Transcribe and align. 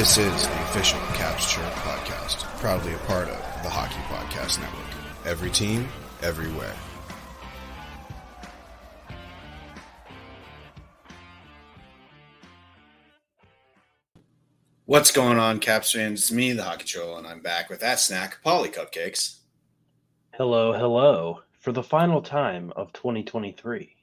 This 0.00 0.16
is 0.16 0.48
the 0.48 0.62
official 0.62 0.98
Caps 1.12 1.52
Chirp 1.52 1.70
podcast, 1.74 2.38
proudly 2.58 2.94
a 2.94 2.98
part 3.00 3.28
of 3.28 3.36
the 3.62 3.68
Hockey 3.68 4.00
Podcast 4.08 4.58
Network. 4.58 5.26
Every 5.26 5.50
team, 5.50 5.90
everywhere. 6.22 6.72
What's 14.86 15.10
going 15.10 15.36
on, 15.36 15.58
Caps 15.58 15.92
fans? 15.92 16.20
It's 16.20 16.32
me, 16.32 16.52
the 16.52 16.62
Hockey 16.62 16.86
Troll, 16.86 17.18
and 17.18 17.26
I'm 17.26 17.42
back 17.42 17.68
with 17.68 17.80
that 17.80 18.00
snack, 18.00 18.38
Polly 18.42 18.70
Cupcakes. 18.70 19.40
Hello, 20.32 20.72
hello, 20.72 21.42
for 21.58 21.72
the 21.72 21.82
final 21.82 22.22
time 22.22 22.72
of 22.74 22.90
2023. 22.94 23.96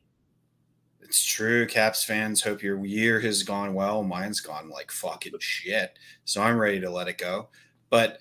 It's 1.07 1.25
true, 1.25 1.65
Caps 1.65 2.03
fans. 2.03 2.41
Hope 2.41 2.61
your 2.61 2.83
year 2.85 3.21
has 3.21 3.41
gone 3.41 3.73
well. 3.73 4.03
Mine's 4.03 4.41
gone 4.41 4.69
like 4.69 4.91
fucking 4.91 5.33
shit. 5.39 5.97
So 6.25 6.41
I'm 6.41 6.57
ready 6.57 6.81
to 6.81 6.89
let 6.89 7.07
it 7.07 7.17
go. 7.17 7.47
But 7.89 8.19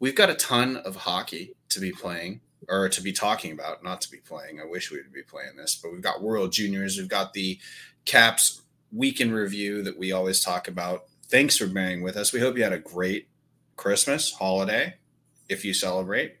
we've 0.00 0.14
got 0.14 0.28
a 0.28 0.34
ton 0.34 0.76
of 0.76 0.96
hockey 0.96 1.54
to 1.70 1.80
be 1.80 1.92
playing 1.92 2.42
or 2.68 2.90
to 2.90 3.00
be 3.00 3.10
talking 3.10 3.52
about, 3.52 3.82
not 3.82 4.02
to 4.02 4.10
be 4.10 4.18
playing. 4.18 4.60
I 4.60 4.66
wish 4.66 4.90
we 4.90 4.98
would 4.98 5.14
be 5.14 5.22
playing 5.22 5.56
this, 5.56 5.80
but 5.82 5.92
we've 5.92 6.02
got 6.02 6.22
World 6.22 6.52
Juniors. 6.52 6.98
We've 6.98 7.08
got 7.08 7.32
the 7.32 7.58
Caps 8.04 8.60
weekend 8.92 9.32
review 9.32 9.82
that 9.82 9.98
we 9.98 10.12
always 10.12 10.40
talk 10.40 10.68
about. 10.68 11.04
Thanks 11.28 11.56
for 11.56 11.66
bearing 11.66 12.02
with 12.02 12.18
us. 12.18 12.34
We 12.34 12.40
hope 12.40 12.58
you 12.58 12.64
had 12.64 12.74
a 12.74 12.78
great 12.78 13.28
Christmas 13.76 14.30
holiday 14.30 14.96
if 15.48 15.64
you 15.64 15.72
celebrate. 15.72 16.36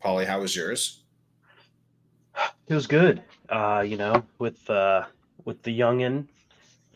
Polly, 0.00 0.24
how 0.24 0.40
was 0.40 0.56
yours? 0.56 1.02
It 2.68 2.74
was 2.74 2.86
good. 2.86 3.22
Uh, 3.52 3.82
you 3.86 3.98
know, 3.98 4.24
with 4.38 4.68
uh 4.70 5.04
with 5.44 5.62
the 5.62 5.78
youngin, 5.78 6.26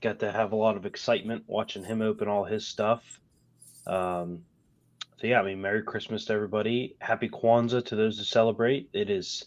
got 0.00 0.20
to 0.20 0.32
have 0.32 0.52
a 0.52 0.56
lot 0.56 0.76
of 0.76 0.86
excitement 0.86 1.44
watching 1.46 1.84
him 1.84 2.00
open 2.00 2.28
all 2.28 2.44
his 2.44 2.66
stuff. 2.66 3.20
Um 3.86 4.42
so 5.20 5.26
yeah, 5.26 5.40
I 5.40 5.44
mean 5.44 5.60
Merry 5.60 5.82
Christmas 5.82 6.24
to 6.24 6.32
everybody. 6.32 6.96
Happy 6.98 7.28
Kwanzaa 7.28 7.84
to 7.84 7.96
those 7.96 8.16
who 8.16 8.24
celebrate. 8.24 8.88
It 8.94 9.10
is 9.10 9.44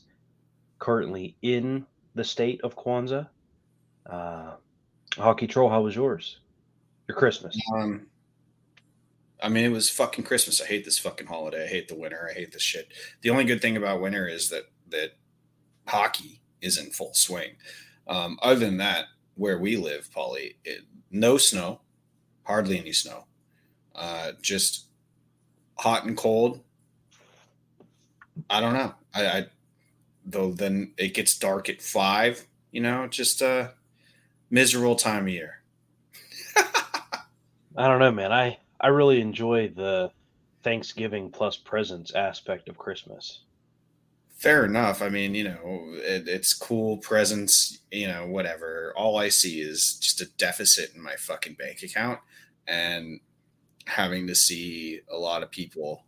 currently 0.78 1.36
in 1.42 1.88
the 2.14 2.24
state 2.24 2.62
of 2.64 2.76
Kwanzaa. 2.76 3.28
Uh 4.08 4.54
Hockey 5.18 5.48
Troll, 5.48 5.70
how 5.70 5.82
was 5.82 5.96
yours? 5.96 6.40
Your 7.08 7.18
Christmas. 7.18 7.58
Um, 7.76 8.06
I 9.42 9.50
mean, 9.50 9.66
it 9.66 9.72
was 9.72 9.90
fucking 9.90 10.26
Christmas. 10.26 10.62
I 10.62 10.66
hate 10.66 10.86
this 10.86 11.00
fucking 11.00 11.26
holiday. 11.26 11.64
I 11.64 11.68
hate 11.68 11.88
the 11.88 11.96
winter. 11.96 12.30
I 12.30 12.36
hate 12.36 12.52
this 12.52 12.62
shit. 12.62 12.90
The 13.22 13.32
only 13.32 13.46
good 13.46 13.64
thing 13.64 13.78
about 13.78 14.00
winter 14.00 14.28
is 14.28 14.50
that 14.50 14.66
that 14.90 15.14
hockey 15.88 16.39
is 16.62 16.78
in 16.78 16.92
full 16.92 17.14
swing. 17.14 17.52
Um, 18.08 18.40
other 18.42 18.60
than 18.60 18.78
that, 18.78 19.06
where 19.36 19.58
we 19.60 19.78
live, 19.78 20.10
Polly, 20.12 20.58
it, 20.66 20.82
no 21.12 21.38
snow, 21.38 21.82
hardly 22.44 22.80
any 22.80 22.92
snow, 22.92 23.26
uh, 23.96 24.32
just 24.42 24.86
hot 25.78 26.06
and 26.06 26.18
cold. 26.18 26.62
I 28.50 28.60
don't 28.60 28.74
know. 28.74 28.94
I, 29.14 29.28
I 29.28 29.46
though 30.26 30.52
then 30.52 30.94
it 30.98 31.14
gets 31.14 31.38
dark 31.38 31.70
at 31.70 31.82
five. 31.82 32.46
You 32.72 32.82
know, 32.82 33.08
just 33.08 33.42
a 33.42 33.74
miserable 34.50 34.96
time 34.96 35.24
of 35.24 35.30
year. 35.30 35.62
I 36.56 37.88
don't 37.88 38.00
know, 38.00 38.12
man. 38.12 38.32
I 38.32 38.58
I 38.82 38.88
really 38.88 39.22
enjoy 39.22 39.70
the 39.70 40.12
Thanksgiving 40.64 41.32
plus 41.32 41.58
presents 41.58 42.14
aspect 42.14 42.70
of 42.70 42.78
Christmas. 42.78 43.40
Fair 44.40 44.64
enough. 44.64 45.02
I 45.02 45.10
mean, 45.10 45.36
you 45.36 45.44
know, 45.44 45.84
it, 45.96 46.30
it's 46.30 46.54
cool 46.54 46.98
presents, 46.98 47.80
you 47.92 48.08
know, 48.08 48.26
whatever. 48.26 48.94
All 48.96 49.18
I 49.18 49.28
see 49.28 49.60
is 49.60 49.98
just 50.00 50.22
a 50.22 50.30
deficit 50.38 50.96
in 50.96 51.02
my 51.02 51.16
fucking 51.18 51.56
bank 51.56 51.84
account 51.84 52.20
and 52.66 53.20
having 53.86 54.28
to 54.28 54.36
see 54.36 55.02
a 55.12 55.18
lot 55.18 55.44
of 55.44 55.52
people 55.52 56.06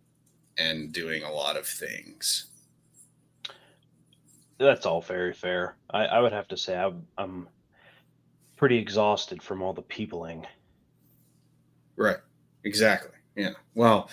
and 0.57 0.93
doing 0.93 1.23
a 1.23 1.31
lot 1.31 1.57
of 1.57 1.67
things. 1.67 2.47
That's 4.59 4.85
all 4.85 5.01
very 5.01 5.33
fair. 5.33 5.75
I, 5.89 6.05
I 6.05 6.19
would 6.21 6.31
have 6.31 6.47
to 6.49 6.57
say 6.57 6.77
I'm, 6.77 7.05
I'm 7.17 7.49
pretty 8.55 8.77
exhausted 8.77 9.43
from 9.43 9.61
all 9.61 9.73
the 9.73 9.81
peopling. 9.81 10.47
Right. 11.97 12.19
Exactly. 12.63 13.11
Yeah. 13.35 13.51
Well, 13.75 14.09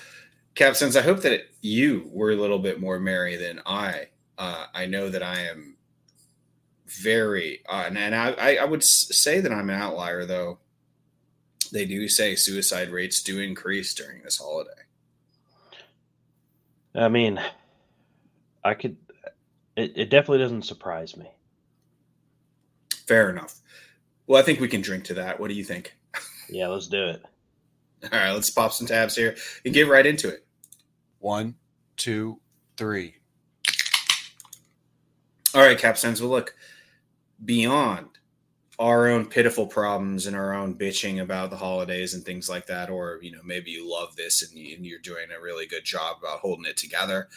Cap, 0.58 0.74
since 0.74 0.96
I 0.96 1.02
hope 1.02 1.20
that 1.20 1.42
you 1.60 2.10
were 2.12 2.32
a 2.32 2.36
little 2.36 2.58
bit 2.58 2.80
more 2.80 2.98
merry 2.98 3.36
than 3.36 3.60
I, 3.64 4.08
uh, 4.38 4.66
I 4.74 4.86
know 4.86 5.08
that 5.08 5.22
I 5.22 5.42
am 5.42 5.76
very, 6.84 7.60
uh, 7.68 7.84
and, 7.86 7.96
and 7.96 8.12
I, 8.12 8.56
I 8.56 8.64
would 8.64 8.82
say 8.82 9.38
that 9.38 9.52
I'm 9.52 9.70
an 9.70 9.80
outlier, 9.80 10.24
though. 10.24 10.58
They 11.70 11.84
do 11.84 12.08
say 12.08 12.34
suicide 12.34 12.90
rates 12.90 13.22
do 13.22 13.38
increase 13.38 13.94
during 13.94 14.24
this 14.24 14.38
holiday. 14.38 14.70
I 16.92 17.06
mean, 17.06 17.40
I 18.64 18.74
could, 18.74 18.96
it, 19.76 19.92
it 19.94 20.10
definitely 20.10 20.38
doesn't 20.38 20.64
surprise 20.64 21.16
me. 21.16 21.30
Fair 23.06 23.30
enough. 23.30 23.54
Well, 24.26 24.42
I 24.42 24.44
think 24.44 24.58
we 24.58 24.66
can 24.66 24.80
drink 24.80 25.04
to 25.04 25.14
that. 25.14 25.38
What 25.38 25.50
do 25.50 25.54
you 25.54 25.62
think? 25.62 25.94
Yeah, 26.50 26.66
let's 26.66 26.88
do 26.88 27.10
it. 27.10 27.22
All 28.12 28.18
right, 28.18 28.32
let's 28.32 28.50
pop 28.50 28.72
some 28.72 28.88
tabs 28.88 29.14
here 29.14 29.36
and 29.64 29.72
get 29.72 29.86
right 29.86 30.04
into 30.04 30.28
it. 30.28 30.46
One, 31.18 31.56
two, 31.96 32.40
three. 32.76 33.16
All 35.54 35.62
right, 35.62 35.78
Capstans. 35.78 36.20
Well, 36.20 36.30
look, 36.30 36.54
beyond 37.44 38.18
our 38.78 39.08
own 39.08 39.26
pitiful 39.26 39.66
problems 39.66 40.26
and 40.26 40.36
our 40.36 40.54
own 40.54 40.74
bitching 40.74 41.20
about 41.20 41.50
the 41.50 41.56
holidays 41.56 42.14
and 42.14 42.24
things 42.24 42.48
like 42.48 42.66
that, 42.66 42.90
or 42.90 43.18
you 43.22 43.32
know, 43.32 43.40
maybe 43.44 43.70
you 43.70 43.90
love 43.90 44.14
this 44.14 44.42
and, 44.42 44.56
you, 44.56 44.96
are 44.96 45.00
doing 45.00 45.26
a 45.36 45.42
really 45.42 45.66
good 45.66 45.84
job 45.84 46.18
about 46.20 46.38
holding 46.40 46.64
it 46.64 46.76
together. 46.76 47.28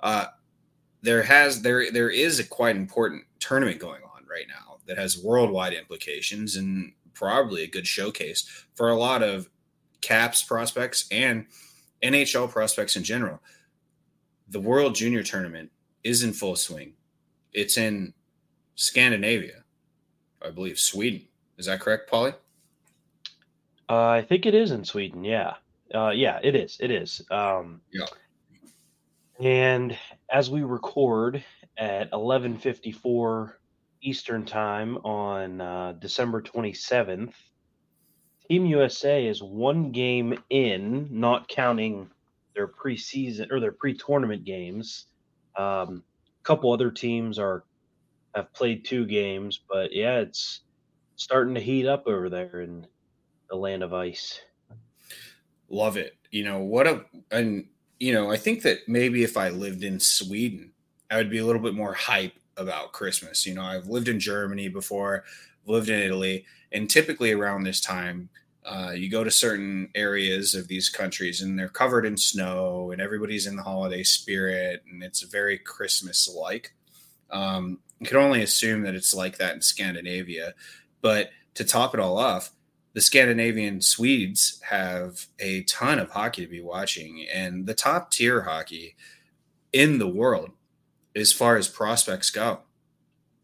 Uh, 0.00 0.26
there 1.00 1.22
has 1.22 1.62
there 1.62 1.90
there 1.90 2.10
is 2.10 2.38
a 2.38 2.44
quite 2.44 2.76
important 2.76 3.24
tournament 3.40 3.78
going 3.78 4.02
on 4.02 4.24
right 4.28 4.46
now 4.48 4.78
that 4.86 4.98
has 4.98 5.22
worldwide 5.22 5.72
implications 5.72 6.56
and 6.56 6.92
probably 7.14 7.62
a 7.62 7.68
good 7.68 7.86
showcase 7.86 8.66
for 8.74 8.88
a 8.88 8.96
lot 8.96 9.22
of 9.22 9.48
Caps 10.00 10.42
prospects 10.42 11.06
and 11.12 11.46
NHL 12.02 12.50
prospects 12.50 12.96
in 12.96 13.04
general. 13.04 13.40
The 14.48 14.60
World 14.60 14.94
Junior 14.94 15.22
Tournament 15.22 15.70
is 16.04 16.22
in 16.22 16.32
full 16.32 16.56
swing. 16.56 16.94
It's 17.52 17.78
in 17.78 18.12
Scandinavia, 18.74 19.64
I 20.44 20.50
believe, 20.50 20.78
Sweden. 20.78 21.22
Is 21.58 21.66
that 21.66 21.80
correct, 21.80 22.10
Polly? 22.10 22.32
Uh, 23.88 24.08
I 24.08 24.22
think 24.22 24.46
it 24.46 24.54
is 24.54 24.70
in 24.70 24.84
Sweden. 24.84 25.22
Yeah, 25.24 25.54
uh, 25.94 26.10
yeah, 26.10 26.40
it 26.42 26.54
is. 26.54 26.76
It 26.80 26.90
is. 26.90 27.22
Um, 27.30 27.80
yeah. 27.92 28.06
And 29.40 29.96
as 30.30 30.50
we 30.50 30.62
record 30.62 31.42
at 31.76 32.10
11:54 32.12 33.54
Eastern 34.02 34.44
Time 34.44 34.96
on 34.98 35.60
uh, 35.60 35.92
December 35.98 36.42
27th, 36.42 37.34
Team 38.52 38.66
USA 38.66 39.26
is 39.26 39.42
one 39.42 39.92
game 39.92 40.38
in, 40.50 41.08
not 41.10 41.48
counting 41.48 42.10
their 42.54 42.68
preseason 42.68 43.50
or 43.50 43.60
their 43.60 43.72
pre-tournament 43.72 44.44
games. 44.44 45.06
Um, 45.56 46.02
a 46.38 46.44
couple 46.44 46.70
other 46.70 46.90
teams 46.90 47.38
are 47.38 47.64
have 48.34 48.52
played 48.52 48.84
two 48.84 49.06
games, 49.06 49.60
but 49.70 49.90
yeah, 49.90 50.18
it's 50.18 50.64
starting 51.16 51.54
to 51.54 51.62
heat 51.62 51.86
up 51.86 52.06
over 52.06 52.28
there 52.28 52.60
in 52.60 52.86
the 53.48 53.56
land 53.56 53.82
of 53.82 53.94
ice. 53.94 54.42
Love 55.70 55.96
it. 55.96 56.18
You 56.30 56.44
know 56.44 56.58
what 56.58 56.86
a 56.86 57.06
and 57.30 57.66
you 58.00 58.12
know 58.12 58.30
I 58.30 58.36
think 58.36 58.60
that 58.64 58.80
maybe 58.86 59.22
if 59.22 59.38
I 59.38 59.48
lived 59.48 59.82
in 59.82 59.98
Sweden, 59.98 60.72
I 61.10 61.16
would 61.16 61.30
be 61.30 61.38
a 61.38 61.46
little 61.46 61.62
bit 61.62 61.72
more 61.72 61.94
hype 61.94 62.34
about 62.58 62.92
Christmas. 62.92 63.46
You 63.46 63.54
know, 63.54 63.62
I've 63.62 63.86
lived 63.86 64.08
in 64.08 64.20
Germany 64.20 64.68
before, 64.68 65.24
lived 65.64 65.88
in 65.88 66.02
Italy, 66.02 66.44
and 66.70 66.90
typically 66.90 67.32
around 67.32 67.62
this 67.62 67.80
time 67.80 68.28
uh, 68.64 68.92
you 68.94 69.10
go 69.10 69.24
to 69.24 69.30
certain 69.30 69.90
areas 69.94 70.54
of 70.54 70.68
these 70.68 70.88
countries 70.88 71.42
and 71.42 71.58
they're 71.58 71.68
covered 71.68 72.06
in 72.06 72.16
snow 72.16 72.92
and 72.92 73.00
everybody's 73.00 73.46
in 73.46 73.56
the 73.56 73.62
holiday 73.62 74.02
spirit 74.02 74.82
and 74.90 75.02
it's 75.02 75.22
very 75.22 75.58
Christmas 75.58 76.28
like. 76.32 76.72
Um, 77.30 77.80
you 77.98 78.06
can 78.06 78.18
only 78.18 78.42
assume 78.42 78.82
that 78.82 78.94
it's 78.94 79.14
like 79.14 79.38
that 79.38 79.54
in 79.54 79.62
Scandinavia. 79.62 80.54
But 81.00 81.30
to 81.54 81.64
top 81.64 81.94
it 81.94 82.00
all 82.00 82.18
off, 82.18 82.52
the 82.94 83.00
Scandinavian 83.00 83.80
Swedes 83.80 84.60
have 84.68 85.26
a 85.38 85.62
ton 85.64 85.98
of 85.98 86.10
hockey 86.10 86.42
to 86.42 86.50
be 86.50 86.60
watching 86.60 87.26
and 87.32 87.66
the 87.66 87.74
top 87.74 88.10
tier 88.10 88.42
hockey 88.42 88.96
in 89.72 89.98
the 89.98 90.08
world 90.08 90.50
as 91.16 91.32
far 91.32 91.56
as 91.56 91.68
prospects 91.68 92.30
go. 92.30 92.60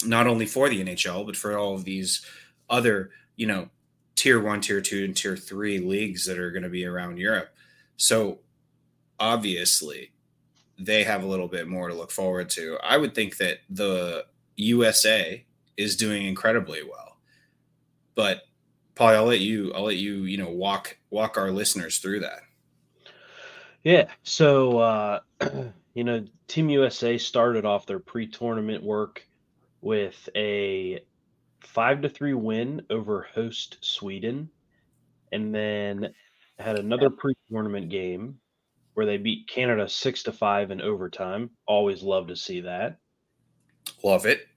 Not 0.05 0.27
only 0.27 0.47
for 0.47 0.69
the 0.69 0.85
NHL, 0.85 1.27
but 1.27 1.37
for 1.37 1.57
all 1.57 1.75
of 1.75 1.85
these 1.85 2.25
other, 2.71 3.11
you 3.37 3.47
know, 3.47 3.71
tier 4.19 4.41
one, 4.41 4.61
tier 4.61 4.81
two, 4.81 5.05
and 5.05 5.17
tier 5.17 5.37
three 5.37 5.79
leagues 5.79 6.27
that 6.27 6.39
are 6.39 6.51
going 6.51 6.65
to 6.65 6.69
be 6.69 6.85
around 6.85 7.19
Europe. 7.19 7.51
So 7.97 8.41
obviously, 9.19 10.13
they 10.79 11.05
have 11.05 11.23
a 11.23 11.27
little 11.27 11.49
bit 11.49 11.69
more 11.69 11.89
to 11.89 11.95
look 11.95 12.11
forward 12.11 12.51
to. 12.51 12.79
I 12.83 12.97
would 12.97 13.15
think 13.15 13.37
that 13.37 13.59
the 13.71 14.27
USA 14.57 15.45
is 15.77 15.97
doing 15.97 16.27
incredibly 16.27 16.83
well, 16.83 17.19
but 18.17 18.43
Paul, 18.97 19.09
I'll 19.09 19.25
let 19.27 19.41
you. 19.41 19.73
I'll 19.73 19.85
let 19.85 19.97
you. 19.97 20.25
You 20.25 20.39
know, 20.39 20.51
walk 20.51 20.99
walk 21.11 21.39
our 21.39 21.53
listeners 21.53 21.99
through 21.99 22.21
that. 22.21 22.41
Yeah. 23.85 24.09
So, 24.25 24.81
uh, 24.81 25.21
you 25.95 26.03
know, 26.03 26.25
Team 26.49 26.69
USA 26.71 27.17
started 27.19 27.65
off 27.65 27.87
their 27.87 28.01
pre-tournament 28.01 28.83
work 28.83 29.25
with 29.81 30.29
a 30.35 31.01
five 31.69 32.01
to 32.01 32.09
three 32.09 32.35
win 32.35 32.83
over 32.89 33.29
host 33.35 33.77
Sweden, 33.83 34.49
and 35.33 35.55
then 35.55 36.13
had 36.59 36.79
another 36.79 37.11
pre-tournament 37.11 37.91
game 37.91 38.39
where 38.95 39.07
they 39.07 39.19
beat 39.19 39.49
Canada 39.49 39.89
six 39.89 40.23
to 40.25 40.33
five 40.33 40.71
in 40.71 40.81
overtime. 40.81 41.51
Always 41.67 42.03
love 42.03 42.27
to 42.29 42.37
see 42.37 42.63
that. 42.63 42.99
Love 44.03 44.27
it. 44.27 44.49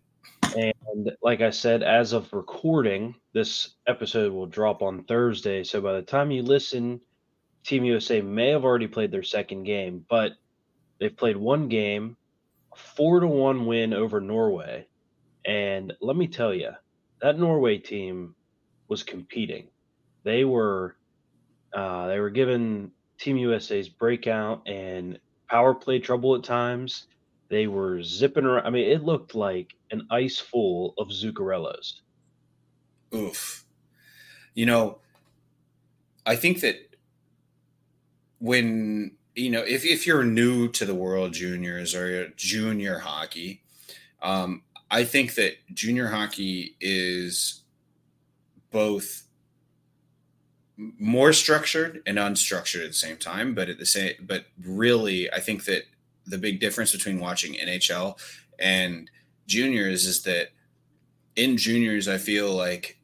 And 0.55 1.11
like 1.21 1.41
I 1.41 1.49
said, 1.49 1.83
as 1.83 2.13
of 2.13 2.31
recording, 2.33 3.15
this 3.33 3.75
episode 3.87 4.33
will 4.33 4.47
drop 4.47 4.81
on 4.81 5.03
Thursday. 5.03 5.63
So 5.63 5.79
by 5.81 5.93
the 5.93 6.01
time 6.01 6.31
you 6.31 6.43
listen, 6.43 7.01
Team 7.63 7.85
USA 7.85 8.21
may 8.21 8.49
have 8.49 8.65
already 8.65 8.87
played 8.87 9.11
their 9.11 9.23
second 9.23 9.63
game, 9.63 10.05
but 10.09 10.33
they've 10.99 11.15
played 11.15 11.37
one 11.37 11.67
game, 11.67 12.17
four 12.75 13.19
to 13.19 13.27
one 13.27 13.65
win 13.65 13.93
over 13.93 14.19
Norway. 14.19 14.87
And 15.45 15.93
let 16.01 16.15
me 16.15 16.27
tell 16.27 16.53
you, 16.53 16.71
that 17.21 17.39
Norway 17.39 17.77
team 17.77 18.35
was 18.87 19.03
competing. 19.03 19.67
They 20.23 20.43
were 20.43 20.95
uh, 21.73 22.07
they 22.07 22.19
were 22.19 22.29
given 22.29 22.91
Team 23.17 23.37
USA's 23.37 23.87
breakout 23.87 24.67
and 24.67 25.19
power 25.49 25.73
play 25.73 25.99
trouble 25.99 26.35
at 26.35 26.43
times. 26.43 27.07
They 27.49 27.67
were 27.67 28.01
zipping 28.03 28.45
around. 28.45 28.65
I 28.65 28.69
mean, 28.69 28.89
it 28.89 29.03
looked 29.03 29.35
like 29.35 29.73
an 29.91 30.07
ice 30.09 30.37
full 30.37 30.93
of 30.97 31.09
Zuccarellos. 31.09 31.93
Oof. 33.13 33.65
You 34.53 34.65
know, 34.65 34.99
I 36.25 36.35
think 36.35 36.61
that 36.61 36.75
when 38.39 39.15
you 39.35 39.49
know 39.49 39.61
if, 39.61 39.85
if 39.85 40.07
you're 40.07 40.23
new 40.23 40.67
to 40.69 40.85
the 40.85 40.95
world 40.95 41.33
juniors 41.33 41.93
or 41.93 42.29
junior 42.35 42.99
hockey 42.99 43.61
um, 44.21 44.63
i 44.91 45.03
think 45.03 45.35
that 45.35 45.53
junior 45.73 46.07
hockey 46.07 46.75
is 46.79 47.61
both 48.71 49.23
more 50.77 51.33
structured 51.33 52.01
and 52.05 52.17
unstructured 52.17 52.83
at 52.83 52.87
the 52.89 52.93
same 52.93 53.17
time 53.17 53.55
but 53.55 53.69
at 53.69 53.79
the 53.79 53.85
same 53.85 54.13
but 54.21 54.45
really 54.63 55.31
i 55.33 55.39
think 55.39 55.65
that 55.65 55.83
the 56.27 56.37
big 56.37 56.59
difference 56.59 56.91
between 56.91 57.19
watching 57.19 57.53
nhl 57.53 58.17
and 58.59 59.09
juniors 59.47 60.05
is 60.05 60.23
that 60.23 60.49
in 61.35 61.57
juniors 61.57 62.07
i 62.07 62.17
feel 62.17 62.53
like 62.53 62.99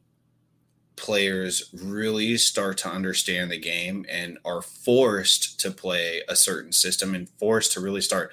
players 0.98 1.70
really 1.72 2.36
start 2.36 2.76
to 2.76 2.88
understand 2.88 3.50
the 3.50 3.58
game 3.58 4.04
and 4.10 4.36
are 4.44 4.60
forced 4.60 5.60
to 5.60 5.70
play 5.70 6.22
a 6.28 6.34
certain 6.34 6.72
system 6.72 7.14
and 7.14 7.28
forced 7.38 7.72
to 7.72 7.80
really 7.80 8.00
start 8.00 8.32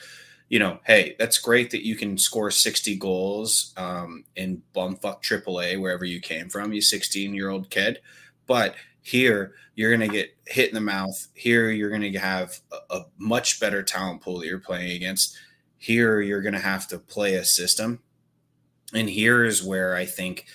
you 0.50 0.60
know 0.60 0.80
hey 0.86 1.16
that's 1.18 1.38
great 1.38 1.72
that 1.72 1.86
you 1.86 1.96
can 1.96 2.18
score 2.18 2.52
60 2.52 2.96
goals 2.98 3.74
um, 3.78 4.24
in 4.36 4.62
bumfuck 4.76 5.22
aaa 5.22 5.80
wherever 5.80 6.06
you 6.06 6.20
came 6.20 6.50
from 6.50 6.74
you 6.74 6.82
16 6.82 7.34
year 7.34 7.50
old 7.50 7.70
kid. 7.70 8.00
But 8.48 8.76
here 9.02 9.54
you're 9.76 9.96
going 9.96 10.08
to 10.10 10.16
get 10.16 10.36
hit 10.48 10.70
in 10.70 10.76
the 10.76 10.82
mouth. 10.82 11.28
Here 11.34 11.70
you're 11.72 11.90
going 11.90 12.12
to 12.12 12.20
have 12.20 12.60
a, 12.72 12.96
a 12.96 13.06
much 13.18 13.60
better 13.60 13.84
talent 13.84 14.22
pool 14.22 14.40
that 14.40 14.48
you're 14.48 14.60
playing 14.60 14.92
against. 14.92 15.38
Here 15.78 16.22
you're 16.22 16.42
going 16.42 16.54
to 16.54 16.60
have 16.60 16.88
to 16.90 16.98
play 16.98 17.36
a 17.36 17.46
system. 17.46 18.00
And 18.94 19.10
here's 19.10 19.64
where 19.64 19.96
i 19.96 20.06
think 20.06 20.46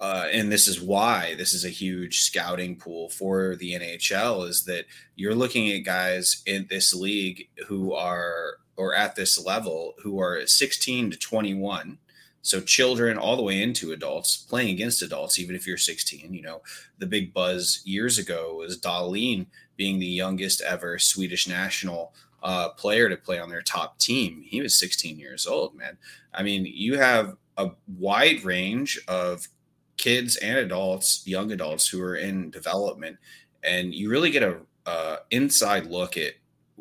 uh, 0.00 0.26
and 0.32 0.50
this 0.50 0.66
is 0.66 0.80
why 0.80 1.34
this 1.36 1.52
is 1.52 1.64
a 1.64 1.68
huge 1.68 2.20
scouting 2.20 2.74
pool 2.74 3.10
for 3.10 3.54
the 3.56 3.74
NHL 3.74 4.48
is 4.48 4.64
that 4.64 4.86
you're 5.14 5.34
looking 5.34 5.70
at 5.70 5.84
guys 5.84 6.42
in 6.46 6.66
this 6.70 6.94
league 6.94 7.48
who 7.68 7.92
are 7.92 8.54
or 8.80 8.94
at 8.94 9.14
this 9.14 9.44
level 9.44 9.94
who 10.02 10.18
are 10.18 10.46
16 10.46 11.10
to 11.10 11.18
21 11.18 11.98
so 12.40 12.62
children 12.62 13.18
all 13.18 13.36
the 13.36 13.42
way 13.42 13.62
into 13.62 13.92
adults 13.92 14.38
playing 14.38 14.70
against 14.70 15.02
adults 15.02 15.38
even 15.38 15.54
if 15.54 15.66
you're 15.66 15.76
16 15.76 16.32
you 16.32 16.40
know. 16.40 16.62
The 16.98 17.06
big 17.06 17.34
buzz 17.34 17.82
years 17.84 18.18
ago 18.18 18.56
was 18.56 18.80
Dahlin 18.80 19.46
being 19.76 19.98
the 19.98 20.06
youngest 20.06 20.62
ever 20.62 20.98
Swedish 20.98 21.46
national 21.46 22.14
uh, 22.42 22.70
player 22.70 23.10
to 23.10 23.16
play 23.18 23.38
on 23.38 23.50
their 23.50 23.60
top 23.60 23.98
team. 23.98 24.42
He 24.46 24.62
was 24.62 24.78
16 24.78 25.18
years 25.18 25.46
old 25.46 25.76
man. 25.76 25.98
I 26.32 26.42
mean 26.42 26.64
you 26.64 26.96
have 26.96 27.36
a 27.58 27.72
wide 27.98 28.42
range 28.44 28.98
of 29.06 29.46
kids 29.98 30.36
and 30.36 30.56
adults, 30.56 31.22
young 31.26 31.52
adults 31.52 31.86
who 31.86 32.00
are 32.00 32.16
in 32.16 32.50
development, 32.50 33.18
and 33.62 33.94
you 33.94 34.08
really 34.08 34.30
get 34.30 34.42
a 34.42 34.60
uh, 34.86 35.16
inside 35.30 35.84
look 35.84 36.16
at 36.16 36.32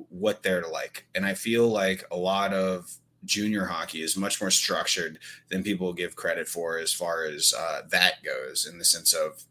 what 0.09 0.43
they're 0.43 0.67
like. 0.67 1.05
And 1.15 1.25
I 1.25 1.33
feel 1.33 1.67
like 1.67 2.03
a 2.11 2.17
lot 2.17 2.53
of 2.53 2.91
junior 3.25 3.65
hockey 3.65 4.01
is 4.01 4.15
much 4.15 4.39
more 4.39 4.51
structured 4.51 5.19
than 5.49 5.63
people 5.63 5.93
give 5.93 6.15
credit 6.15 6.47
for 6.47 6.77
as 6.77 6.93
far 6.93 7.25
as 7.25 7.53
uh, 7.57 7.81
that 7.89 8.23
goes, 8.23 8.65
in 8.65 8.77
the 8.77 8.85
sense 8.85 9.13
of, 9.13 9.43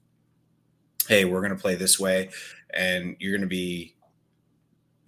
hey, 1.06 1.25
we're 1.25 1.41
going 1.41 1.55
to 1.55 1.61
play 1.61 1.75
this 1.75 1.99
way, 1.99 2.31
and 2.75 3.17
you're 3.19 3.33
going 3.33 3.43
to 3.43 3.47
be 3.47 3.95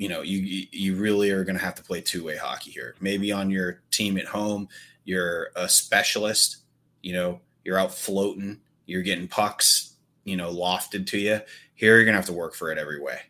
you 0.00 0.08
know 0.08 0.22
you 0.22 0.66
you 0.72 0.96
really 0.96 1.31
are 1.31 1.44
going 1.44 1.58
to 1.58 1.62
have 1.62 1.75
to 1.75 1.82
play 1.82 2.00
two 2.00 2.25
way 2.25 2.37
hockey 2.37 2.70
here. 2.70 2.94
Maybe 3.00 3.32
on 3.32 3.50
your 3.50 3.82
team 3.90 4.16
at 4.16 4.25
home, 4.25 4.69
you're 5.04 5.50
a 5.56 5.69
specialist. 5.69 6.58
You 7.02 7.12
know, 7.12 7.40
you're 7.64 7.78
out 7.78 7.94
floating, 7.94 8.60
you're 8.87 9.02
getting 9.02 9.28
pucks, 9.28 9.96
you 10.25 10.37
know, 10.37 10.50
lofted 10.52 11.06
to 11.08 11.19
you. 11.19 11.40
Here 11.75 11.96
you're 11.96 12.04
gonna 12.04 12.16
have 12.16 12.26
to 12.26 12.32
work 12.32 12.54
for 12.54 12.72
it 12.72 12.78
every 12.78 13.00
way. 13.00 13.20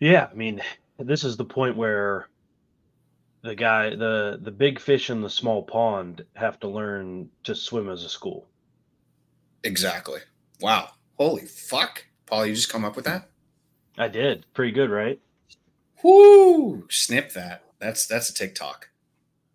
Yeah, 0.00 0.28
I 0.30 0.34
mean, 0.34 0.62
this 0.98 1.24
is 1.24 1.36
the 1.36 1.44
point 1.44 1.76
where 1.76 2.28
the 3.42 3.54
guy, 3.54 3.90
the 3.90 4.38
the 4.40 4.50
big 4.50 4.80
fish 4.80 5.10
in 5.10 5.20
the 5.20 5.30
small 5.30 5.62
pond, 5.62 6.24
have 6.34 6.60
to 6.60 6.68
learn 6.68 7.30
to 7.44 7.54
swim 7.54 7.88
as 7.88 8.04
a 8.04 8.08
school. 8.08 8.48
Exactly. 9.64 10.20
Wow. 10.60 10.90
Holy 11.16 11.46
fuck, 11.46 12.04
Paul! 12.26 12.46
You 12.46 12.54
just 12.54 12.70
come 12.70 12.84
up 12.84 12.94
with 12.96 13.04
that? 13.06 13.28
I 13.96 14.08
did. 14.08 14.46
Pretty 14.54 14.72
good, 14.72 14.90
right? 14.90 15.20
Whoo! 16.02 16.86
Snip 16.90 17.32
that. 17.32 17.64
That's 17.80 18.06
that's 18.06 18.30
a 18.30 18.34
TikTok. 18.34 18.88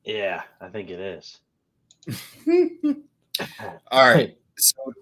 Yeah, 0.03 0.43
I 0.59 0.67
think 0.67 0.89
it 0.89 0.99
is. 0.99 1.39
All 3.91 4.13
right. 4.13 4.37
So 4.55 4.93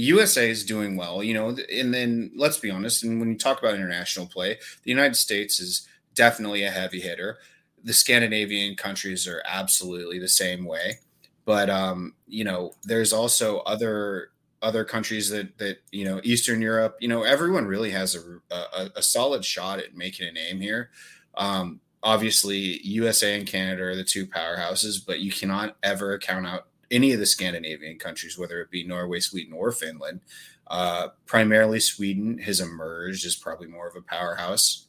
USA 0.00 0.48
is 0.50 0.64
doing 0.64 0.96
well, 0.96 1.22
you 1.22 1.34
know, 1.34 1.56
and 1.72 1.92
then 1.92 2.30
let's 2.34 2.58
be 2.58 2.70
honest. 2.70 3.04
And 3.04 3.20
when 3.20 3.30
you 3.30 3.38
talk 3.38 3.58
about 3.58 3.74
international 3.74 4.26
play, 4.26 4.58
the 4.82 4.90
United 4.90 5.16
States 5.16 5.60
is 5.60 5.86
definitely 6.14 6.64
a 6.64 6.70
heavy 6.70 7.00
hitter. 7.00 7.38
The 7.82 7.92
Scandinavian 7.92 8.76
countries 8.76 9.26
are 9.26 9.42
absolutely 9.46 10.18
the 10.18 10.28
same 10.28 10.64
way, 10.64 10.98
but 11.44 11.70
um, 11.70 12.14
you 12.26 12.44
know, 12.44 12.72
there's 12.84 13.12
also 13.12 13.58
other 13.60 14.30
other 14.62 14.84
countries 14.84 15.30
that 15.30 15.56
that 15.58 15.78
you 15.90 16.04
know, 16.04 16.20
Eastern 16.22 16.60
Europe. 16.60 16.96
You 17.00 17.08
know, 17.08 17.22
everyone 17.22 17.66
really 17.66 17.90
has 17.90 18.14
a 18.14 18.54
a, 18.54 18.90
a 18.96 19.02
solid 19.02 19.44
shot 19.44 19.78
at 19.78 19.96
making 19.96 20.28
a 20.28 20.32
name 20.32 20.60
here. 20.60 20.90
Um, 21.34 21.80
obviously 22.02 22.80
USA 22.82 23.36
and 23.36 23.46
Canada 23.46 23.82
are 23.84 23.96
the 23.96 24.04
two 24.04 24.26
powerhouses, 24.26 25.04
but 25.04 25.20
you 25.20 25.30
cannot 25.30 25.76
ever 25.82 26.18
count 26.18 26.46
out 26.46 26.66
any 26.90 27.12
of 27.12 27.20
the 27.20 27.26
Scandinavian 27.26 27.98
countries, 27.98 28.38
whether 28.38 28.60
it 28.60 28.70
be 28.70 28.86
Norway, 28.86 29.20
Sweden, 29.20 29.52
or 29.52 29.72
Finland. 29.72 30.20
Uh, 30.66 31.08
primarily, 31.26 31.80
Sweden 31.80 32.38
has 32.38 32.60
emerged 32.60 33.26
as 33.26 33.36
probably 33.36 33.66
more 33.66 33.88
of 33.88 33.96
a 33.96 34.02
powerhouse 34.02 34.86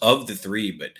of 0.00 0.26
the 0.26 0.34
three, 0.34 0.70
but 0.70 0.90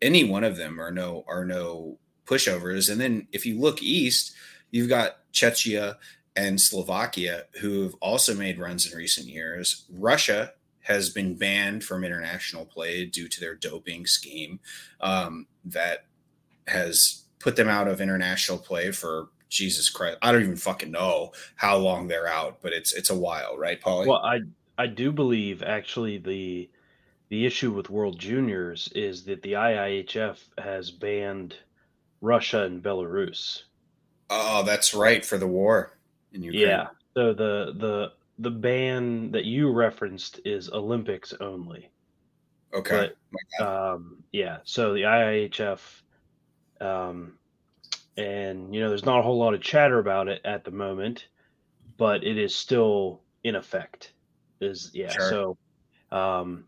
any 0.00 0.24
one 0.24 0.44
of 0.44 0.56
them 0.56 0.80
are 0.80 0.90
no 0.90 1.24
are 1.26 1.44
no 1.44 1.98
pushovers. 2.26 2.90
And 2.90 3.00
then 3.00 3.28
if 3.32 3.46
you 3.46 3.58
look 3.58 3.82
east, 3.82 4.32
you've 4.70 4.88
got 4.88 5.18
Czechia 5.32 5.96
and 6.36 6.60
Slovakia, 6.60 7.44
who 7.60 7.82
have 7.82 7.94
also 8.00 8.34
made 8.34 8.58
runs 8.58 8.90
in 8.90 8.96
recent 8.96 9.26
years. 9.26 9.84
Russia 9.90 10.52
has 10.80 11.10
been 11.10 11.36
banned 11.36 11.84
from 11.84 12.04
international 12.04 12.64
play 12.64 13.04
due 13.04 13.28
to 13.28 13.40
their 13.40 13.54
doping 13.54 14.06
scheme 14.06 14.58
um, 15.00 15.46
that 15.64 16.06
has 16.66 17.24
put 17.38 17.56
them 17.56 17.68
out 17.68 17.88
of 17.88 18.00
international 18.00 18.58
play 18.58 18.90
for 18.90 19.28
Jesus 19.52 19.88
Christ. 19.88 20.18
I 20.22 20.32
don't 20.32 20.42
even 20.42 20.56
fucking 20.56 20.90
know 20.90 21.32
how 21.54 21.76
long 21.76 22.08
they're 22.08 22.28
out, 22.28 22.58
but 22.62 22.72
it's 22.72 22.92
it's 22.92 23.10
a 23.10 23.16
while, 23.16 23.56
right, 23.56 23.80
Paulie? 23.80 24.06
Well, 24.06 24.22
I 24.24 24.40
I 24.78 24.86
do 24.86 25.12
believe 25.12 25.62
actually 25.62 26.18
the 26.18 26.70
the 27.28 27.46
issue 27.46 27.72
with 27.72 27.88
World 27.90 28.18
Juniors 28.18 28.90
is 28.94 29.24
that 29.24 29.42
the 29.42 29.52
IIHF 29.52 30.38
has 30.58 30.90
banned 30.90 31.56
Russia 32.20 32.64
and 32.64 32.82
Belarus. 32.82 33.62
Oh, 34.28 34.62
that's 34.62 34.94
right 34.94 35.24
for 35.24 35.38
the 35.38 35.46
war 35.46 35.96
in 36.32 36.42
Ukraine. 36.42 36.68
Yeah. 36.68 36.86
So 37.14 37.32
the 37.32 37.74
the 37.78 38.12
the 38.38 38.50
ban 38.50 39.30
that 39.32 39.44
you 39.44 39.70
referenced 39.70 40.40
is 40.44 40.70
Olympics 40.70 41.32
only. 41.40 41.90
Okay. 42.74 43.10
But, 43.58 43.66
um, 43.66 44.22
yeah. 44.32 44.58
So 44.64 44.94
the 44.94 45.02
IIHF, 45.02 45.80
um, 46.80 47.34
and 48.16 48.74
you 48.74 48.80
know, 48.80 48.88
there's 48.88 49.04
not 49.04 49.20
a 49.20 49.22
whole 49.22 49.38
lot 49.38 49.54
of 49.54 49.62
chatter 49.62 49.98
about 49.98 50.28
it 50.28 50.40
at 50.44 50.64
the 50.64 50.70
moment, 50.70 51.26
but 51.96 52.24
it 52.24 52.38
is 52.38 52.54
still 52.54 53.22
in 53.44 53.54
effect. 53.54 54.12
Is 54.60 54.90
yeah. 54.92 55.10
Sure. 55.10 55.56
So, 56.10 56.16
um, 56.16 56.64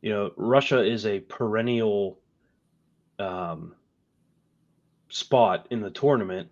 you 0.00 0.10
know, 0.10 0.32
Russia 0.36 0.82
is 0.82 1.06
a 1.06 1.20
perennial 1.20 2.18
um, 3.18 3.74
spot 5.08 5.66
in 5.70 5.80
the 5.80 5.90
tournament. 5.90 6.48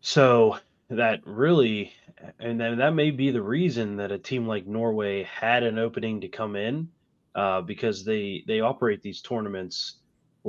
So 0.00 0.58
that 0.90 1.20
really, 1.26 1.92
and 2.38 2.60
then 2.60 2.78
that 2.78 2.94
may 2.94 3.10
be 3.10 3.30
the 3.30 3.42
reason 3.42 3.96
that 3.96 4.12
a 4.12 4.18
team 4.18 4.46
like 4.46 4.66
Norway 4.66 5.24
had 5.24 5.62
an 5.62 5.78
opening 5.78 6.20
to 6.22 6.28
come 6.28 6.56
in, 6.56 6.88
uh, 7.34 7.60
because 7.60 8.04
they 8.04 8.42
they 8.46 8.60
operate 8.60 9.02
these 9.02 9.22
tournaments 9.22 9.96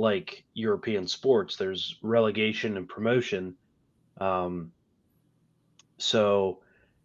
like 0.00 0.44
European 0.54 1.06
sports. 1.06 1.56
There's 1.56 1.98
relegation 2.02 2.76
and 2.76 2.88
promotion. 2.88 3.56
Um, 4.18 4.72
so, 5.98 6.62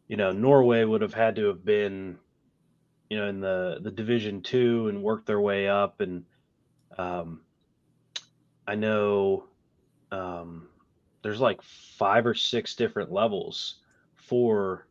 you 0.08 0.18
know, 0.18 0.32
Norway 0.32 0.84
would 0.84 1.02
have 1.02 1.14
had 1.14 1.36
to 1.36 1.48
have 1.48 1.66
been, 1.66 2.18
you 3.10 3.18
know, 3.18 3.28
in 3.28 3.42
the 3.42 3.80
the 3.82 3.92
Division 3.92 4.42
Two 4.42 4.88
and 4.88 5.04
worked 5.04 5.28
their 5.28 5.42
way 5.42 5.68
up. 5.68 6.00
And 6.00 6.24
um, 6.98 7.42
I 8.66 8.75
know 8.75 9.46
um, 10.12 10.70
there's 11.22 11.42
like 11.42 11.62
five 11.62 12.25
or 12.25 12.34
six 12.34 12.75
different 12.75 13.12
levels 13.12 13.75
for 14.16 14.88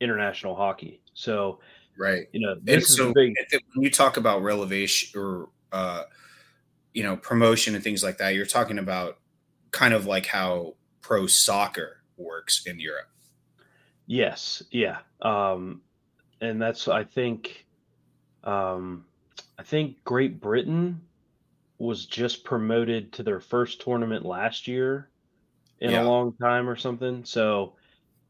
international 0.00 0.56
hockey. 0.56 1.02
So, 1.12 1.60
Right. 1.98 2.28
you 2.32 2.40
know, 2.40 2.52
And 2.52 2.66
this 2.66 2.88
is 2.88 2.96
so 2.96 3.12
big. 3.12 3.34
when 3.74 3.84
you 3.84 3.90
talk 3.90 4.16
about 4.16 4.42
relevation 4.42 5.20
or 5.20 5.50
uh, 5.70 6.04
you 6.94 7.02
know 7.02 7.16
promotion 7.16 7.74
and 7.74 7.84
things 7.84 8.02
like 8.02 8.18
that, 8.18 8.34
you're 8.34 8.46
talking 8.46 8.78
about 8.78 9.18
kind 9.70 9.94
of 9.94 10.06
like 10.06 10.26
how 10.26 10.74
pro 11.00 11.26
soccer 11.26 12.02
works 12.16 12.66
in 12.66 12.80
Europe. 12.80 13.08
Yes, 14.06 14.62
yeah. 14.70 14.98
Um, 15.22 15.82
and 16.40 16.60
that's 16.60 16.88
I 16.88 17.04
think 17.04 17.66
um, 18.44 19.04
I 19.58 19.62
think 19.62 20.02
Great 20.04 20.40
Britain 20.40 21.00
was 21.78 22.06
just 22.06 22.44
promoted 22.44 23.12
to 23.14 23.22
their 23.22 23.40
first 23.40 23.80
tournament 23.80 24.24
last 24.24 24.68
year 24.68 25.08
in 25.80 25.90
Yeah. 25.92 26.02
a 26.02 26.04
long 26.04 26.34
time 26.34 26.68
or 26.68 26.76
something. 26.76 27.24
So 27.24 27.74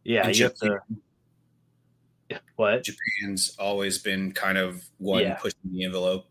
yeah, 0.04 0.26
And 0.26 0.38
you 0.38 0.44
have 0.44 0.54
to 0.56 0.78
what? 2.56 2.84
Japan's 2.84 3.56
always 3.58 3.98
been 3.98 4.32
kind 4.32 4.58
of 4.58 4.84
one 4.98 5.22
Yeah. 5.22 5.34
pushing 5.34 5.58
the 5.72 5.84
envelope. 5.84 6.26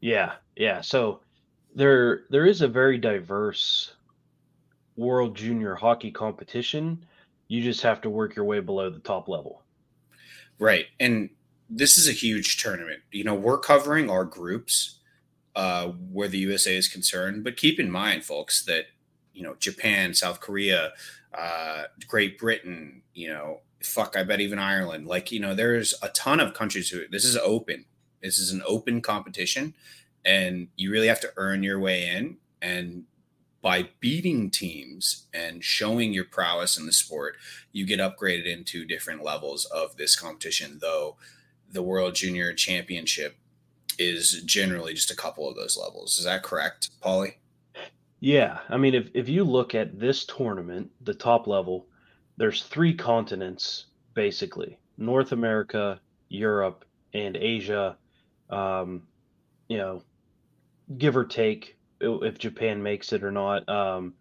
Yeah, 0.00 0.34
yeah. 0.60 0.82
So 0.82 1.20
there 1.74 2.24
there 2.28 2.44
is 2.44 2.60
a 2.60 2.68
very 2.68 2.98
diverse 2.98 3.94
world 4.94 5.34
junior 5.34 5.74
hockey 5.74 6.10
competition. 6.10 7.06
You 7.48 7.62
just 7.62 7.80
have 7.80 8.02
to 8.02 8.10
work 8.10 8.36
your 8.36 8.44
way 8.44 8.60
below 8.60 8.90
the 8.90 8.98
top 8.98 9.26
level. 9.26 9.62
Right. 10.58 10.84
And 11.00 11.30
this 11.70 11.96
is 11.96 12.08
a 12.08 12.12
huge 12.12 12.62
tournament. 12.62 13.00
You 13.10 13.24
know, 13.24 13.34
we're 13.34 13.58
covering 13.58 14.10
our 14.10 14.26
groups 14.26 14.98
uh, 15.56 15.88
where 16.12 16.28
the 16.28 16.38
USA 16.38 16.76
is 16.76 16.88
concerned, 16.88 17.42
but 17.42 17.56
keep 17.56 17.80
in 17.80 17.90
mind, 17.90 18.24
folks, 18.24 18.62
that, 18.66 18.84
you 19.32 19.42
know, 19.42 19.54
Japan, 19.58 20.12
South 20.12 20.40
Korea, 20.40 20.92
uh, 21.32 21.84
Great 22.06 22.38
Britain, 22.38 23.00
you 23.14 23.28
know, 23.28 23.60
fuck, 23.82 24.14
I 24.14 24.24
bet 24.24 24.40
even 24.40 24.58
Ireland, 24.58 25.06
like, 25.06 25.32
you 25.32 25.40
know, 25.40 25.54
there's 25.54 25.94
a 26.02 26.08
ton 26.08 26.38
of 26.38 26.52
countries 26.52 26.90
who 26.90 27.08
this 27.08 27.24
is 27.24 27.38
open. 27.38 27.86
This 28.22 28.38
is 28.38 28.52
an 28.52 28.62
open 28.66 29.00
competition, 29.00 29.74
and 30.24 30.68
you 30.76 30.90
really 30.90 31.08
have 31.08 31.20
to 31.20 31.32
earn 31.36 31.62
your 31.62 31.78
way 31.78 32.08
in. 32.08 32.36
And 32.62 33.04
by 33.62 33.88
beating 34.00 34.50
teams 34.50 35.26
and 35.34 35.62
showing 35.62 36.12
your 36.12 36.24
prowess 36.24 36.78
in 36.78 36.86
the 36.86 36.92
sport, 36.92 37.36
you 37.72 37.84
get 37.86 38.00
upgraded 38.00 38.46
into 38.46 38.84
different 38.84 39.22
levels 39.22 39.66
of 39.66 39.96
this 39.96 40.16
competition, 40.16 40.78
though 40.80 41.16
the 41.70 41.82
World 41.82 42.14
Junior 42.14 42.52
Championship 42.52 43.36
is 43.98 44.42
generally 44.44 44.94
just 44.94 45.10
a 45.10 45.16
couple 45.16 45.48
of 45.48 45.56
those 45.56 45.76
levels. 45.76 46.18
Is 46.18 46.24
that 46.24 46.42
correct, 46.42 46.90
Paulie? 47.02 47.34
Yeah, 48.20 48.58
I 48.68 48.76
mean, 48.76 48.94
if 48.94 49.08
if 49.14 49.28
you 49.28 49.44
look 49.44 49.74
at 49.74 49.98
this 49.98 50.24
tournament, 50.24 50.90
the 51.02 51.14
top 51.14 51.46
level, 51.46 51.86
there's 52.36 52.64
three 52.64 52.94
continents 52.94 53.86
basically: 54.14 54.78
North 54.98 55.32
America, 55.32 56.00
Europe, 56.28 56.84
and 57.14 57.36
Asia. 57.36 57.96
Um, 58.50 59.02
you 59.68 59.78
know, 59.78 60.02
give 60.96 61.16
or 61.16 61.24
take, 61.24 61.76
if 62.00 62.38
Japan 62.38 62.82
makes 62.82 63.12
it 63.12 63.22
or 63.22 63.30
not. 63.30 63.68
Um, 63.68 64.14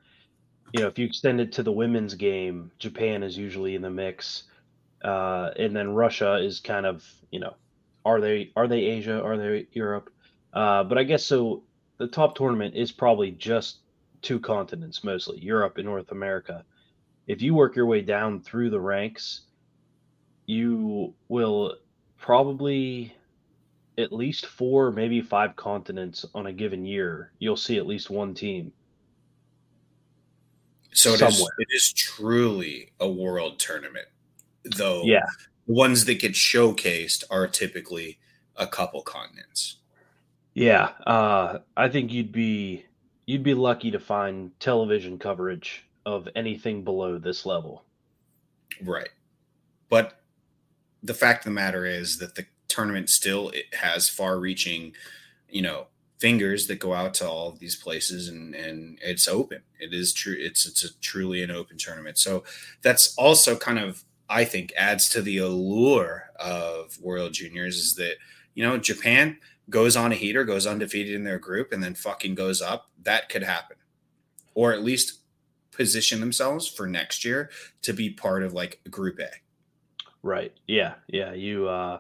you 0.74 0.82
know, 0.82 0.88
if 0.88 1.00
you 1.00 1.06
extend 1.06 1.42
it 1.42 1.54
to 1.54 1.64
the 1.64 1.72
women's 1.72 2.14
game, 2.16 2.72
Japan 2.78 3.24
is 3.24 3.38
usually 3.38 3.76
in 3.76 3.82
the 3.82 3.90
mix, 3.90 4.44
uh, 5.04 5.50
and 5.58 5.76
then 5.76 5.90
Russia 5.90 6.36
is 6.36 6.60
kind 6.60 6.86
of, 6.86 7.04
you 7.32 7.40
know, 7.40 7.56
are 8.06 8.22
they 8.22 8.52
are 8.56 8.68
they 8.68 8.82
Asia? 8.82 9.22
Are 9.22 9.38
they 9.38 9.68
Europe? 9.72 10.12
Uh, 10.54 10.84
but 10.84 10.98
I 10.98 11.04
guess 11.04 11.26
so. 11.26 11.64
The 11.98 12.08
top 12.08 12.36
tournament 12.36 12.76
is 12.76 12.94
probably 12.94 13.32
just 13.32 13.80
two 14.22 14.40
continents 14.40 15.04
mostly 15.04 15.38
Europe 15.40 15.78
and 15.78 15.86
North 15.86 16.12
America. 16.12 16.64
If 17.28 17.42
you 17.42 17.54
work 17.54 17.76
your 17.76 17.86
way 17.88 18.02
down 18.02 18.42
through 18.42 18.70
the 18.70 18.80
ranks, 18.80 19.42
you 20.46 21.14
will 21.28 21.76
probably 22.18 23.14
at 24.00 24.14
least 24.14 24.46
four, 24.46 24.92
maybe 24.92 25.22
five 25.22 25.56
continents 25.56 26.26
on 26.34 26.48
a 26.48 26.54
given 26.54 26.86
year. 26.86 27.32
You'll 27.40 27.58
see 27.58 27.78
at 27.78 27.88
least 27.88 28.10
one 28.10 28.34
team. 28.34 28.72
So 30.92 31.14
it 31.14 31.22
is, 31.22 31.40
it 31.42 31.68
is 31.72 31.94
truly 31.94 32.92
a 33.00 33.08
world 33.10 33.60
tournament, 33.60 34.08
though. 34.76 35.04
Yeah. 35.04 35.26
the 35.68 35.74
ones 35.74 36.06
that 36.06 36.20
get 36.20 36.34
showcased 36.34 37.24
are 37.30 37.48
typically 37.48 38.18
a 38.56 38.66
couple 38.66 39.02
continents. 39.04 39.78
Yeah, 40.56 40.90
uh, 41.06 41.60
I 41.78 41.90
think 41.90 42.12
you'd 42.12 42.32
be 42.32 42.86
you'd 43.28 43.44
be 43.44 43.54
lucky 43.54 43.92
to 43.92 44.00
find 44.00 44.52
television 44.60 45.20
coverage 45.20 45.86
of 46.06 46.28
anything 46.36 46.84
below 46.84 47.20
this 47.20 47.46
level. 47.46 47.86
Right. 48.84 49.10
But 49.90 50.20
the 51.04 51.14
fact 51.14 51.42
of 51.42 51.52
the 51.52 51.56
matter 51.56 51.86
is 51.86 52.18
that 52.18 52.36
the 52.36 52.46
tournament 52.70 53.10
still 53.10 53.50
it 53.50 53.74
has 53.74 54.10
far 54.10 54.40
reaching, 54.40 54.94
you 55.50 55.62
know, 55.62 55.88
fingers 56.20 56.68
that 56.68 56.80
go 56.80 56.94
out 56.94 57.14
to 57.16 57.28
all 57.28 57.50
of 57.50 57.60
these 57.60 57.76
places 57.76 58.28
and 58.28 58.54
and 58.56 59.00
it's 59.02 59.28
open. 59.28 59.62
It 59.80 59.94
is 59.94 60.14
true 60.14 60.36
it's 60.38 60.66
it's 60.66 60.84
a 60.84 60.98
truly 61.00 61.44
an 61.44 61.52
open 61.52 61.78
tournament. 61.78 62.18
So 62.18 62.44
that's 62.82 63.16
also 63.16 63.56
kind 63.56 63.80
of 63.80 64.04
I 64.30 64.46
think 64.46 64.74
adds 64.78 65.10
to 65.10 65.22
the 65.22 65.40
allure 65.40 66.30
of 66.40 67.00
World 67.02 67.34
Juniors 67.34 67.78
is 67.78 67.96
that, 67.96 68.16
you 68.54 68.64
know, 68.64 68.78
Japan 68.78 69.38
goes 69.70 69.96
on 69.96 70.12
a 70.12 70.16
heater, 70.16 70.44
goes 70.44 70.68
undefeated 70.68 71.16
in 71.16 71.24
their 71.24 71.40
group 71.40 71.72
and 71.72 71.84
then 71.84 71.96
fucking 71.96 72.36
goes 72.36 72.62
up. 72.62 72.90
That 73.04 73.30
could 73.30 73.44
happen. 73.44 73.78
Or 74.54 74.72
at 74.72 74.84
least 74.84 75.22
position 75.72 76.20
themselves 76.20 76.68
for 76.68 76.86
next 76.86 77.24
year 77.26 77.50
to 77.82 77.94
be 77.94 78.10
part 78.10 78.44
of 78.44 78.54
like 78.54 78.82
group 78.90 79.20
A. 79.20 79.30
Right. 80.22 80.54
Yeah. 80.68 80.96
Yeah. 81.08 81.34
You 81.34 81.68
uh 81.68 82.00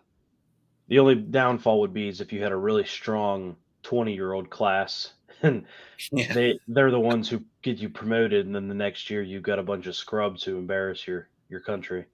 the 0.89 0.99
only 0.99 1.15
downfall 1.15 1.79
would 1.79 1.93
be 1.93 2.07
is 2.09 2.19
if 2.19 2.33
you 2.33 2.43
had 2.43 2.51
a 2.51 2.57
really 2.57 2.83
strong 2.85 3.55
20 3.83 4.13
year 4.13 4.33
old 4.33 4.49
class 4.49 5.13
and 5.43 5.65
Yeah. 6.11 6.33
they 6.33 6.59
they're 6.67 6.91
the 6.91 6.99
ones 6.99 7.29
who 7.29 7.41
get 7.61 7.77
you 7.77 7.89
promoted 7.89 8.45
and 8.45 8.53
then 8.53 8.67
the 8.67 8.75
next 8.75 9.09
year 9.09 9.21
you've 9.21 9.43
got 9.43 9.59
a 9.59 9.63
bunch 9.63 9.87
of 9.87 9.95
scrubs 9.95 10.43
who 10.43 10.57
embarrass 10.57 11.07
your 11.07 11.29
your 11.47 11.61
country. 11.61 12.05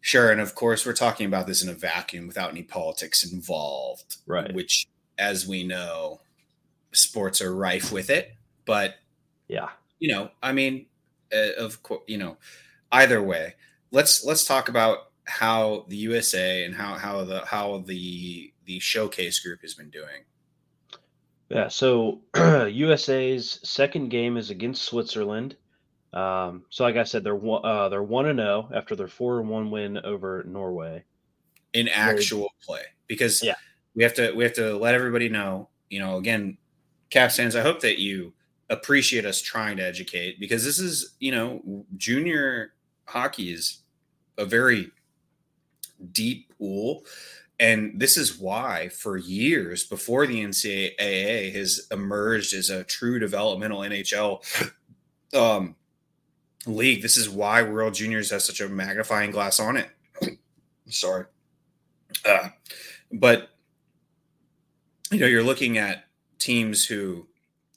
Sure. 0.00 0.30
And 0.32 0.40
of 0.40 0.54
course, 0.54 0.84
we're 0.84 0.94
talking 0.94 1.26
about 1.26 1.46
this 1.46 1.62
in 1.62 1.68
a 1.68 1.74
vacuum 1.74 2.26
without 2.26 2.50
any 2.50 2.62
politics 2.64 3.30
involved. 3.30 4.16
Right. 4.26 4.52
Which, 4.52 4.88
as 5.16 5.46
we 5.46 5.62
know, 5.62 6.20
sports 6.92 7.40
are 7.40 7.54
rife 7.54 7.92
with 7.92 8.10
it. 8.10 8.32
But, 8.64 8.96
Yeah. 9.46 9.68
you 10.00 10.08
know, 10.08 10.30
I 10.42 10.52
mean, 10.52 10.86
uh, 11.32 11.52
of 11.56 11.82
course, 11.84 12.02
you 12.08 12.18
know, 12.18 12.36
either 12.90 13.22
way, 13.22 13.54
let's 13.92 14.24
let's 14.24 14.44
talk 14.44 14.68
about 14.68 15.11
how 15.26 15.84
the 15.88 15.96
USA 15.96 16.64
and 16.64 16.74
how 16.74 16.94
how 16.94 17.24
the 17.24 17.44
how 17.46 17.78
the 17.86 18.52
the 18.66 18.78
showcase 18.80 19.40
group 19.40 19.60
has 19.62 19.74
been 19.74 19.90
doing. 19.90 20.24
Yeah, 21.48 21.68
so 21.68 22.20
USA's 22.36 23.60
second 23.62 24.08
game 24.08 24.36
is 24.36 24.50
against 24.50 24.82
Switzerland. 24.84 25.56
Um, 26.14 26.64
so 26.70 26.84
like 26.84 26.96
I 26.96 27.04
said, 27.04 27.24
they're 27.24 27.34
one, 27.36 27.64
uh, 27.64 27.88
they're 27.88 28.02
one 28.02 28.26
and 28.26 28.38
zero 28.38 28.68
after 28.74 28.94
their 28.96 29.08
four 29.08 29.40
and 29.40 29.48
one 29.48 29.70
win 29.70 29.98
over 29.98 30.44
Norway. 30.46 31.04
in 31.74 31.88
actual 31.88 32.48
play 32.62 32.82
because 33.06 33.42
Yeah. 33.42 33.54
we 33.94 34.02
have 34.02 34.14
to 34.14 34.32
we 34.32 34.44
have 34.44 34.52
to 34.54 34.76
let 34.76 34.94
everybody 34.94 35.28
know 35.30 35.68
you 35.88 36.00
know 36.00 36.16
again 36.18 36.58
caps 37.10 37.36
fans 37.36 37.56
i 37.56 37.62
hope 37.62 37.80
that 37.80 37.98
you 37.98 38.32
appreciate 38.70 39.24
us 39.24 39.40
trying 39.40 39.76
to 39.78 39.82
educate 39.82 40.38
because 40.38 40.64
this 40.64 40.78
is 40.78 41.14
you 41.18 41.30
know 41.32 41.84
junior 41.96 42.74
hockey 43.06 43.52
is 43.52 43.78
a 44.36 44.44
very 44.44 44.90
deep 46.12 46.56
pool 46.58 47.04
and 47.60 48.00
this 48.00 48.16
is 48.16 48.38
why 48.38 48.88
for 48.88 49.16
years 49.16 49.84
before 49.84 50.26
the 50.26 50.42
ncaa 50.44 51.52
has 51.54 51.86
emerged 51.90 52.54
as 52.54 52.70
a 52.70 52.84
true 52.84 53.18
developmental 53.18 53.80
nhl 53.80 54.42
um 55.34 55.74
league. 56.66 57.02
This 57.02 57.16
is 57.16 57.28
why 57.28 57.62
World 57.62 57.94
Juniors 57.94 58.30
has 58.30 58.44
such 58.44 58.60
a 58.60 58.68
magnifying 58.68 59.30
glass 59.30 59.60
on 59.60 59.76
it. 59.76 59.90
Sorry. 60.88 61.24
Uh, 62.28 62.48
but 63.10 63.50
you 65.10 65.18
know, 65.18 65.26
you're 65.26 65.42
looking 65.42 65.78
at 65.78 66.04
teams 66.38 66.86
who 66.86 67.26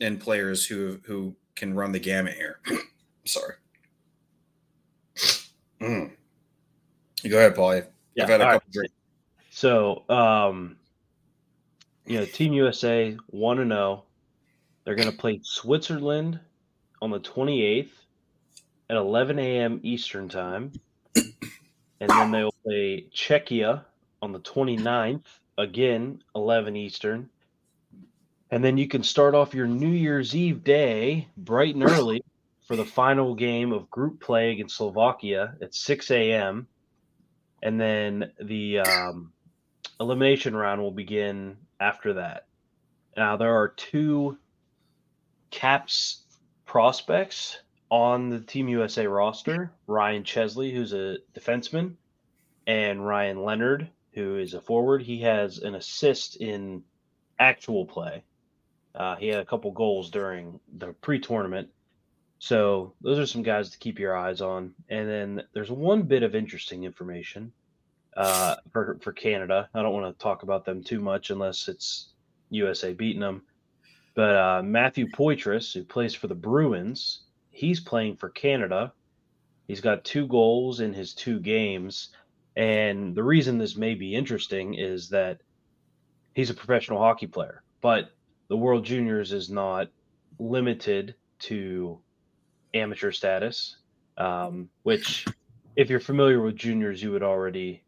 and 0.02 0.20
players 0.20 0.66
who 0.66 1.00
who 1.06 1.36
can 1.56 1.74
run 1.74 1.92
the 1.92 2.00
gamut 2.00 2.36
here. 2.36 2.60
Sorry. 3.26 3.56
Mm. 5.82 6.12
Go 7.28 7.38
ahead, 7.38 7.56
Paul. 7.56 7.82
Yeah, 8.16 8.24
I've 8.24 8.30
had 8.30 8.42
a 8.42 8.44
couple 8.44 8.60
right. 8.60 8.72
drinks. 8.72 8.94
So, 9.52 10.04
um, 10.10 10.78
you 12.06 12.20
know, 12.20 12.26
Team 12.26 12.54
USA 12.54 13.16
one 13.28 13.60
and 13.60 13.72
zero. 13.72 14.04
They're 14.84 14.96
going 14.96 15.12
to 15.12 15.18
play 15.18 15.40
Switzerland 15.42 16.40
on 17.02 17.10
the 17.10 17.20
28th 17.20 17.90
at 18.90 18.98
11 18.98 19.40
a.m. 19.40 19.80
Eastern 19.82 20.30
time, 20.30 20.72
and 21.16 22.10
then 22.10 22.32
they'll 22.32 22.54
play 22.64 23.08
Czechia 23.12 23.84
on 24.22 24.32
the 24.32 24.40
29th 24.40 25.24
again 25.58 26.22
11 26.36 26.76
Eastern. 26.76 27.30
And 28.52 28.64
then 28.64 28.78
you 28.78 28.88
can 28.88 29.04
start 29.04 29.34
off 29.34 29.56
your 29.56 29.68
New 29.68 29.90
Year's 29.90 30.36
Eve 30.36 30.64
day 30.64 31.28
bright 31.36 31.76
and 31.76 31.84
early 31.84 32.24
for 32.68 32.76
the 32.76 32.86
final 32.86 33.36
game 33.36 33.72
of 33.72 33.90
group 33.90 34.22
play 34.22 34.52
against 34.52 34.78
Slovakia 34.78 35.56
at 35.62 35.74
6 35.74 36.12
a.m. 36.12 36.68
And 37.62 37.80
then 37.80 38.32
the 38.40 38.80
um, 38.80 39.32
elimination 40.00 40.56
round 40.56 40.82
will 40.82 40.92
begin 40.92 41.58
after 41.80 42.14
that. 42.14 42.48
Now, 43.18 43.38
there 43.38 43.56
are 43.56 43.70
two 43.70 44.38
Caps 45.52 46.24
prospects 46.66 47.60
on 47.90 48.30
the 48.30 48.40
Team 48.40 48.68
USA 48.68 49.08
roster 49.08 49.72
Ryan 49.88 50.24
Chesley, 50.24 50.74
who's 50.74 50.94
a 50.94 51.18
defenseman, 51.34 51.96
and 52.68 53.06
Ryan 53.06 53.44
Leonard, 53.44 53.90
who 54.14 54.38
is 54.38 54.54
a 54.54 54.62
forward. 54.62 55.02
He 55.02 55.22
has 55.22 55.60
an 55.60 55.76
assist 55.76 56.38
in 56.38 56.84
actual 57.40 57.86
play. 57.86 58.24
Uh, 58.94 59.16
he 59.16 59.28
had 59.28 59.40
a 59.40 59.46
couple 59.46 59.72
goals 59.72 60.10
during 60.10 60.60
the 60.78 60.94
pre 60.94 61.20
tournament. 61.20 61.70
So 62.40 62.94
those 63.02 63.18
are 63.18 63.26
some 63.26 63.44
guys 63.44 63.70
to 63.72 63.78
keep 63.78 64.00
your 64.00 64.16
eyes 64.16 64.42
on. 64.42 64.74
And 64.90 65.10
then 65.10 65.44
there's 65.54 65.72
one 65.72 66.04
bit 66.04 66.24
of 66.24 66.36
interesting 66.36 66.84
information 66.84 67.52
uh, 68.16 68.56
for 68.72 68.98
for 69.02 69.14
Canada. 69.14 69.70
I 69.74 69.82
don't 69.82 69.94
want 69.94 70.18
to 70.18 70.24
talk 70.24 70.44
about 70.44 70.66
them 70.66 70.84
too 70.84 71.00
much 71.00 71.30
unless 71.30 71.68
it's 71.68 72.10
USA 72.50 72.94
beating 72.94 73.22
them. 73.22 73.44
But 74.16 74.36
uh, 74.38 74.62
Matthew 74.64 75.08
Poitras, 75.08 75.74
who 75.74 75.84
plays 75.84 76.14
for 76.14 76.28
the 76.28 76.36
Bruins, 76.36 77.24
he's 77.52 77.80
playing 77.80 78.16
for 78.16 78.30
Canada. 78.30 78.94
He's 79.68 79.82
got 79.82 80.06
two 80.06 80.28
goals 80.28 80.80
in 80.80 80.94
his 80.94 81.14
two 81.14 81.40
games. 81.40 82.10
And 82.56 83.14
the 83.16 83.24
reason 83.24 83.58
this 83.58 83.76
may 83.76 83.96
be 83.96 84.16
interesting 84.16 84.76
is 84.76 85.10
that 85.10 85.42
he's 86.34 86.50
a 86.50 86.54
professional 86.54 87.00
hockey 87.00 87.28
player, 87.28 87.64
but 87.82 88.12
the 88.48 88.56
World 88.56 88.86
Juniors 88.86 89.34
is 89.34 89.50
not 89.50 89.90
limited 90.40 91.16
to 91.40 92.00
amateur 92.76 93.12
status, 93.12 93.78
um, 94.18 94.70
which, 94.84 95.26
if 95.76 95.90
you're 95.90 96.00
familiar 96.00 96.42
with 96.42 96.56
juniors, 96.56 97.02
you 97.02 97.12
would 97.12 97.24
already 97.24 97.84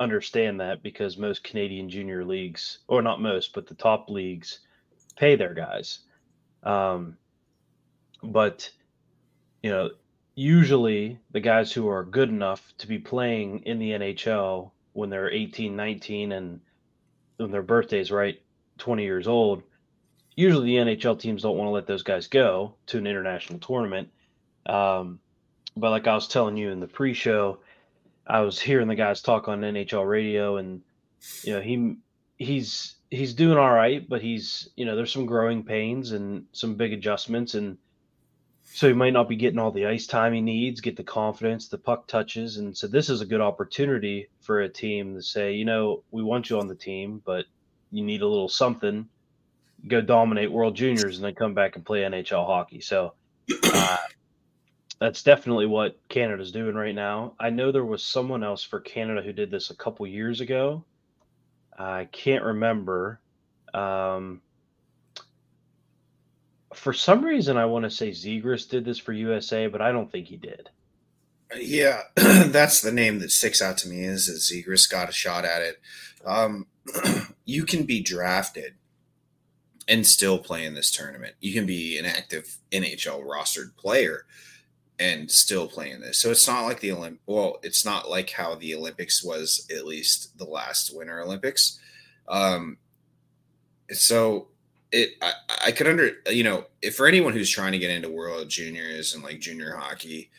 understand 0.00 0.60
that 0.60 0.82
because 0.82 1.16
most 1.16 1.44
Canadian 1.44 1.88
junior 1.88 2.24
leagues, 2.24 2.78
or 2.88 3.02
not 3.02 3.20
most, 3.20 3.54
but 3.54 3.66
the 3.66 3.74
top 3.74 4.10
leagues, 4.10 4.60
pay 5.16 5.36
their 5.36 5.54
guys. 5.54 6.00
Um, 6.62 7.16
but, 8.22 8.70
you 9.62 9.70
know, 9.70 9.90
usually 10.34 11.18
the 11.30 11.40
guys 11.40 11.72
who 11.72 11.88
are 11.88 12.04
good 12.04 12.28
enough 12.28 12.72
to 12.78 12.88
be 12.88 12.98
playing 12.98 13.60
in 13.60 13.78
the 13.78 13.90
NHL 13.90 14.70
when 14.92 15.10
they're 15.10 15.30
18, 15.30 15.76
19, 15.76 16.32
and 16.32 16.60
when 17.36 17.50
their 17.50 17.62
birthday's 17.62 18.10
right 18.10 18.40
20 18.78 19.02
years 19.04 19.28
old, 19.28 19.62
usually 20.36 20.66
the 20.66 20.76
NHL 20.76 21.18
teams 21.18 21.42
don't 21.42 21.56
want 21.56 21.68
to 21.68 21.72
let 21.72 21.86
those 21.86 22.02
guys 22.02 22.26
go 22.26 22.74
to 22.86 22.98
an 22.98 23.06
international 23.06 23.58
tournament. 23.58 24.08
Um, 24.66 25.20
but 25.76 25.90
like 25.90 26.06
I 26.06 26.14
was 26.14 26.28
telling 26.28 26.56
you 26.56 26.70
in 26.70 26.80
the 26.80 26.86
pre-show, 26.86 27.58
I 28.26 28.40
was 28.40 28.60
hearing 28.60 28.88
the 28.88 28.94
guys 28.94 29.20
talk 29.20 29.48
on 29.48 29.60
NHL 29.60 30.08
radio, 30.08 30.56
and 30.56 30.82
you 31.42 31.54
know 31.54 31.60
he 31.60 31.96
he's 32.38 32.94
he's 33.10 33.34
doing 33.34 33.58
all 33.58 33.72
right, 33.72 34.08
but 34.08 34.22
he's 34.22 34.68
you 34.76 34.84
know 34.84 34.96
there's 34.96 35.12
some 35.12 35.26
growing 35.26 35.64
pains 35.64 36.12
and 36.12 36.46
some 36.52 36.76
big 36.76 36.92
adjustments, 36.92 37.54
and 37.54 37.76
so 38.64 38.88
he 38.88 38.94
might 38.94 39.12
not 39.12 39.28
be 39.28 39.36
getting 39.36 39.58
all 39.58 39.70
the 39.70 39.86
ice 39.86 40.06
time 40.06 40.32
he 40.32 40.40
needs, 40.40 40.80
get 40.80 40.96
the 40.96 41.04
confidence, 41.04 41.68
the 41.68 41.78
puck 41.78 42.06
touches, 42.06 42.56
and 42.56 42.76
so 42.76 42.86
this 42.86 43.10
is 43.10 43.20
a 43.20 43.26
good 43.26 43.40
opportunity 43.40 44.28
for 44.40 44.62
a 44.62 44.68
team 44.68 45.14
to 45.14 45.22
say, 45.22 45.52
you 45.52 45.64
know, 45.64 46.02
we 46.10 46.22
want 46.22 46.50
you 46.50 46.58
on 46.58 46.66
the 46.66 46.74
team, 46.74 47.20
but 47.24 47.44
you 47.90 48.04
need 48.04 48.22
a 48.22 48.26
little 48.26 48.48
something. 48.48 49.08
Go 49.86 50.00
dominate 50.00 50.50
World 50.50 50.74
Juniors 50.74 51.16
and 51.16 51.24
then 51.24 51.34
come 51.34 51.52
back 51.52 51.76
and 51.76 51.84
play 51.84 52.00
NHL 52.00 52.46
hockey. 52.46 52.80
So 52.80 53.12
uh, 53.64 53.96
that's 54.98 55.22
definitely 55.22 55.66
what 55.66 55.98
Canada's 56.08 56.52
doing 56.52 56.74
right 56.74 56.94
now. 56.94 57.34
I 57.38 57.50
know 57.50 57.72
there 57.72 57.84
was 57.84 58.02
someone 58.02 58.44
else 58.44 58.62
for 58.62 58.80
Canada 58.80 59.22
who 59.22 59.32
did 59.32 59.50
this 59.50 59.70
a 59.70 59.76
couple 59.76 60.06
years 60.06 60.40
ago. 60.40 60.84
I 61.76 62.08
can't 62.12 62.44
remember. 62.44 63.20
Um, 63.72 64.40
for 66.72 66.92
some 66.92 67.24
reason, 67.24 67.56
I 67.56 67.66
want 67.66 67.84
to 67.84 67.90
say 67.90 68.10
Zegras 68.10 68.68
did 68.68 68.84
this 68.84 68.98
for 68.98 69.12
USA, 69.12 69.66
but 69.66 69.82
I 69.82 69.92
don't 69.92 70.10
think 70.10 70.28
he 70.28 70.36
did. 70.36 70.70
Yeah, 71.56 72.02
that's 72.14 72.80
the 72.80 72.92
name 72.92 73.18
that 73.20 73.30
sticks 73.30 73.62
out 73.62 73.78
to 73.78 73.88
me 73.88 74.04
is 74.04 74.26
that 74.26 74.86
got 74.90 75.08
a 75.08 75.12
shot 75.12 75.44
at 75.44 75.62
it. 75.62 75.80
Um, 76.24 76.66
you 77.44 77.64
can 77.64 77.84
be 77.84 78.00
drafted 78.00 78.74
and 79.86 80.06
still 80.06 80.38
play 80.38 80.64
in 80.64 80.74
this 80.74 80.90
tournament. 80.90 81.34
You 81.40 81.52
can 81.52 81.66
be 81.66 81.98
an 81.98 82.06
active 82.06 82.58
NHL 82.72 83.24
rostered 83.24 83.76
player 83.76 84.24
and 84.98 85.30
still 85.30 85.66
playing 85.66 86.00
this. 86.00 86.18
So 86.18 86.30
it's 86.30 86.46
not 86.46 86.64
like 86.64 86.80
the 86.80 86.90
Olymp. 86.90 87.18
Well, 87.26 87.58
it's 87.62 87.84
not 87.84 88.08
like 88.08 88.30
how 88.30 88.54
the 88.54 88.74
Olympics 88.74 89.24
was 89.24 89.66
at 89.74 89.86
least 89.86 90.36
the 90.38 90.44
last 90.44 90.94
Winter 90.94 91.20
Olympics. 91.20 91.78
Um, 92.28 92.78
so 93.90 94.48
it 94.92 95.10
I, 95.20 95.32
I 95.66 95.72
could 95.72 95.88
under 95.88 96.12
you 96.30 96.44
know 96.44 96.64
if 96.80 96.94
for 96.94 97.06
anyone 97.06 97.32
who's 97.32 97.50
trying 97.50 97.72
to 97.72 97.78
get 97.78 97.90
into 97.90 98.08
World 98.08 98.48
Juniors 98.48 99.14
and 99.14 99.22
like 99.22 99.40
junior 99.40 99.76
hockey, 99.76 100.30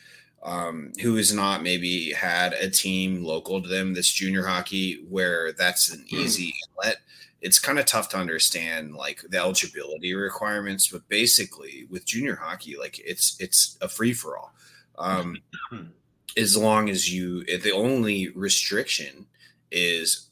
um, 0.42 0.94
who 1.02 1.16
has 1.16 1.34
not 1.34 1.62
maybe 1.62 2.14
had 2.14 2.54
a 2.54 2.70
team 2.70 3.24
local 3.24 3.62
to 3.62 3.68
them 3.68 3.94
this 3.94 4.12
junior 4.12 4.46
hockey 4.46 5.04
where 5.10 5.52
that's 5.52 5.92
an 5.92 6.06
easy 6.08 6.54
inlet 6.84 6.98
it's 7.42 7.60
kind 7.60 7.78
of 7.78 7.86
tough 7.86 8.10
to 8.10 8.18
understand 8.18 8.96
like 8.96 9.22
the 9.30 9.38
eligibility 9.38 10.14
requirements 10.14 10.88
but 10.88 11.08
basically 11.10 11.86
with 11.90 12.06
junior 12.06 12.36
hockey 12.36 12.76
like 12.78 13.00
it's 13.00 13.38
it's 13.40 13.78
a 13.82 13.90
free-for-all. 13.90 14.54
Um, 14.98 15.38
as 16.38 16.58
long 16.58 16.90
as 16.90 17.12
you 17.12 17.44
the 17.46 17.72
only 17.72 18.30
restriction 18.30 19.26
is 19.72 20.30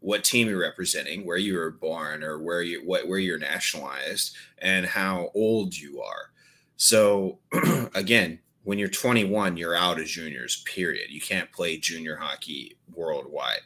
what 0.00 0.24
team 0.24 0.48
you're 0.48 0.60
representing 0.60 1.26
where 1.26 1.36
you 1.36 1.54
were 1.54 1.70
born 1.70 2.22
or 2.22 2.38
where 2.38 2.62
you 2.62 2.82
what 2.84 3.06
where 3.06 3.18
you're 3.18 3.38
nationalized 3.38 4.34
and 4.58 4.86
how 4.86 5.30
old 5.34 5.76
you 5.76 6.00
are. 6.02 6.30
So 6.76 7.38
again 7.94 8.38
when 8.64 8.78
you're 8.78 8.88
21 8.88 9.56
you're 9.56 9.74
out 9.74 10.00
as 10.00 10.10
juniors 10.10 10.62
period. 10.66 11.10
You 11.10 11.20
can't 11.20 11.50
play 11.52 11.76
junior 11.76 12.16
hockey 12.16 12.76
worldwide 12.94 13.60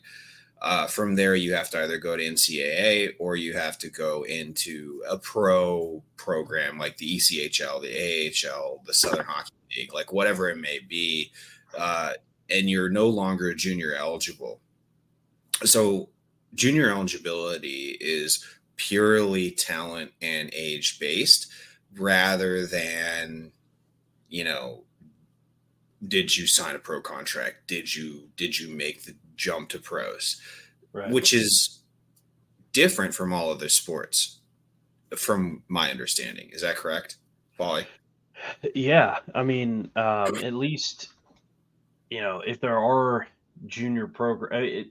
uh, 0.64 0.86
from 0.86 1.14
there, 1.14 1.34
you 1.34 1.52
have 1.52 1.68
to 1.68 1.82
either 1.82 1.98
go 1.98 2.16
to 2.16 2.24
NCAA 2.24 3.16
or 3.18 3.36
you 3.36 3.52
have 3.52 3.76
to 3.76 3.90
go 3.90 4.22
into 4.22 5.02
a 5.06 5.18
pro 5.18 6.02
program 6.16 6.78
like 6.78 6.96
the 6.96 7.18
ECHL, 7.18 7.82
the 7.82 8.48
AHL, 8.48 8.80
the 8.86 8.94
Southern 8.94 9.26
Hockey 9.26 9.52
League, 9.76 9.92
like 9.92 10.10
whatever 10.10 10.48
it 10.48 10.56
may 10.56 10.78
be. 10.78 11.30
Uh, 11.76 12.14
and 12.48 12.70
you're 12.70 12.88
no 12.88 13.10
longer 13.10 13.52
junior 13.52 13.94
eligible. 13.94 14.58
So, 15.64 16.08
junior 16.54 16.88
eligibility 16.88 17.98
is 18.00 18.42
purely 18.76 19.50
talent 19.50 20.12
and 20.22 20.48
age 20.54 20.98
based 20.98 21.52
rather 21.98 22.64
than, 22.64 23.52
you 24.30 24.44
know, 24.44 24.84
did 26.08 26.34
you 26.34 26.46
sign 26.46 26.74
a 26.74 26.78
pro 26.78 27.02
contract? 27.02 27.66
Did 27.66 27.94
you 27.94 28.30
did 28.36 28.58
you 28.58 28.74
make 28.74 29.04
the 29.04 29.14
jump 29.36 29.68
to 29.70 29.78
pros, 29.78 30.40
Right. 30.92 31.10
which 31.10 31.32
is 31.32 31.80
different 32.72 33.14
from 33.14 33.32
all 33.32 33.50
other 33.50 33.68
sports, 33.68 34.40
from 35.16 35.62
my 35.68 35.90
understanding. 35.90 36.50
Is 36.52 36.62
that 36.62 36.76
correct, 36.76 37.16
Polly? 37.58 37.86
Yeah, 38.74 39.18
I 39.34 39.42
mean, 39.42 39.90
um, 39.96 40.36
at 40.36 40.52
least 40.54 41.08
you 42.10 42.20
know 42.20 42.40
if 42.40 42.60
there 42.60 42.78
are 42.78 43.26
junior 43.66 44.06
program, 44.06 44.62
it 44.64 44.88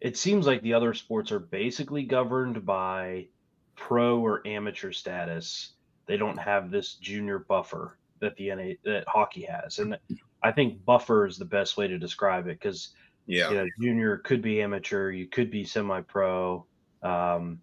it 0.00 0.16
seems 0.16 0.46
like 0.46 0.62
the 0.62 0.74
other 0.74 0.94
sports 0.94 1.32
are 1.32 1.38
basically 1.40 2.02
governed 2.04 2.64
by 2.64 3.26
pro 3.74 4.18
or 4.20 4.46
amateur 4.46 4.92
status. 4.92 5.72
They 6.06 6.16
don't 6.16 6.38
have 6.38 6.70
this 6.70 6.94
junior 6.94 7.40
buffer. 7.40 7.98
that 8.20 8.34
the 8.36 8.48
NA 8.54 8.72
that 8.84 9.04
hockey 9.06 9.42
has, 9.42 9.78
and 9.78 9.98
I 10.42 10.50
think 10.52 10.82
buffer 10.86 11.26
is 11.26 11.36
the 11.36 11.44
best 11.44 11.76
way 11.76 11.86
to 11.88 11.98
describe 11.98 12.46
it 12.46 12.58
because 12.58 12.94
Yeah. 13.26 13.50
you 13.50 13.56
know, 13.56 13.66
junior 13.80 14.18
could 14.18 14.40
be 14.42 14.62
amateur, 14.62 15.10
you 15.10 15.26
could 15.26 15.50
be 15.50 15.64
semi-pro, 15.64 16.64
um, 17.02 17.60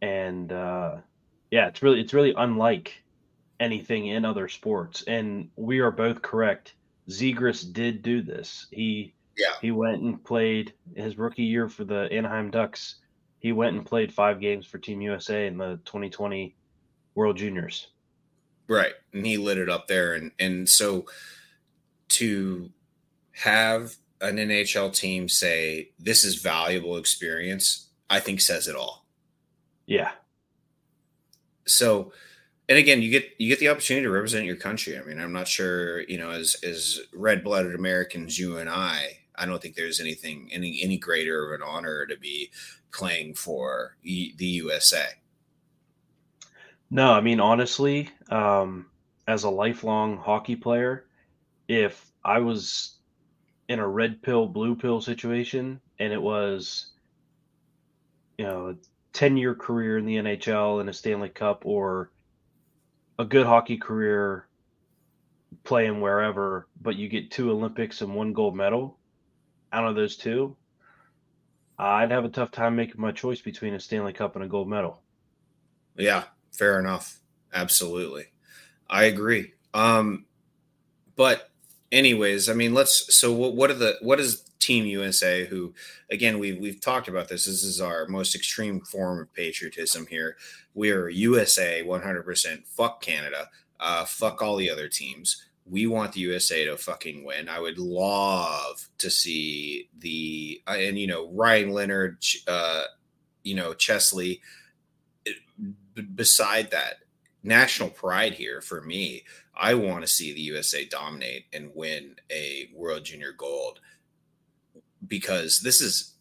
and 0.00 0.50
uh, 0.52 0.96
yeah, 1.50 1.68
it's 1.68 1.82
really 1.82 2.00
it's 2.00 2.12
really 2.14 2.34
unlike 2.36 3.02
anything 3.60 4.08
in 4.08 4.24
other 4.24 4.48
sports. 4.48 5.02
And 5.06 5.48
we 5.56 5.78
are 5.78 5.92
both 5.92 6.22
correct. 6.22 6.74
Zegras 7.08 7.72
did 7.72 8.02
do 8.02 8.20
this. 8.22 8.66
He 8.72 9.14
Yeah. 9.36 9.54
he 9.60 9.70
went 9.70 10.02
and 10.02 10.22
played 10.24 10.72
his 10.96 11.16
rookie 11.18 11.44
year 11.44 11.68
for 11.68 11.84
the 11.84 12.08
Anaheim 12.12 12.50
Ducks. 12.50 12.96
He 13.38 13.52
went 13.52 13.76
and 13.76 13.86
played 13.86 14.12
five 14.12 14.40
games 14.40 14.66
for 14.66 14.78
Team 14.78 15.00
USA 15.00 15.46
in 15.46 15.56
the 15.56 15.80
2020 15.84 16.56
World 17.14 17.36
Juniors. 17.36 17.88
Right. 18.68 18.94
And 19.12 19.24
he 19.26 19.36
lit 19.36 19.58
it 19.58 19.68
up 19.68 19.86
there. 19.86 20.14
And 20.14 20.32
and 20.40 20.68
so 20.68 21.06
to 22.08 22.70
have 23.32 23.94
an 24.22 24.38
NHL 24.38 24.94
team 24.94 25.28
say 25.28 25.90
this 25.98 26.24
is 26.24 26.36
valuable 26.36 26.96
experience, 26.98 27.88
I 28.10 28.20
think 28.20 28.40
says 28.40 28.68
it 28.68 28.76
all. 28.76 29.06
Yeah, 29.86 30.12
So 31.66 32.12
and 32.68 32.78
again, 32.78 33.02
you 33.02 33.10
get 33.10 33.30
you 33.38 33.48
get 33.48 33.58
the 33.60 33.68
opportunity 33.68 34.04
to 34.06 34.10
represent 34.12 34.46
your 34.46 34.56
country. 34.56 34.98
I 34.98 35.02
mean, 35.02 35.20
I'm 35.20 35.32
not 35.32 35.48
sure, 35.48 36.02
you 36.02 36.18
know, 36.18 36.30
as 36.30 36.56
as 36.64 37.00
red 37.14 37.44
blooded 37.44 37.74
Americans, 37.74 38.38
you 38.38 38.58
and 38.58 38.70
I, 38.70 39.20
I 39.36 39.46
don't 39.46 39.62
think 39.62 39.76
there's 39.76 40.00
anything 40.00 40.50
any 40.52 40.80
any 40.82 40.98
greater 40.98 41.46
of 41.54 41.60
an 41.60 41.66
honor 41.66 42.06
to 42.06 42.16
be 42.18 42.50
playing 42.92 43.34
for 43.34 43.96
E- 44.02 44.34
the 44.36 44.46
USA. 44.46 45.06
No, 46.90 47.12
I 47.12 47.20
mean 47.20 47.40
honestly, 47.40 48.10
um, 48.28 48.86
as 49.26 49.44
a 49.44 49.50
lifelong 49.50 50.16
hockey 50.18 50.56
player, 50.56 51.06
if 51.68 52.12
I 52.24 52.38
was 52.40 52.98
in 53.72 53.78
a 53.78 53.88
red 53.88 54.22
pill, 54.22 54.46
blue 54.46 54.76
pill 54.76 55.00
situation, 55.00 55.80
and 55.98 56.12
it 56.12 56.22
was, 56.22 56.92
you 58.38 58.44
know, 58.44 58.76
ten 59.12 59.36
year 59.36 59.54
career 59.54 59.98
in 59.98 60.06
the 60.06 60.16
NHL 60.16 60.80
and 60.80 60.88
a 60.88 60.92
Stanley 60.92 61.30
Cup, 61.30 61.62
or 61.64 62.10
a 63.18 63.24
good 63.24 63.46
hockey 63.46 63.78
career 63.78 64.46
playing 65.64 66.00
wherever, 66.00 66.68
but 66.80 66.96
you 66.96 67.08
get 67.08 67.30
two 67.30 67.50
Olympics 67.50 68.00
and 68.00 68.14
one 68.14 68.32
gold 68.32 68.56
medal 68.56 68.98
out 69.72 69.86
of 69.86 69.94
those 69.94 70.16
two, 70.16 70.56
I'd 71.78 72.10
have 72.10 72.24
a 72.24 72.28
tough 72.28 72.50
time 72.50 72.76
making 72.76 73.00
my 73.00 73.12
choice 73.12 73.40
between 73.40 73.74
a 73.74 73.80
Stanley 73.80 74.12
Cup 74.12 74.36
and 74.36 74.44
a 74.44 74.48
gold 74.48 74.68
medal. 74.68 75.02
Yeah, 75.96 76.24
fair 76.52 76.78
enough. 76.78 77.18
Absolutely. 77.52 78.26
I 78.88 79.04
agree. 79.04 79.52
Um 79.74 80.26
but 81.16 81.50
anyways, 81.92 82.48
I 82.48 82.54
mean, 82.54 82.74
let's 82.74 83.16
so 83.16 83.32
what 83.32 83.54
what 83.54 83.70
are 83.70 83.74
the 83.74 83.96
what 84.00 84.18
is 84.18 84.42
Team 84.58 84.86
USA 84.86 85.44
who 85.44 85.74
again 86.10 86.38
we've 86.38 86.58
we've 86.58 86.80
talked 86.80 87.08
about 87.08 87.28
this. 87.28 87.46
This 87.46 87.62
is 87.62 87.80
our 87.80 88.06
most 88.06 88.34
extreme 88.34 88.80
form 88.80 89.20
of 89.20 89.32
patriotism 89.34 90.06
here. 90.06 90.36
We 90.74 90.90
are 90.90 91.08
USA 91.08 91.82
100%. 91.84 92.66
Fuck 92.66 93.02
Canada. 93.02 93.48
Uh 93.78 94.04
fuck 94.04 94.40
all 94.40 94.56
the 94.56 94.70
other 94.70 94.88
teams. 94.88 95.44
We 95.66 95.86
want 95.86 96.12
the 96.12 96.20
USA 96.20 96.64
to 96.64 96.76
fucking 96.76 97.24
win. 97.24 97.48
I 97.48 97.60
would 97.60 97.78
love 97.78 98.88
to 98.98 99.10
see 99.10 99.88
the 99.98 100.62
uh, 100.66 100.76
and 100.78 100.98
you 100.98 101.08
know 101.08 101.30
Ryan 101.32 101.70
Leonard 101.70 102.24
uh 102.46 102.84
you 103.42 103.56
know 103.56 103.74
Chesley 103.74 104.40
b- 105.24 106.02
beside 106.02 106.70
that 106.70 107.01
national 107.42 107.90
pride 107.90 108.34
here 108.34 108.60
for 108.60 108.80
me. 108.82 109.24
I 109.54 109.74
want 109.74 110.02
to 110.02 110.08
see 110.08 110.32
the 110.32 110.40
usa 110.40 110.86
dominate 110.86 111.46
and 111.52 111.70
win 111.74 112.16
a 112.30 112.70
world 112.74 113.04
junior 113.04 113.32
gold 113.32 113.80
because 115.06 115.60
this 115.60 115.80
is 115.80 116.14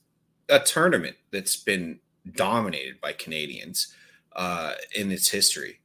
a 0.49 0.59
tournament 0.59 1.15
that's 1.31 1.55
been 1.55 1.99
dominated 2.33 2.99
by 2.99 3.13
canadians 3.13 3.95
uh, 4.35 4.73
in 4.95 5.11
its 5.11 5.29
history. 5.29 5.79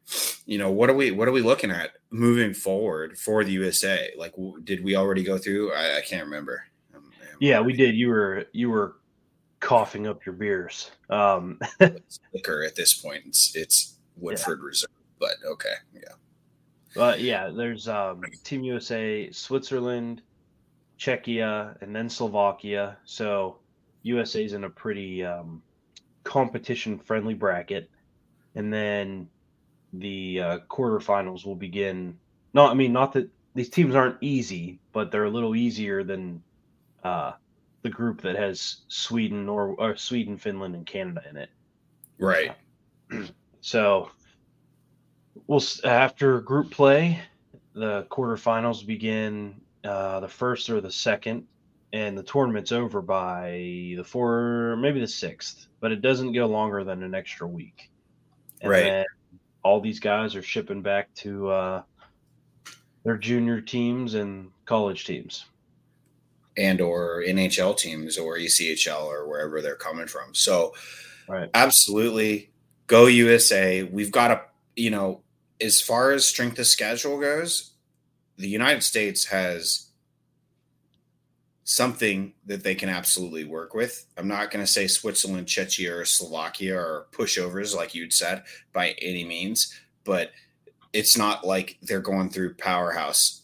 You 0.47 0.59
know 0.59 0.71
what 0.71 0.91
are 0.91 0.95
we 0.95 1.11
what 1.11 1.29
are 1.29 1.33
we 1.33 1.43
looking 1.43 1.71
at 1.71 1.93
moving 2.11 2.55
forward 2.55 3.19
for 3.19 3.45
the 3.45 3.53
usa 3.53 4.13
like 4.17 4.33
w- 4.33 4.61
did 4.63 4.85
we 4.85 4.97
already 4.97 5.23
go 5.23 5.39
through? 5.39 5.73
I, 5.73 5.99
I 5.99 6.01
can't 6.01 6.25
remember. 6.25 6.65
Um, 6.95 7.11
Yeah, 7.41 7.61
we 7.61 7.73
did. 7.73 7.97
You 7.97 8.09
were 8.09 8.45
you 8.53 8.71
were 8.71 8.97
coughing 9.61 10.07
up 10.07 10.25
your 10.25 10.35
beers. 10.35 10.91
Um, 11.11 11.59
liquor 12.35 12.65
at 12.65 12.77
this 12.77 12.95
point. 12.95 13.25
It's 13.27 13.55
it's 13.57 13.97
woodford 14.17 14.63
reserve 14.63 14.91
but 15.19 15.35
okay 15.47 15.75
yeah 15.95 16.15
but 16.97 17.21
yeah, 17.21 17.51
there's 17.51 17.89
um, 17.89 18.23
Team 18.43 18.65
USA, 18.65 19.31
Switzerland, 19.31 20.23
Czechia, 20.99 21.77
and 21.83 21.95
then 21.95 22.09
Slovakia. 22.09 22.97
So 23.05 23.59
USA's 24.03 24.55
in 24.55 24.65
a 24.65 24.71
pretty 24.71 25.23
um, 25.23 25.63
competition 26.25 26.99
friendly 26.99 27.35
bracket, 27.35 27.91
and 28.55 28.73
then 28.73 29.29
the 29.93 30.41
uh, 30.41 30.59
quarterfinals 30.71 31.45
will 31.45 31.55
begin. 31.55 32.19
No, 32.55 32.67
I 32.67 32.73
mean 32.73 32.95
not 32.95 33.13
that 33.13 33.29
these 33.55 33.69
teams 33.69 33.95
aren't 33.95 34.17
easy, 34.23 34.81
but 34.95 35.13
they're 35.13 35.25
a 35.25 35.31
little 35.31 35.55
easier 35.55 36.03
than 36.03 36.43
uh, 37.05 37.33
the 37.83 37.91
group 37.91 38.23
that 38.23 38.37
has 38.37 38.79
Sweden 38.89 39.51
or, 39.51 39.77
or 39.79 39.97
Sweden, 39.97 40.39
Finland, 40.39 40.75
and 40.75 40.87
Canada 40.87 41.23
in 41.29 41.37
it. 41.37 41.51
right 42.19 42.57
So 43.61 44.11
we'll 45.47 45.63
after 45.85 46.41
group 46.41 46.71
play, 46.71 47.21
the 47.75 48.07
quarterfinals 48.11 48.87
begin 48.87 49.61
uh, 49.85 50.21
the 50.21 50.29
first 50.29 50.71
or 50.71 50.81
the 50.81 50.91
second, 50.91 51.47
and 51.93 52.17
the 52.17 52.23
tournament's 52.23 52.73
over 52.73 53.01
by 53.03 53.51
the 53.97 54.05
four, 54.05 54.77
maybe 54.77 55.01
the 55.01 55.07
sixth, 55.07 55.69
but 55.81 55.93
it 55.93 56.03
doesn't 56.03 56.33
go 56.33 56.47
longer 56.47 56.85
than 56.85 57.03
an 57.03 57.15
extra 57.15 57.47
week. 57.47 57.91
And 58.61 58.71
Right. 58.71 58.83
then 58.83 59.05
all 59.63 59.81
these 59.81 60.01
guys 60.01 60.35
are 60.35 60.43
shipping 60.43 60.83
back 60.83 61.13
to 61.17 61.49
uh, 61.49 61.83
their 63.05 63.17
junior 63.17 63.61
teams 63.61 64.15
and 64.15 64.51
college 64.65 65.05
teams. 65.05 65.45
and 66.59 66.81
or 66.81 67.23
NHL 67.27 67.77
teams 67.77 68.17
or 68.17 68.37
ECHL 68.39 69.05
or 69.05 69.29
wherever 69.29 69.61
they're 69.61 69.77
coming 69.77 70.07
from. 70.07 70.35
So 70.35 70.73
Right. 71.29 71.51
absolutely 71.53 72.51
go 72.87 73.07
USA. 73.07 73.83
We've 73.83 74.11
got 74.11 74.29
to, 74.29 74.41
you 74.75 74.91
know, 74.91 75.21
as 75.61 75.81
far 75.81 76.13
as 76.13 76.27
strength 76.27 76.59
of 76.59 76.67
schedule 76.67 77.19
goes, 77.19 77.73
the 78.37 78.49
United 78.49 78.83
States 78.83 79.27
has 79.27 79.87
something 81.65 82.33
that 82.47 82.63
they 82.63 82.75
can 82.75 82.89
absolutely 82.89 83.45
work 83.45 83.75
with. 83.75 84.07
I'm 84.17 84.29
not 84.29 84.51
going 84.51 84.65
to 84.65 84.71
say 84.71 84.87
Switzerland, 84.87 85.49
Czechia, 85.49 86.01
or 86.01 86.05
Slovakia 86.05 86.77
are 86.77 87.07
pushovers 87.11 87.75
like 87.75 87.95
you'd 87.95 88.13
said 88.13 88.45
by 88.73 88.95
any 89.03 89.25
means, 89.25 89.75
but 90.05 90.31
it's 90.93 91.19
not 91.19 91.45
like 91.45 91.77
they're 91.83 92.01
going 92.01 92.31
through 92.31 92.55
powerhouse, 92.55 93.43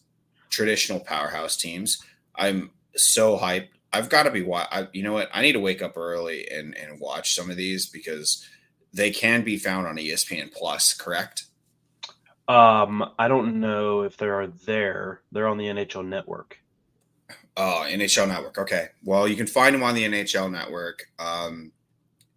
traditional 0.51 1.01
powerhouse 1.01 1.57
teams. 1.57 2.03
I'm 2.37 2.71
so 2.95 3.37
hyped. 3.37 3.69
I've 3.93 4.09
got 4.09 4.23
to 4.23 4.31
be. 4.31 4.47
you 4.93 5.03
know 5.03 5.13
what? 5.13 5.29
I 5.35 5.43
need 5.43 5.53
to 5.53 5.61
wake 5.61 5.83
up 5.83 5.97
early 5.97 6.49
and 6.49 6.77
and 6.79 7.01
watch 7.01 7.35
some 7.35 7.51
of 7.51 7.57
these 7.57 7.87
because 7.87 8.47
they 8.93 9.11
can 9.11 9.43
be 9.43 9.59
found 9.59 9.87
on 9.87 9.97
ESPN 9.97 10.53
Plus. 10.53 10.95
Correct? 10.95 11.45
Um, 12.53 13.11
I 13.19 13.29
don't 13.29 13.61
know 13.61 14.03
if 14.03 14.17
they 14.17 14.27
are 14.27 14.47
there. 14.47 15.23
They're 15.33 15.47
on 15.49 15.59
the 15.59 15.67
NHL 15.67 16.07
Network. 16.07 16.59
Oh, 17.57 17.85
NHL 17.89 18.29
Network. 18.29 18.59
Okay. 18.59 18.89
Well, 19.05 19.27
you 19.29 19.37
can 19.37 19.47
find 19.47 19.75
them 19.75 19.83
on 19.83 19.95
the 19.95 20.05
NHL 20.05 20.51
Network. 20.51 21.05
Um, 21.19 21.73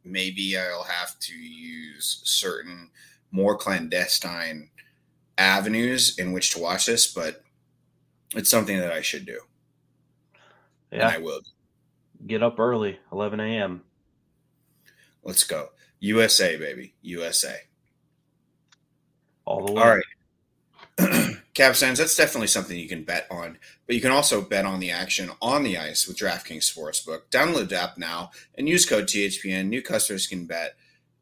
maybe 0.04 0.58
I'll 0.58 0.84
have 0.84 1.17
to 1.19 1.34
use 1.34 2.21
certain 2.23 2.89
more 3.32 3.58
clandestine 3.58 4.69
avenues 5.38 6.17
in 6.17 6.32
which 6.32 6.51
to 6.51 6.60
watch 6.60 6.86
this, 6.86 7.12
but 7.13 7.43
it's 8.36 8.49
something 8.49 8.78
that 8.78 8.91
I 8.91 9.01
should 9.01 9.25
do, 9.25 9.39
and 10.91 11.01
Yeah, 11.01 11.10
I 11.10 11.17
will. 11.17 11.41
get 12.25 12.41
up 12.43 12.60
early, 12.60 12.99
11 13.12 13.39
a.m. 13.39 13.84
Let's 15.23 15.43
go. 15.43 15.69
USA, 15.99 16.56
baby. 16.58 16.93
USA. 17.01 17.62
All 19.45 19.65
the 19.65 19.73
way. 19.73 19.81
All 19.81 19.95
right. 19.95 21.36
Capstans, 21.53 21.99
that's 21.99 22.17
definitely 22.17 22.47
something 22.47 22.77
you 22.77 22.88
can 22.89 23.03
bet 23.03 23.27
on, 23.31 23.58
but 23.86 23.95
you 23.95 24.01
can 24.01 24.12
also 24.12 24.41
bet 24.41 24.65
on 24.65 24.79
the 24.79 24.91
action 24.91 25.31
on 25.41 25.63
the 25.63 25.77
ice 25.77 26.08
with 26.08 26.17
DraftKings 26.17 26.69
Sportsbook. 26.69 27.21
Download 27.31 27.69
the 27.69 27.81
app 27.81 27.97
now 27.97 28.31
and 28.55 28.67
use 28.67 28.86
code 28.86 29.05
THPN. 29.05 29.67
New 29.67 29.81
customers 29.81 30.27
can 30.27 30.45
bet 30.45 30.75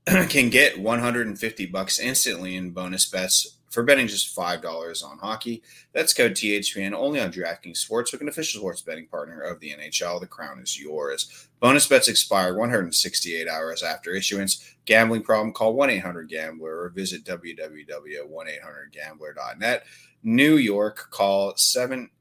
can 0.30 0.50
get 0.50 0.80
150 0.80 1.66
bucks 1.68 2.00
instantly 2.00 2.56
in 2.56 2.72
bonus 2.72 3.10
bets 3.10 3.58
for 3.74 3.84
betting 3.84 4.08
just 4.08 4.34
$5 4.36 5.04
on 5.04 5.18
hockey. 5.18 5.64
That's 5.94 6.14
code 6.14 6.34
THPN 6.34 6.94
only 6.94 7.20
on 7.20 7.32
DraftKings 7.32 7.84
Sportsbook, 7.84 8.22
an 8.22 8.30
official 8.30 8.62
sports 8.62 8.82
betting 8.82 9.08
partner 9.08 9.42
of 9.42 9.60
the 9.60 9.72
NHL. 9.72 10.22
The 10.22 10.28
crown 10.28 10.60
is 10.60 10.80
yours. 10.80 11.48
Bonus 11.60 11.88
bets 11.88 12.08
expire 12.08 12.56
168 12.56 13.48
hours 13.48 13.82
after 13.82 14.12
issuance. 14.12 14.76
Gambling 14.86 15.24
problem? 15.24 15.54
Call 15.54 15.74
1-800-GAMBLER 15.76 16.84
or 16.84 16.90
visit 16.90 17.26
www.1800gambler.net. 17.26 19.86
New 20.22 20.58
York, 20.58 21.08
call 21.10 21.56
7 21.58 22.12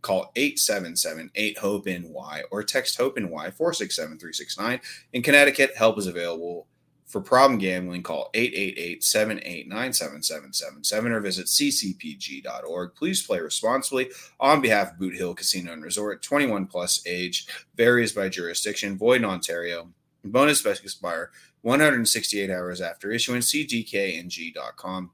call 0.00 0.30
877-8-HOPE-NY 0.36 2.42
or 2.52 2.62
text 2.62 2.96
HOPE-NY 2.98 3.50
467-369. 3.50 4.80
In 5.12 5.24
Connecticut, 5.24 5.76
help 5.76 5.98
is 5.98 6.06
available 6.06 6.68
for 7.08 7.20
problem 7.22 7.58
gambling, 7.58 8.02
call 8.02 8.28
888-789-7777 8.34 11.10
or 11.10 11.20
visit 11.20 11.46
ccpg.org. 11.46 12.94
Please 12.94 13.26
play 13.26 13.40
responsibly 13.40 14.10
on 14.38 14.60
behalf 14.60 14.92
of 14.92 14.98
Boot 14.98 15.14
Hill 15.14 15.34
Casino 15.34 15.72
and 15.72 15.82
Resort. 15.82 16.22
21 16.22 16.66
plus 16.66 17.00
age 17.06 17.46
varies 17.74 18.12
by 18.12 18.28
jurisdiction. 18.28 18.98
Void 18.98 19.22
in 19.22 19.24
Ontario. 19.24 19.88
Bonus 20.22 20.60
best 20.60 20.82
expire 20.82 21.30
168 21.62 22.50
hours 22.50 22.82
after 22.82 23.10
issuance. 23.10 23.50
cgkng.com 23.52 25.10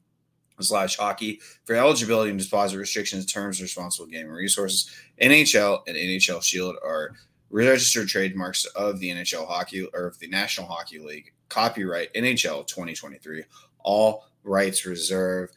slash 0.60 0.96
hockey 0.96 1.40
for 1.64 1.76
eligibility 1.76 2.30
and 2.30 2.40
deposit 2.40 2.78
restrictions, 2.78 3.26
terms, 3.26 3.62
responsible 3.62 4.08
gaming 4.08 4.32
resources. 4.32 4.90
NHL 5.20 5.82
and 5.86 5.96
NHL 5.96 6.42
Shield 6.42 6.74
are 6.84 7.12
registered 7.50 8.08
trademarks 8.08 8.64
of 8.64 8.98
the 8.98 9.10
NHL 9.10 9.46
Hockey 9.46 9.86
or 9.94 10.06
of 10.06 10.18
the 10.18 10.26
National 10.26 10.66
Hockey 10.66 10.98
League. 10.98 11.33
Copyright 11.48 12.12
NHL 12.14 12.66
2023. 12.66 13.44
All 13.80 14.24
rights 14.42 14.86
reserved. 14.86 15.54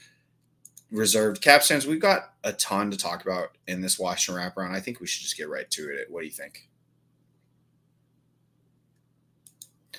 Reserved 0.91 1.41
capstans. 1.41 1.85
We've 1.85 1.99
got 1.99 2.33
a 2.43 2.53
ton 2.53 2.91
to 2.91 2.97
talk 2.97 3.21
about 3.21 3.57
in 3.67 3.81
this 3.81 3.99
Washington 3.99 4.41
wraparound. 4.41 4.71
I 4.71 4.79
think 4.79 5.01
we 5.01 5.07
should 5.07 5.23
just 5.23 5.35
get 5.37 5.49
right 5.49 5.69
to 5.71 5.89
it. 5.89 6.07
What 6.09 6.21
do 6.21 6.27
you 6.27 6.31
think? 6.31 6.69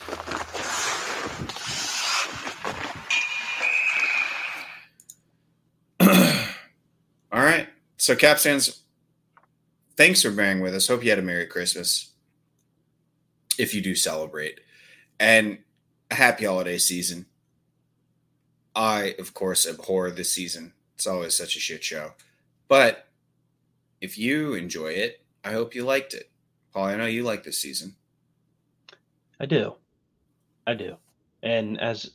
All 7.31 7.43
right. 7.43 7.69
So, 7.99 8.17
Capstans, 8.17 8.83
thanks 9.97 10.23
for 10.23 10.31
bearing 10.31 10.61
with 10.61 10.75
us. 10.75 10.89
Hope 10.89 11.05
you 11.05 11.11
had 11.11 11.19
a 11.19 11.23
Merry 11.23 11.47
Christmas 11.47 12.13
if 13.59 13.75
you 13.75 13.83
do 13.83 13.95
celebrate. 13.95 14.61
And 15.21 15.59
happy 16.11 16.45
holiday 16.45 16.79
season. 16.79 17.27
I, 18.75 19.15
of 19.19 19.35
course, 19.35 19.67
abhor 19.67 20.11
this 20.11 20.33
season. 20.33 20.73
It's 20.95 21.07
always 21.07 21.37
such 21.37 21.57
a 21.57 21.61
shit 21.61 21.83
show. 21.83 22.13
But 22.69 23.09
if 24.01 24.19
you 24.19 24.55
enjoy 24.55 24.89
it, 24.89 25.23
I 25.45 25.53
hope 25.53 25.75
you 25.75 25.85
liked 25.85 26.15
it. 26.15 26.31
Paul, 26.73 26.85
I 26.85 26.97
know 26.97 27.07
you 27.07 27.23
like 27.23 27.45
this 27.45 27.59
season. 27.59 27.97
I 29.41 29.47
do. 29.47 29.75
I 30.67 30.75
do. 30.75 30.97
And 31.43 31.81
as 31.81 32.11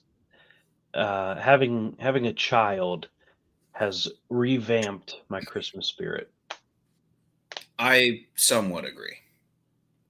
uh, 0.94 1.36
having 1.36 1.96
having 2.00 2.28
a 2.28 2.34
child 2.34 3.08
has 3.74 4.08
revamped 4.30 5.22
my 5.30 5.42
Christmas 5.42 5.88
spirit. 5.88 6.32
I 7.80 8.26
somewhat 8.36 8.86
agree. 8.86 9.18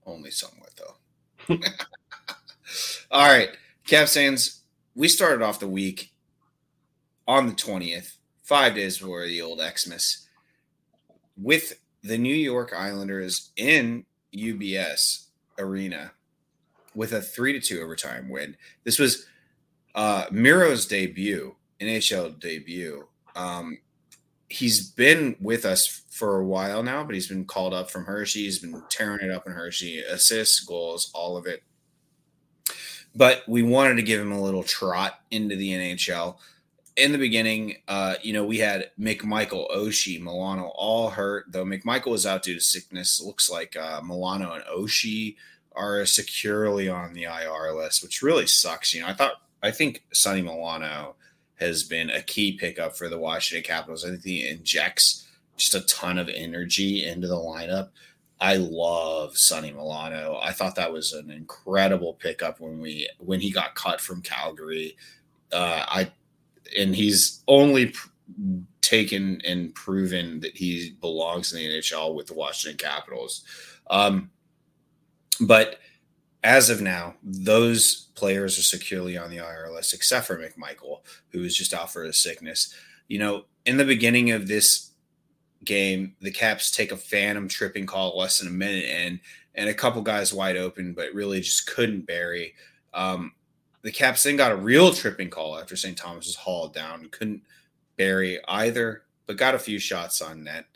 Only 0.06 0.30
somewhat, 0.30 0.70
though. 0.76 1.56
All 3.10 3.26
right. 3.26 3.48
Capstans, 3.86 4.62
we 4.94 5.08
started 5.08 5.42
off 5.42 5.60
the 5.60 5.68
week 5.68 6.12
on 7.28 7.46
the 7.46 7.52
20th, 7.52 8.16
five 8.42 8.74
days 8.74 8.98
before 8.98 9.26
the 9.26 9.42
old 9.42 9.60
Xmas, 9.60 10.26
with 11.36 11.78
the 12.02 12.18
New 12.18 12.34
York 12.34 12.72
Islanders 12.74 13.50
in 13.56 14.04
UBS 14.34 15.26
Arena 15.58 16.12
with 16.94 17.12
a 17.12 17.20
three 17.20 17.52
to 17.52 17.60
two 17.60 17.82
overtime 17.82 18.28
win. 18.28 18.56
This 18.84 18.98
was 18.98 19.26
uh, 19.94 20.26
Miro's 20.30 20.86
debut, 20.86 21.54
NHL 21.80 22.40
debut. 22.40 23.06
Um, 23.36 23.78
he's 24.48 24.90
been 24.90 25.36
with 25.40 25.64
us 25.64 26.04
for 26.10 26.40
a 26.40 26.46
while 26.46 26.82
now, 26.82 27.04
but 27.04 27.14
he's 27.14 27.28
been 27.28 27.44
called 27.44 27.74
up 27.74 27.90
from 27.90 28.04
Hershey. 28.04 28.44
He's 28.44 28.60
been 28.60 28.82
tearing 28.90 29.28
it 29.28 29.30
up 29.30 29.46
in 29.46 29.52
Hershey, 29.52 30.00
assists, 30.00 30.60
goals, 30.60 31.10
all 31.14 31.36
of 31.36 31.46
it. 31.46 31.62
But 33.14 33.42
we 33.46 33.62
wanted 33.62 33.96
to 33.96 34.02
give 34.02 34.20
him 34.20 34.32
a 34.32 34.42
little 34.42 34.64
trot 34.64 35.20
into 35.30 35.56
the 35.56 35.70
NHL. 35.70 36.36
In 36.96 37.12
the 37.12 37.18
beginning, 37.18 37.76
uh, 37.88 38.16
you 38.22 38.32
know, 38.32 38.44
we 38.44 38.58
had 38.58 38.90
McMichael, 38.98 39.70
Oshie, 39.74 40.20
Milano 40.20 40.72
all 40.74 41.10
hurt, 41.10 41.46
though 41.48 41.64
McMichael 41.64 42.12
was 42.12 42.26
out 42.26 42.42
due 42.42 42.54
to 42.54 42.60
sickness. 42.60 43.20
looks 43.20 43.50
like 43.50 43.76
uh, 43.76 44.00
Milano 44.04 44.52
and 44.52 44.64
Oshie 44.64 45.36
are 45.74 46.06
securely 46.06 46.88
on 46.88 47.14
the 47.14 47.24
IR 47.24 47.72
list, 47.72 48.02
which 48.02 48.22
really 48.22 48.46
sucks. 48.46 48.94
You 48.94 49.02
know, 49.02 49.08
I 49.08 49.14
thought, 49.14 49.42
I 49.62 49.70
think 49.70 50.04
Sonny 50.12 50.42
Milano 50.42 51.16
has 51.56 51.82
been 51.82 52.10
a 52.10 52.22
key 52.22 52.52
pickup 52.52 52.96
for 52.96 53.08
the 53.08 53.18
Washington 53.18 53.64
Capitals. 53.64 54.04
I 54.04 54.10
think 54.10 54.24
he 54.24 54.48
injects 54.48 55.26
just 55.56 55.74
a 55.74 55.80
ton 55.82 56.18
of 56.18 56.28
energy 56.28 57.04
into 57.06 57.28
the 57.28 57.36
lineup. 57.36 57.90
I 58.44 58.56
love 58.56 59.38
Sonny 59.38 59.72
Milano. 59.72 60.38
I 60.42 60.52
thought 60.52 60.74
that 60.74 60.92
was 60.92 61.14
an 61.14 61.30
incredible 61.30 62.12
pickup 62.12 62.60
when 62.60 62.78
we 62.78 63.08
when 63.18 63.40
he 63.40 63.50
got 63.50 63.74
cut 63.74 64.02
from 64.02 64.20
Calgary. 64.20 64.98
Uh, 65.50 65.82
I 65.88 66.12
and 66.78 66.94
he's 66.94 67.42
only 67.48 67.86
pr- 67.86 68.08
taken 68.82 69.40
and 69.46 69.74
proven 69.74 70.40
that 70.40 70.58
he 70.58 70.94
belongs 71.00 71.54
in 71.54 71.58
the 71.58 71.80
NHL 71.80 72.14
with 72.14 72.26
the 72.26 72.34
Washington 72.34 72.76
Capitals. 72.76 73.44
Um, 73.88 74.30
but 75.40 75.78
as 76.42 76.68
of 76.68 76.82
now, 76.82 77.14
those 77.22 78.08
players 78.14 78.58
are 78.58 78.62
securely 78.62 79.16
on 79.16 79.30
the 79.30 79.38
IR 79.38 79.70
list, 79.72 79.94
except 79.94 80.26
for 80.26 80.36
McMichael, 80.36 81.00
who 81.30 81.44
is 81.44 81.56
just 81.56 81.72
out 81.72 81.90
for 81.90 82.04
a 82.04 82.12
sickness. 82.12 82.74
You 83.08 83.20
know, 83.20 83.44
in 83.64 83.78
the 83.78 83.86
beginning 83.86 84.32
of 84.32 84.48
this 84.48 84.90
game, 85.64 86.14
the 86.20 86.30
Caps 86.30 86.70
take 86.70 86.92
a 86.92 86.96
phantom 86.96 87.48
tripping 87.48 87.86
call 87.86 88.16
less 88.18 88.38
than 88.38 88.48
a 88.48 88.52
minute 88.52 88.84
in, 88.84 89.20
and 89.54 89.68
a 89.68 89.74
couple 89.74 90.02
guys 90.02 90.32
wide 90.32 90.56
open, 90.56 90.92
but 90.92 91.12
really 91.14 91.40
just 91.40 91.66
couldn't 91.66 92.06
bury. 92.06 92.54
Um, 92.92 93.32
the 93.82 93.92
Caps 93.92 94.22
then 94.22 94.36
got 94.36 94.52
a 94.52 94.56
real 94.56 94.92
tripping 94.92 95.30
call 95.30 95.58
after 95.58 95.76
St. 95.76 95.96
Thomas 95.96 96.26
was 96.26 96.36
hauled 96.36 96.74
down 96.74 97.08
couldn't 97.10 97.42
bury 97.96 98.38
either, 98.48 99.02
but 99.26 99.36
got 99.36 99.54
a 99.54 99.58
few 99.58 99.78
shots 99.78 100.22
on 100.22 100.44
net. 100.44 100.66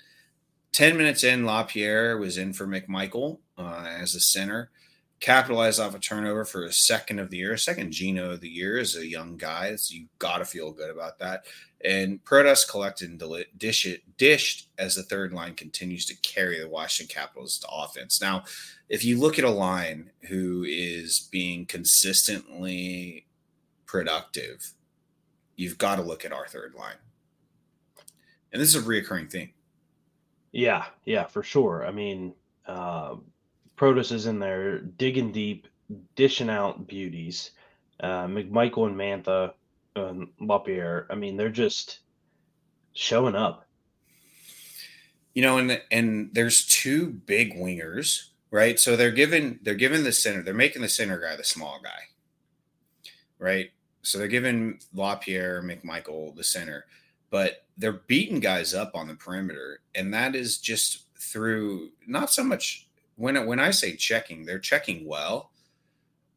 10 0.72 0.96
minutes 0.96 1.24
in, 1.24 1.44
LaPierre 1.44 2.18
was 2.18 2.38
in 2.38 2.52
for 2.52 2.66
McMichael 2.66 3.38
uh, 3.56 3.86
as 3.88 4.14
a 4.14 4.20
center 4.20 4.70
capitalized 5.20 5.80
off 5.80 5.94
a 5.94 5.98
turnover 5.98 6.44
for 6.44 6.64
a 6.64 6.72
second 6.72 7.18
of 7.18 7.30
the 7.30 7.38
year, 7.38 7.56
second 7.56 7.92
Gino 7.92 8.30
of 8.30 8.40
the 8.40 8.48
year 8.48 8.78
as 8.78 8.96
a 8.96 9.06
young 9.06 9.36
guy. 9.36 9.74
So 9.76 9.94
you 9.94 10.06
got 10.18 10.38
to 10.38 10.44
feel 10.44 10.70
good 10.70 10.90
about 10.90 11.18
that. 11.18 11.44
And 11.84 12.22
Protas 12.24 12.68
collected 12.68 13.10
and 13.10 13.44
dish 13.56 13.86
it, 13.86 14.02
dished 14.16 14.68
as 14.78 14.94
the 14.94 15.02
third 15.02 15.32
line 15.32 15.54
continues 15.54 16.06
to 16.06 16.16
carry 16.16 16.58
the 16.60 16.68
Washington 16.68 17.14
Capitals 17.14 17.58
to 17.58 17.68
offense. 17.68 18.20
Now, 18.20 18.44
if 18.88 19.04
you 19.04 19.18
look 19.18 19.38
at 19.38 19.44
a 19.44 19.50
line 19.50 20.10
who 20.28 20.64
is 20.68 21.28
being 21.30 21.66
consistently 21.66 23.26
productive, 23.86 24.72
you've 25.56 25.78
got 25.78 25.96
to 25.96 26.02
look 26.02 26.24
at 26.24 26.32
our 26.32 26.46
third 26.46 26.74
line. 26.76 26.96
And 28.52 28.62
this 28.62 28.74
is 28.74 28.82
a 28.82 28.86
reoccurring 28.86 29.30
thing. 29.30 29.50
Yeah, 30.52 30.86
yeah, 31.04 31.26
for 31.26 31.42
sure. 31.42 31.86
I 31.86 31.90
mean, 31.92 32.34
uh, 32.66 33.16
Protas 33.78 34.12
is 34.12 34.26
in 34.26 34.38
there 34.38 34.80
digging 34.80 35.32
deep, 35.32 35.68
dishing 36.16 36.50
out 36.50 36.86
beauties. 36.86 37.52
Uh, 38.00 38.26
McMichael 38.26 38.86
and 38.86 38.96
Mantha 38.96 39.52
and 39.96 40.28
LaPierre. 40.40 41.06
I 41.10 41.14
mean, 41.14 41.36
they're 41.36 41.48
just 41.48 42.00
showing 42.92 43.34
up. 43.34 43.66
You 45.34 45.42
know, 45.42 45.58
and 45.58 45.80
and 45.90 46.30
there's 46.32 46.66
two 46.66 47.06
big 47.10 47.54
wingers, 47.54 48.30
right? 48.50 48.78
So 48.78 48.96
they're 48.96 49.12
giving 49.12 49.60
they're 49.62 49.74
giving 49.74 50.02
the 50.02 50.12
center, 50.12 50.42
they're 50.42 50.54
making 50.54 50.82
the 50.82 50.88
center 50.88 51.20
guy 51.20 51.36
the 51.36 51.44
small 51.44 51.80
guy, 51.82 53.10
right? 53.38 53.70
So 54.02 54.18
they're 54.18 54.26
giving 54.26 54.80
LaPierre, 54.94 55.62
McMichael 55.62 56.34
the 56.34 56.42
center, 56.42 56.86
but 57.30 57.64
they're 57.76 57.92
beating 57.92 58.40
guys 58.40 58.74
up 58.74 58.92
on 58.94 59.06
the 59.06 59.14
perimeter, 59.14 59.80
and 59.94 60.12
that 60.12 60.34
is 60.34 60.58
just 60.58 61.04
through 61.16 61.90
not 62.06 62.30
so 62.30 62.42
much 62.42 62.87
when 63.18 63.44
when 63.46 63.58
I 63.58 63.70
say 63.72 63.96
checking, 63.96 64.46
they're 64.46 64.58
checking 64.58 65.06
well, 65.06 65.50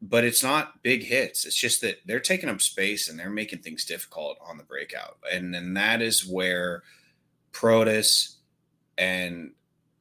but 0.02 0.24
it's 0.24 0.44
not 0.44 0.82
big 0.84 1.04
hits. 1.04 1.46
It's 1.46 1.56
just 1.56 1.82
that 1.82 2.00
they're 2.06 2.20
taking 2.20 2.50
up 2.50 2.60
space 2.60 3.08
and 3.08 3.18
they're 3.18 3.30
making 3.30 3.60
things 3.60 3.86
difficult 3.86 4.38
on 4.46 4.58
the 4.58 4.64
breakout, 4.64 5.18
and 5.32 5.54
then 5.54 5.76
that 5.76 6.02
is 6.02 6.28
where 6.28 6.84
Protas 7.54 8.36
and 8.98 9.52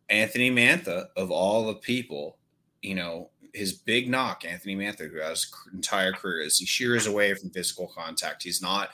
Anthony 0.09 0.51
Mantha 0.51 1.09
of 1.17 1.31
all 1.31 1.67
the 1.67 1.75
people, 1.75 2.39
you 2.83 2.95
know, 2.95 3.31
his 3.53 3.73
big 3.73 4.09
knock, 4.09 4.45
Anthony 4.45 4.75
Mantha, 4.75 5.11
who 5.11 5.19
has 5.21 5.51
entire 5.73 6.13
career, 6.13 6.41
is 6.43 6.59
he 6.59 6.67
shears 6.67 7.07
away 7.07 7.35
from 7.35 7.51
physical 7.51 7.87
contact. 7.95 8.43
He's 8.43 8.63
not 8.63 8.91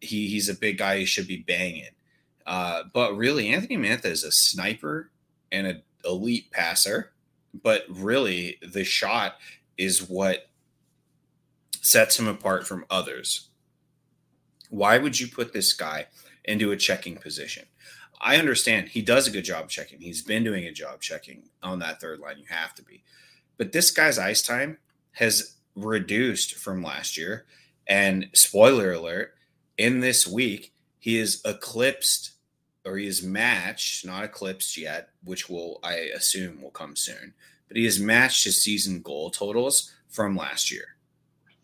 he 0.00 0.28
he's 0.28 0.48
a 0.48 0.54
big 0.54 0.78
guy. 0.78 0.98
He 0.98 1.04
should 1.04 1.26
be 1.26 1.44
banging. 1.46 1.90
Uh, 2.46 2.84
but 2.94 3.16
really, 3.16 3.48
Anthony 3.48 3.76
Mantha 3.76 4.06
is 4.06 4.24
a 4.24 4.32
sniper 4.32 5.10
and 5.52 5.66
an 5.66 5.82
elite 6.04 6.50
passer. 6.50 7.12
But 7.54 7.84
really, 7.88 8.58
the 8.62 8.84
shot 8.84 9.36
is 9.76 10.08
what 10.08 10.48
sets 11.80 12.18
him 12.18 12.28
apart 12.28 12.66
from 12.66 12.84
others. 12.90 13.48
Why 14.70 14.98
would 14.98 15.18
you 15.18 15.28
put 15.28 15.52
this 15.52 15.72
guy 15.72 16.06
into 16.44 16.72
a 16.72 16.76
checking 16.76 17.16
position? 17.16 17.66
I 18.20 18.36
understand 18.36 18.88
he 18.88 19.02
does 19.02 19.26
a 19.26 19.30
good 19.30 19.44
job 19.44 19.68
checking. 19.68 20.00
He's 20.00 20.22
been 20.22 20.44
doing 20.44 20.64
a 20.64 20.72
job 20.72 21.00
checking 21.00 21.44
on 21.62 21.78
that 21.78 22.00
third 22.00 22.18
line. 22.18 22.38
You 22.38 22.46
have 22.48 22.74
to 22.74 22.82
be. 22.82 23.04
But 23.56 23.72
this 23.72 23.90
guy's 23.90 24.18
ice 24.18 24.42
time 24.42 24.78
has 25.12 25.56
reduced 25.74 26.54
from 26.56 26.82
last 26.82 27.16
year. 27.16 27.46
And 27.86 28.28
spoiler 28.34 28.92
alert, 28.92 29.34
in 29.78 30.00
this 30.00 30.26
week, 30.26 30.72
he 30.98 31.16
is 31.16 31.40
eclipsed 31.44 32.32
or 32.84 32.96
he 32.96 33.06
is 33.06 33.22
matched, 33.22 34.06
not 34.06 34.24
eclipsed 34.24 34.76
yet, 34.76 35.10
which 35.24 35.48
will, 35.48 35.80
I 35.82 35.94
assume, 36.14 36.62
will 36.62 36.70
come 36.70 36.96
soon. 36.96 37.34
But 37.68 37.76
he 37.76 37.84
has 37.84 38.00
matched 38.00 38.44
his 38.44 38.62
season 38.62 39.02
goal 39.02 39.30
totals 39.30 39.92
from 40.08 40.36
last 40.36 40.70
year. 40.70 40.96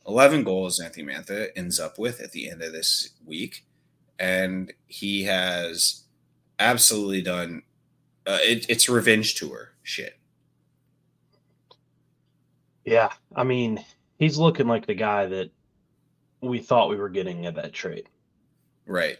11 0.06 0.44
goals 0.44 0.80
Anthony 0.80 1.06
Mantha 1.06 1.48
ends 1.56 1.80
up 1.80 1.98
with 1.98 2.20
at 2.20 2.32
the 2.32 2.50
end 2.50 2.62
of 2.62 2.72
this 2.72 3.10
week. 3.24 3.64
And 4.18 4.72
he 4.86 5.24
has 5.24 6.04
absolutely 6.58 7.22
done 7.22 7.62
uh, 8.26 8.38
it, 8.42 8.66
it's 8.68 8.88
revenge 8.88 9.34
tour 9.34 9.72
shit. 9.82 10.18
Yeah. 12.84 13.12
I 13.34 13.44
mean, 13.44 13.84
he's 14.18 14.38
looking 14.38 14.66
like 14.66 14.86
the 14.86 14.94
guy 14.94 15.26
that 15.26 15.50
we 16.40 16.58
thought 16.58 16.90
we 16.90 16.96
were 16.96 17.08
getting 17.08 17.46
at 17.46 17.54
that 17.56 17.72
trade. 17.72 18.08
Right. 18.86 19.18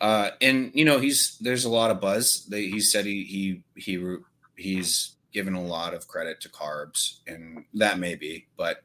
Uh, 0.00 0.30
and 0.40 0.70
you 0.74 0.84
know 0.84 0.98
he's 0.98 1.36
there's 1.40 1.64
a 1.64 1.70
lot 1.70 1.90
of 1.90 2.00
buzz. 2.00 2.48
He 2.50 2.80
said 2.80 3.04
he 3.04 3.24
he 3.24 3.62
he 3.80 4.16
he's 4.56 5.16
given 5.32 5.54
a 5.54 5.62
lot 5.62 5.94
of 5.94 6.08
credit 6.08 6.40
to 6.40 6.48
carbs, 6.48 7.18
and 7.26 7.64
that 7.74 7.98
may 7.98 8.14
be, 8.14 8.46
but 8.56 8.82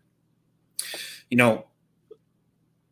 you 1.29 1.37
know, 1.37 1.65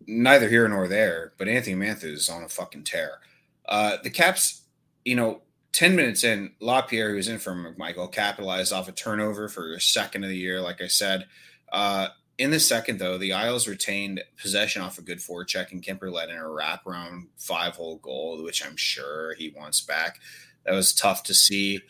neither 0.08 0.50
here 0.50 0.68
nor 0.68 0.88
there. 0.88 1.34
But 1.38 1.48
Anthony 1.48 1.76
Mantha 1.76 2.06
is 2.06 2.30
on 2.30 2.44
a 2.44 2.50
fucking 2.50 2.84
tear. 2.84 3.20
Uh, 3.68 3.98
the 4.04 4.10
Caps, 4.10 4.64
you 5.06 5.16
know, 5.16 5.42
ten 5.72 5.96
minutes 5.96 6.24
in, 6.24 6.54
Lapierre, 6.60 7.10
who 7.10 7.16
was 7.16 7.28
in 7.28 7.40
for 7.40 7.54
McMichael, 7.54 8.12
capitalized 8.12 8.74
off 8.74 8.88
a 8.88 8.92
turnover 8.92 9.48
for 9.50 9.74
a 9.74 9.82
second 9.82 10.24
of 10.24 10.30
the 10.30 10.38
year. 10.38 10.62
Like 10.62 10.82
I 10.82 10.88
said, 10.88 11.28
uh, 11.72 12.08
in 12.38 12.52
the 12.52 12.60
second, 12.60 13.00
though, 13.00 13.18
the 13.18 13.34
Isles 13.34 13.68
retained 13.68 14.24
possession 14.42 14.82
off 14.82 14.98
a 14.98 15.04
good 15.04 15.20
forecheck, 15.20 15.72
and 15.72 15.84
Kuemper 15.84 16.12
led 16.12 16.30
in 16.30 16.38
a 16.38 16.44
wraparound 16.44 17.28
five 17.38 17.76
hole 17.76 17.98
goal, 17.98 18.44
which 18.44 18.66
I'm 18.66 18.78
sure 18.78 19.36
he 19.36 19.54
wants 19.56 19.82
back. 19.82 20.20
That 20.66 20.74
was 20.74 20.94
tough 20.94 21.24
to 21.24 21.34
see. 21.34 21.82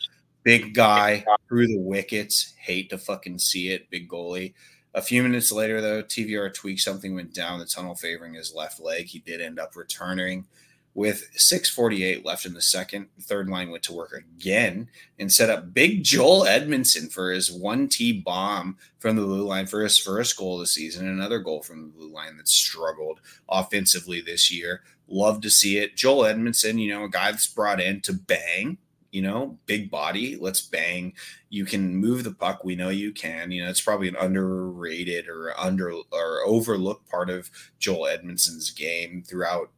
Big 0.42 0.74
guy 0.74 1.24
through 1.48 1.68
the 1.68 1.78
wickets. 1.78 2.52
Hate 2.58 2.90
to 2.90 2.98
fucking 2.98 3.38
see 3.38 3.70
it. 3.70 3.88
Big 3.88 4.08
goalie. 4.08 4.52
A 4.94 5.00
few 5.00 5.22
minutes 5.22 5.50
later, 5.50 5.80
though, 5.80 6.02
TVR 6.02 6.52
tweaked 6.52 6.80
something, 6.80 7.14
went 7.14 7.34
down 7.34 7.58
the 7.58 7.66
tunnel 7.66 7.94
favoring 7.94 8.34
his 8.34 8.54
left 8.54 8.78
leg. 8.78 9.06
He 9.06 9.20
did 9.20 9.40
end 9.40 9.58
up 9.58 9.74
returning 9.74 10.46
with 10.94 11.28
648 11.34 12.24
left 12.24 12.46
in 12.46 12.54
the 12.54 12.62
second, 12.62 13.08
third 13.20 13.48
line 13.48 13.70
went 13.70 13.82
to 13.84 13.92
work 13.92 14.12
again 14.12 14.88
and 15.18 15.32
set 15.32 15.50
up 15.50 15.74
big 15.74 16.04
Joel 16.04 16.46
Edmondson 16.46 17.08
for 17.08 17.32
his 17.32 17.50
1T 17.50 18.22
bomb 18.22 18.78
from 19.00 19.16
the 19.16 19.22
blue 19.22 19.44
line 19.44 19.66
for 19.66 19.82
his 19.82 19.98
first 19.98 20.36
goal 20.36 20.54
of 20.54 20.60
the 20.60 20.66
season. 20.66 21.08
Another 21.08 21.40
goal 21.40 21.62
from 21.62 21.82
the 21.82 21.88
blue 21.88 22.12
line 22.12 22.36
that 22.36 22.48
struggled 22.48 23.20
offensively 23.48 24.20
this 24.20 24.52
year. 24.52 24.82
Love 25.08 25.40
to 25.40 25.50
see 25.50 25.78
it. 25.78 25.96
Joel 25.96 26.26
Edmondson, 26.26 26.78
you 26.78 26.94
know, 26.94 27.04
a 27.04 27.10
guy 27.10 27.32
that's 27.32 27.48
brought 27.48 27.80
in 27.80 28.00
to 28.02 28.12
bang, 28.12 28.78
you 29.10 29.20
know, 29.20 29.58
big 29.66 29.90
body. 29.90 30.36
Let's 30.36 30.60
bang. 30.60 31.12
You 31.50 31.64
can 31.64 31.96
move 31.96 32.22
the 32.22 32.32
puck. 32.32 32.64
We 32.64 32.76
know 32.76 32.88
you 32.90 33.12
can. 33.12 33.50
You 33.50 33.64
know, 33.64 33.70
it's 33.70 33.80
probably 33.80 34.08
an 34.08 34.16
underrated 34.16 35.28
or 35.28 35.58
under 35.58 35.90
or 35.90 36.40
overlooked 36.46 37.08
part 37.10 37.30
of 37.30 37.50
Joel 37.80 38.06
Edmondson's 38.06 38.70
game 38.70 39.24
throughout 39.26 39.70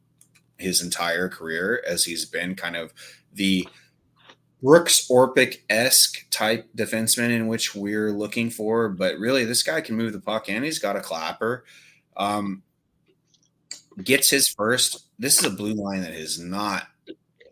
his 0.58 0.82
entire 0.82 1.28
career 1.28 1.82
as 1.86 2.04
he's 2.04 2.24
been 2.24 2.54
kind 2.54 2.76
of 2.76 2.92
the 3.32 3.68
Brooks 4.62 5.08
Orpik 5.10 5.60
esque 5.68 6.28
type 6.30 6.68
defenseman 6.76 7.30
in 7.30 7.46
which 7.46 7.74
we're 7.74 8.10
looking 8.12 8.50
for. 8.50 8.88
But 8.88 9.18
really, 9.18 9.44
this 9.44 9.62
guy 9.62 9.80
can 9.80 9.96
move 9.96 10.12
the 10.12 10.20
puck 10.20 10.48
and 10.48 10.64
he's 10.64 10.78
got 10.78 10.96
a 10.96 11.00
clapper. 11.00 11.64
Um, 12.16 12.62
gets 14.02 14.30
his 14.30 14.48
first. 14.48 15.10
This 15.18 15.38
is 15.38 15.44
a 15.44 15.50
blue 15.50 15.74
line 15.74 16.02
that 16.02 16.14
has 16.14 16.38
not 16.38 16.88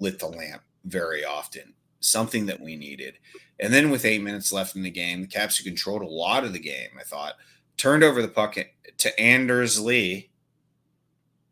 lit 0.00 0.18
the 0.18 0.26
lamp 0.26 0.62
very 0.84 1.24
often. 1.24 1.74
Something 2.00 2.46
that 2.46 2.60
we 2.60 2.76
needed. 2.76 3.18
And 3.60 3.72
then 3.72 3.90
with 3.90 4.04
eight 4.04 4.22
minutes 4.22 4.52
left 4.52 4.76
in 4.76 4.82
the 4.82 4.90
game, 4.90 5.22
the 5.22 5.26
Caps 5.26 5.56
who 5.56 5.64
controlled 5.64 6.02
a 6.02 6.06
lot 6.06 6.44
of 6.44 6.52
the 6.52 6.58
game, 6.58 6.90
I 6.98 7.04
thought, 7.04 7.34
turned 7.76 8.02
over 8.02 8.20
the 8.20 8.28
puck 8.28 8.56
to 8.98 9.20
Anders 9.20 9.80
Lee. 9.80 10.30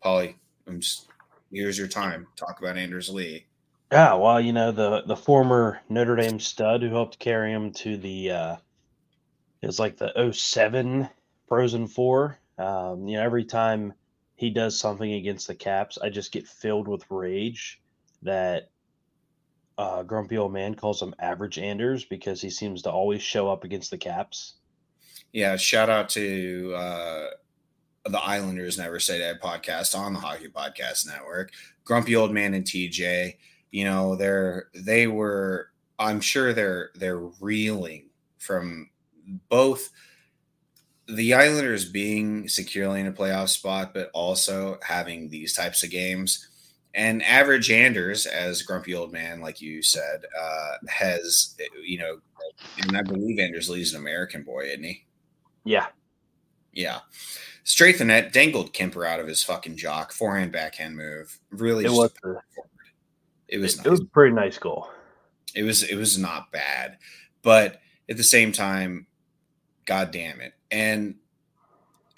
Polly, 0.02 0.36
I'm 0.66 0.80
just 0.80 1.06
here's 1.52 1.78
your 1.78 1.88
time. 1.88 2.26
Talk 2.36 2.60
about 2.60 2.76
Anders 2.76 3.08
Lee. 3.08 3.46
Yeah, 3.90 4.14
well, 4.14 4.40
you 4.40 4.52
know 4.52 4.72
the 4.72 5.02
the 5.06 5.16
former 5.16 5.80
Notre 5.88 6.16
Dame 6.16 6.40
stud 6.40 6.82
who 6.82 6.88
helped 6.88 7.18
carry 7.18 7.52
him 7.52 7.72
to 7.72 7.96
the 7.96 8.30
uh 8.30 8.56
it's 9.60 9.78
like 9.78 9.96
the 9.96 10.32
07 10.32 11.08
Frozen 11.48 11.86
Four. 11.86 12.38
Um, 12.58 13.06
you 13.06 13.16
know, 13.16 13.22
every 13.22 13.44
time 13.44 13.94
he 14.34 14.50
does 14.50 14.78
something 14.78 15.12
against 15.12 15.46
the 15.46 15.54
Caps, 15.54 15.98
I 15.98 16.10
just 16.10 16.32
get 16.32 16.48
filled 16.48 16.88
with 16.88 17.04
rage 17.08 17.80
that 18.22 18.70
uh, 19.78 20.02
grumpy 20.02 20.36
old 20.36 20.52
man 20.52 20.74
calls 20.74 21.00
him 21.00 21.14
average 21.18 21.58
Anders 21.58 22.04
because 22.04 22.40
he 22.40 22.50
seems 22.50 22.82
to 22.82 22.90
always 22.90 23.22
show 23.22 23.48
up 23.48 23.64
against 23.64 23.90
the 23.90 23.98
Caps. 23.98 24.54
Yeah, 25.32 25.56
shout 25.56 25.88
out 25.88 26.08
to 26.10 26.74
uh, 26.76 27.26
the 28.04 28.18
Islanders 28.18 28.78
Never 28.78 28.98
Say 28.98 29.18
Dead 29.18 29.40
podcast 29.40 29.96
on 29.96 30.12
the 30.12 30.20
Hockey 30.20 30.48
Podcast 30.48 31.06
Network. 31.06 31.52
Grumpy 31.84 32.16
Old 32.16 32.32
Man 32.32 32.54
and 32.54 32.64
TJ, 32.64 33.36
you 33.70 33.84
know, 33.84 34.16
they're 34.16 34.66
they 34.74 35.06
were 35.06 35.68
I'm 35.98 36.20
sure 36.20 36.52
they're 36.52 36.90
they're 36.94 37.18
reeling 37.40 38.10
from 38.38 38.90
both 39.48 39.90
the 41.06 41.34
Islanders 41.34 41.84
being 41.84 42.48
securely 42.48 43.00
in 43.00 43.06
a 43.06 43.12
playoff 43.12 43.48
spot, 43.48 43.94
but 43.94 44.10
also 44.14 44.78
having 44.82 45.28
these 45.28 45.54
types 45.54 45.82
of 45.82 45.90
games. 45.90 46.48
And 46.94 47.22
average 47.22 47.70
Anders, 47.70 48.26
as 48.26 48.62
grumpy 48.62 48.94
old 48.94 49.12
man, 49.12 49.40
like 49.40 49.60
you 49.60 49.82
said, 49.82 50.24
uh, 50.38 50.72
has 50.88 51.56
you 51.84 51.98
know, 51.98 52.18
and 52.78 52.96
I 52.96 53.02
believe 53.02 53.38
Anders 53.38 53.70
Lee's 53.70 53.94
an 53.94 54.00
American 54.00 54.42
boy, 54.42 54.66
isn't 54.66 54.84
he? 54.84 55.04
Yeah, 55.64 55.86
yeah 56.72 56.98
straight 57.64 57.98
the 57.98 58.04
net, 58.04 58.32
dangled 58.32 58.72
Kuemper 58.72 59.06
out 59.06 59.20
of 59.20 59.26
his 59.26 59.42
fucking 59.42 59.76
jock, 59.76 60.12
forehand 60.12 60.52
backhand 60.52 60.96
move. 60.96 61.38
Really, 61.50 61.84
it 61.84 61.90
was. 61.90 62.12
A, 62.24 62.30
it 63.48 63.58
was. 63.58 63.74
It, 63.74 63.76
nice. 63.78 63.86
it 63.86 63.90
was 63.90 64.00
a 64.00 64.06
pretty 64.06 64.34
nice 64.34 64.58
goal. 64.58 64.88
It 65.54 65.62
was. 65.62 65.82
It 65.82 65.96
was 65.96 66.18
not 66.18 66.52
bad, 66.52 66.98
but 67.42 67.80
at 68.08 68.16
the 68.16 68.24
same 68.24 68.52
time, 68.52 69.06
god 69.86 70.10
damn 70.10 70.40
it! 70.40 70.54
And 70.70 71.16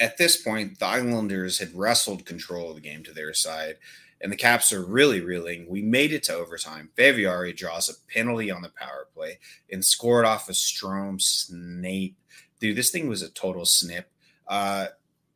at 0.00 0.18
this 0.18 0.40
point, 0.40 0.78
the 0.78 0.87
Islanders 0.87 1.59
had 1.59 1.74
wrestled 1.74 2.26
control 2.26 2.70
of 2.70 2.76
the 2.76 2.80
game 2.80 3.04
to 3.04 3.12
their 3.12 3.35
side, 3.35 3.76
and 4.20 4.33
the 4.33 4.37
Caps 4.37 4.72
are 4.72 4.85
really 4.85 5.20
reeling. 5.20 5.66
We 5.68 5.83
made 5.83 6.12
it 6.12 6.24
to 6.24 6.35
overtime. 6.35 6.90
Faviari 6.96 7.57
draws 7.57 7.88
a 7.88 8.12
penalty 8.12 8.50
on 8.50 8.62
the 8.62 8.70
power 8.70 9.07
play 9.14 9.38
and 9.70 9.85
scored 9.85 10.24
off 10.24 10.48
a 10.48 10.52
Strome 10.52 11.20
snape. 11.20 12.16
Dude, 12.61 12.76
this 12.76 12.90
thing 12.90 13.09
was 13.09 13.22
a 13.22 13.28
total 13.28 13.64
snip. 13.64 14.10
Uh, 14.48 14.87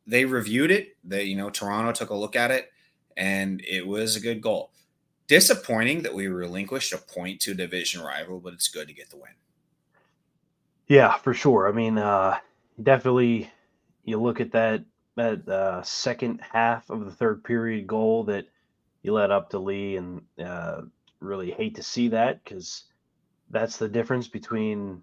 they 0.08 0.24
reviewed 0.24 0.70
it. 0.70 0.96
They, 1.04 1.24
you 1.24 1.36
know, 1.36 1.50
Toronto 1.50 1.92
took 1.92 2.10
a 2.10 2.14
look 2.14 2.34
at 2.34 2.50
it, 2.50 2.72
and 3.16 3.62
it 3.68 3.86
was 3.86 4.16
a 4.16 4.20
good 4.20 4.40
goal. 4.40 4.72
Disappointing 5.28 6.02
that 6.02 6.14
we 6.14 6.26
relinquished 6.28 6.94
a 6.94 6.98
point 6.98 7.40
to 7.42 7.50
a 7.50 7.54
division 7.54 8.00
rival, 8.00 8.40
but 8.40 8.54
it's 8.54 8.68
good 8.68 8.88
to 8.88 8.94
get 8.94 9.10
the 9.10 9.18
win. 9.18 9.32
Yeah, 10.88 11.14
for 11.18 11.34
sure. 11.34 11.68
I 11.68 11.72
mean, 11.72 11.98
uh, 11.98 12.38
definitely, 12.82 13.50
you 14.04 14.18
look 14.18 14.40
at 14.40 14.52
that 14.52 14.82
that 15.16 15.46
uh, 15.46 15.82
second 15.82 16.40
half 16.40 16.88
of 16.88 17.04
the 17.04 17.10
third 17.10 17.44
period 17.44 17.86
goal 17.86 18.24
that 18.24 18.46
you 19.02 19.12
let 19.12 19.30
up 19.30 19.50
to 19.50 19.58
Lee, 19.58 19.96
and 19.96 20.22
uh, 20.42 20.82
really 21.20 21.50
hate 21.50 21.74
to 21.74 21.82
see 21.82 22.08
that 22.08 22.42
because 22.42 22.84
that's 23.50 23.76
the 23.76 23.88
difference 23.88 24.28
between 24.28 25.02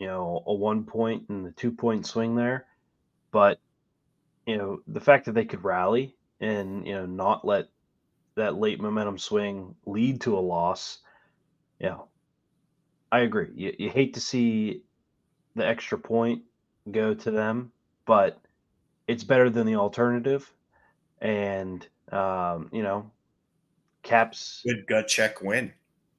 you 0.00 0.08
know 0.08 0.42
a 0.46 0.54
one 0.54 0.82
point 0.82 1.28
and 1.28 1.46
the 1.46 1.52
two 1.52 1.70
point 1.70 2.04
swing 2.04 2.34
there. 2.34 2.66
But 3.30 3.60
you 4.48 4.58
know, 4.58 4.80
the 4.88 5.00
fact 5.00 5.26
that 5.26 5.34
they 5.34 5.46
could 5.46 5.64
rally 5.64 6.16
and, 6.40 6.86
you 6.88 6.94
know, 6.94 7.06
not 7.06 7.46
let 7.46 7.68
that 8.36 8.56
late 8.56 8.80
momentum 8.80 9.18
swing 9.18 9.76
lead 9.86 10.22
to 10.22 10.38
a 10.38 10.40
loss, 10.40 11.00
you 11.80 11.88
know, 11.88 12.08
I 13.12 13.20
agree. 13.20 13.50
You, 13.54 13.74
you 13.78 13.90
hate 13.90 14.14
to 14.14 14.20
see 14.20 14.84
the 15.56 15.66
extra 15.66 15.98
point 15.98 16.44
go 16.90 17.14
to 17.14 17.30
them, 17.32 17.72
but 18.06 18.40
it's 19.08 19.24
better 19.24 19.50
than 19.50 19.66
the 19.66 19.76
alternative. 19.76 20.52
And 21.20 21.86
Um, 22.12 22.70
you 22.72 22.82
know, 22.82 23.12
Caps. 24.02 24.62
Good 24.66 24.86
gut 24.88 25.08
check 25.08 25.42
win. 25.42 25.74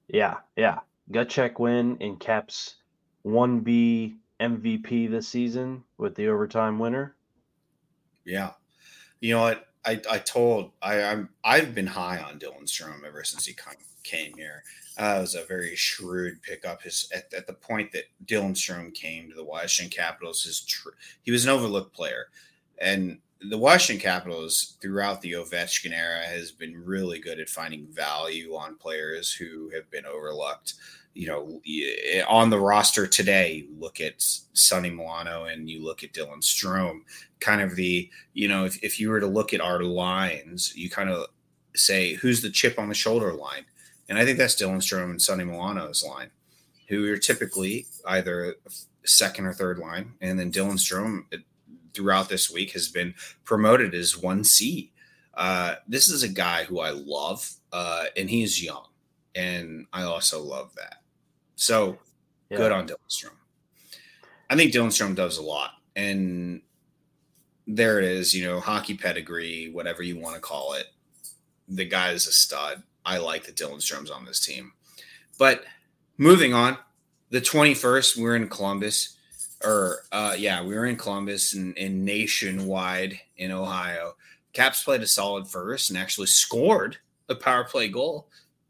Yeah, 0.10 0.42
yeah. 0.58 0.82
Gut 1.12 1.30
check 1.30 1.60
win 1.60 1.98
in 2.00 2.18
Caps 2.18 2.78
1B 3.24 4.18
MVP 4.40 5.08
this 5.08 5.28
season 5.30 5.86
with 5.98 6.16
the 6.16 6.28
overtime 6.30 6.80
winner. 6.80 7.16
Yeah. 8.30 8.52
You 9.20 9.34
know 9.34 9.42
what? 9.42 9.66
I, 9.86 10.00
I 10.10 10.20
told 10.20 10.72
I 10.82 11.02
I'm 11.02 11.30
I've 11.44 11.74
been 11.74 11.88
high 11.88 12.20
on 12.20 12.38
Dylan 12.38 12.66
Strome 12.66 13.06
ever 13.06 13.24
since 13.24 13.46
he 13.46 13.56
came 14.04 14.34
here. 14.36 14.64
Uh, 14.98 15.16
it 15.18 15.22
was 15.22 15.36
a 15.36 15.46
very 15.46 15.76
shrewd 15.76 16.42
pickup. 16.42 16.82
His 16.84 17.10
at, 17.16 17.34
at 17.34 17.48
the 17.48 17.54
point 17.54 17.92
that 17.94 18.04
Dylan 18.26 18.56
Strome 18.56 18.94
came 18.94 19.30
to 19.30 19.36
the 19.36 19.44
Washington 19.44 19.96
Capitals, 19.96 20.44
his 20.44 20.62
tr- 20.62 20.90
he 21.24 21.32
was 21.32 21.46
an 21.46 21.50
overlooked 21.50 21.94
player, 21.94 22.28
and 22.78 23.20
the 23.42 23.58
Washington 23.58 24.04
Capitals 24.04 24.78
throughout 24.82 25.22
the 25.22 25.34
Ovechkin 25.34 25.94
era 25.94 26.24
has 26.24 26.52
been 26.52 26.84
really 26.86 27.20
good 27.20 27.40
at 27.40 27.50
finding 27.50 27.88
value 27.88 28.54
on 28.56 28.76
players 28.76 29.32
who 29.32 29.70
have 29.70 29.90
been 29.90 30.06
overlooked. 30.06 30.74
You 31.14 31.28
know, 31.28 31.62
on 32.28 32.50
the 32.50 32.60
roster 32.60 33.08
today, 33.08 33.66
you 33.68 33.76
look 33.78 34.00
at 34.00 34.14
Sonny 34.54 34.90
Milano 34.90 35.46
and 35.46 35.70
you 35.70 35.84
look 35.84 36.04
at 36.04 36.14
Dylan 36.14 36.42
Strome. 36.42 37.02
Kind 37.40 37.62
of 37.62 37.76
the, 37.76 38.10
you 38.34 38.48
know, 38.48 38.66
if, 38.66 38.82
if 38.84 39.00
you 39.00 39.10
were 39.10 39.20
to 39.20 39.28
look 39.28 39.54
at 39.54 39.62
our 39.62 39.84
lines, 39.84 40.74
you 40.76 40.90
kind 40.90 41.10
of 41.10 41.28
say, 41.76 42.14
who's 42.14 42.42
the 42.42 42.50
chip 42.50 42.80
on 42.80 42.90
the 42.90 42.96
shoulder 42.96 43.34
line? 43.34 43.66
And 44.08 44.18
I 44.18 44.26
think 44.26 44.38
that's 44.38 44.56
Dylan 44.56 44.78
Strome 44.78 45.12
and 45.12 45.22
Sonny 45.22 45.44
Milano's 45.44 46.04
line, 46.04 46.30
who 46.88 47.12
are 47.12 47.18
typically 47.18 47.86
either 48.08 48.56
second 49.06 49.46
or 49.46 49.54
third 49.54 49.78
line. 49.78 50.14
And 50.22 50.40
then 50.40 50.52
Dylan 50.52 50.80
Strome 50.80 51.26
throughout 51.94 52.30
this 52.30 52.50
week 52.50 52.72
has 52.72 52.88
been 52.88 53.14
promoted 53.44 53.94
as 53.94 54.14
1C. 54.14 54.90
Uh, 55.34 55.76
this 55.88 56.10
is 56.10 56.24
a 56.24 56.28
guy 56.28 56.64
who 56.64 56.80
I 56.80 56.90
love, 56.92 57.50
uh, 57.72 58.06
and 58.18 58.30
he's 58.30 58.64
young, 58.64 58.88
and 59.40 59.88
I 59.94 60.04
also 60.04 60.42
love 60.42 60.74
that. 60.76 61.02
So 61.56 61.98
yeah. 62.50 62.58
good 62.58 62.72
on 62.72 62.88
Dylan. 62.88 63.32
I 64.50 64.56
think 64.56 64.74
Dylan 64.74 65.16
does 65.16 65.38
a 65.38 65.44
lot, 65.44 65.72
and 65.96 66.62
there 67.68 68.00
it 68.00 68.06
is. 68.06 68.34
You 68.34 68.46
know, 68.46 68.60
hockey 68.60 68.96
pedigree, 68.96 69.70
whatever 69.72 70.04
you 70.04 70.20
want 70.20 70.36
to 70.36 70.42
call 70.42 70.74
it. 70.74 70.88
The 71.68 71.86
guy 71.86 72.12
is 72.12 72.28
a 72.28 72.32
stud. 72.32 72.84
I 73.06 73.20
like 73.20 73.46
that 73.46 73.56
Dylan 73.56 73.82
Strome's 73.82 74.12
on 74.12 74.26
this 74.26 74.44
team. 74.44 74.74
But 75.38 75.64
moving 76.18 76.54
on, 76.54 76.78
the 77.30 77.42
21st, 77.42 78.18
we're 78.18 78.36
in 78.36 78.50
Columbus 78.50 79.16
or 79.64 80.04
uh, 80.12 80.36
yeah, 80.38 80.64
we 80.64 80.76
were 80.76 80.86
in 80.86 80.96
Columbus 80.96 81.54
and, 81.54 81.78
and 81.78 82.06
nationwide 82.06 83.20
in 83.38 83.52
Ohio. 83.52 84.16
Caps 84.54 84.84
played 84.84 85.02
a 85.02 85.08
solid 85.08 85.48
first 85.48 85.90
and 85.90 86.00
actually 86.00 86.28
scored 86.28 86.98
a 87.28 87.36
power 87.36 87.64
play 87.64 87.88
goal. 87.88 88.30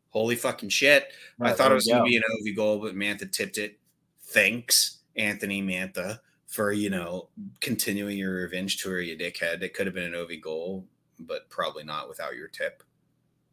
Holy 0.09 0.35
fucking 0.35 0.69
shit. 0.69 1.07
Right, 1.37 1.51
I 1.51 1.53
thought 1.53 1.71
it 1.71 1.75
was 1.75 1.87
going 1.87 2.03
to 2.03 2.09
be 2.09 2.17
an 2.17 2.23
OV 2.23 2.55
goal, 2.55 2.79
but 2.79 2.95
Mantha 2.95 3.31
tipped 3.31 3.57
it. 3.57 3.79
Thanks, 4.21 4.99
Anthony 5.15 5.61
Mantha, 5.61 6.19
for, 6.47 6.71
you 6.71 6.89
know, 6.89 7.29
continuing 7.61 8.17
your 8.17 8.33
revenge 8.33 8.81
tour, 8.81 9.01
you 9.01 9.17
dickhead. 9.17 9.61
It 9.61 9.73
could 9.73 9.85
have 9.85 9.95
been 9.95 10.05
an 10.05 10.15
OV 10.15 10.41
goal, 10.41 10.87
but 11.19 11.49
probably 11.49 11.83
not 11.83 12.09
without 12.09 12.35
your 12.35 12.47
tip. 12.47 12.83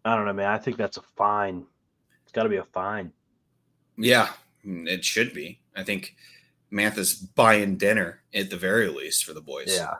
I 0.04 0.14
don't 0.14 0.24
know, 0.24 0.32
man. 0.32 0.48
I 0.48 0.59
think 0.59 0.76
that's 0.76 0.96
a 0.96 1.02
fine. 1.02 1.64
It's 2.22 2.32
got 2.32 2.44
to 2.44 2.48
be 2.48 2.57
a 2.57 2.64
fine. 2.64 3.12
Yeah, 3.98 4.28
it 4.64 5.04
should 5.04 5.34
be. 5.34 5.61
I 5.74 5.82
think 5.82 6.16
Mantha's 6.72 7.14
buying 7.14 7.76
dinner 7.76 8.22
at 8.34 8.50
the 8.50 8.57
very 8.57 8.88
least 8.88 9.24
for 9.24 9.32
the 9.32 9.40
boys. 9.40 9.74
Yeah, 9.76 9.94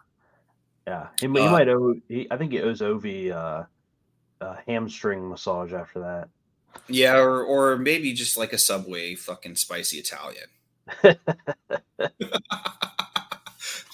yeah. 0.87 1.09
He, 1.21 1.27
he 1.27 1.39
uh, 1.39 1.51
might 1.51 1.69
owe. 1.69 1.95
He, 2.09 2.27
I 2.31 2.37
think 2.37 2.53
he 2.53 2.61
owes 2.61 2.81
Ovi 2.81 3.33
uh, 3.33 3.65
a 4.41 4.57
hamstring 4.67 5.29
massage 5.29 5.73
after 5.73 6.01
that. 6.01 6.29
Yeah, 6.89 7.19
or 7.19 7.43
or 7.43 7.77
maybe 7.77 8.13
just 8.13 8.37
like 8.37 8.53
a 8.53 8.59
Subway 8.59 9.15
fucking 9.15 9.57
spicy 9.57 9.99
Italian. 9.99 10.47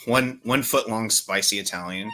one 0.07 0.41
one 0.43 0.63
foot 0.63 0.89
long 0.89 1.11
spicy 1.11 1.59
Italian 1.59 2.11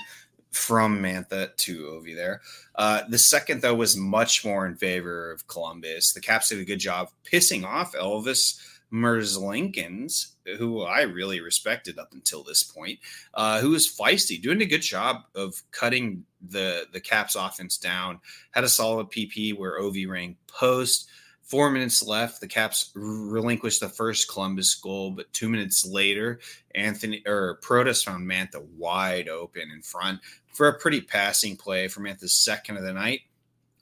from 0.52 1.02
Mantha 1.02 1.54
to 1.56 1.84
Ovi 1.84 2.14
there. 2.14 2.40
Uh, 2.74 3.02
the 3.08 3.18
second 3.18 3.62
though 3.62 3.74
was 3.74 3.96
much 3.96 4.44
more 4.44 4.66
in 4.66 4.76
favor 4.76 5.32
of 5.32 5.46
Columbus. 5.46 6.12
The 6.12 6.20
Caps 6.20 6.48
did 6.48 6.60
a 6.60 6.64
good 6.64 6.80
job 6.80 7.08
pissing 7.24 7.64
off 7.64 7.94
Elvis 7.94 8.60
Merzlikins, 8.92 10.32
who 10.56 10.82
I 10.82 11.02
really 11.02 11.40
respected 11.40 11.98
up 11.98 12.12
until 12.12 12.42
this 12.42 12.62
point, 12.62 12.98
uh, 13.34 13.60
who 13.60 13.70
was 13.70 13.88
feisty, 13.88 14.40
doing 14.40 14.62
a 14.62 14.66
good 14.66 14.82
job 14.82 15.24
of 15.34 15.62
cutting 15.70 16.24
the 16.40 16.86
the 16.92 17.00
Caps 17.00 17.36
offense 17.36 17.76
down. 17.76 18.20
Had 18.52 18.64
a 18.64 18.68
solid 18.68 19.10
PP 19.10 19.56
where 19.56 19.80
Ov 19.80 19.96
rang 20.08 20.36
post. 20.46 21.08
Four 21.42 21.70
minutes 21.70 22.06
left. 22.06 22.42
The 22.42 22.46
Caps 22.46 22.90
relinquished 22.94 23.80
the 23.80 23.88
first 23.88 24.30
Columbus 24.30 24.74
goal, 24.74 25.12
but 25.12 25.32
two 25.32 25.48
minutes 25.48 25.86
later, 25.86 26.40
Anthony 26.74 27.22
or 27.26 27.58
Protas 27.62 28.04
found 28.04 28.28
Mantha 28.28 28.62
wide 28.76 29.30
open 29.30 29.70
in 29.74 29.80
front 29.80 30.20
for 30.52 30.68
a 30.68 30.78
pretty 30.78 31.00
passing 31.00 31.56
play 31.56 31.88
for 31.88 32.00
Mantha's 32.00 32.34
second 32.34 32.76
of 32.76 32.82
the 32.82 32.92
night. 32.92 33.20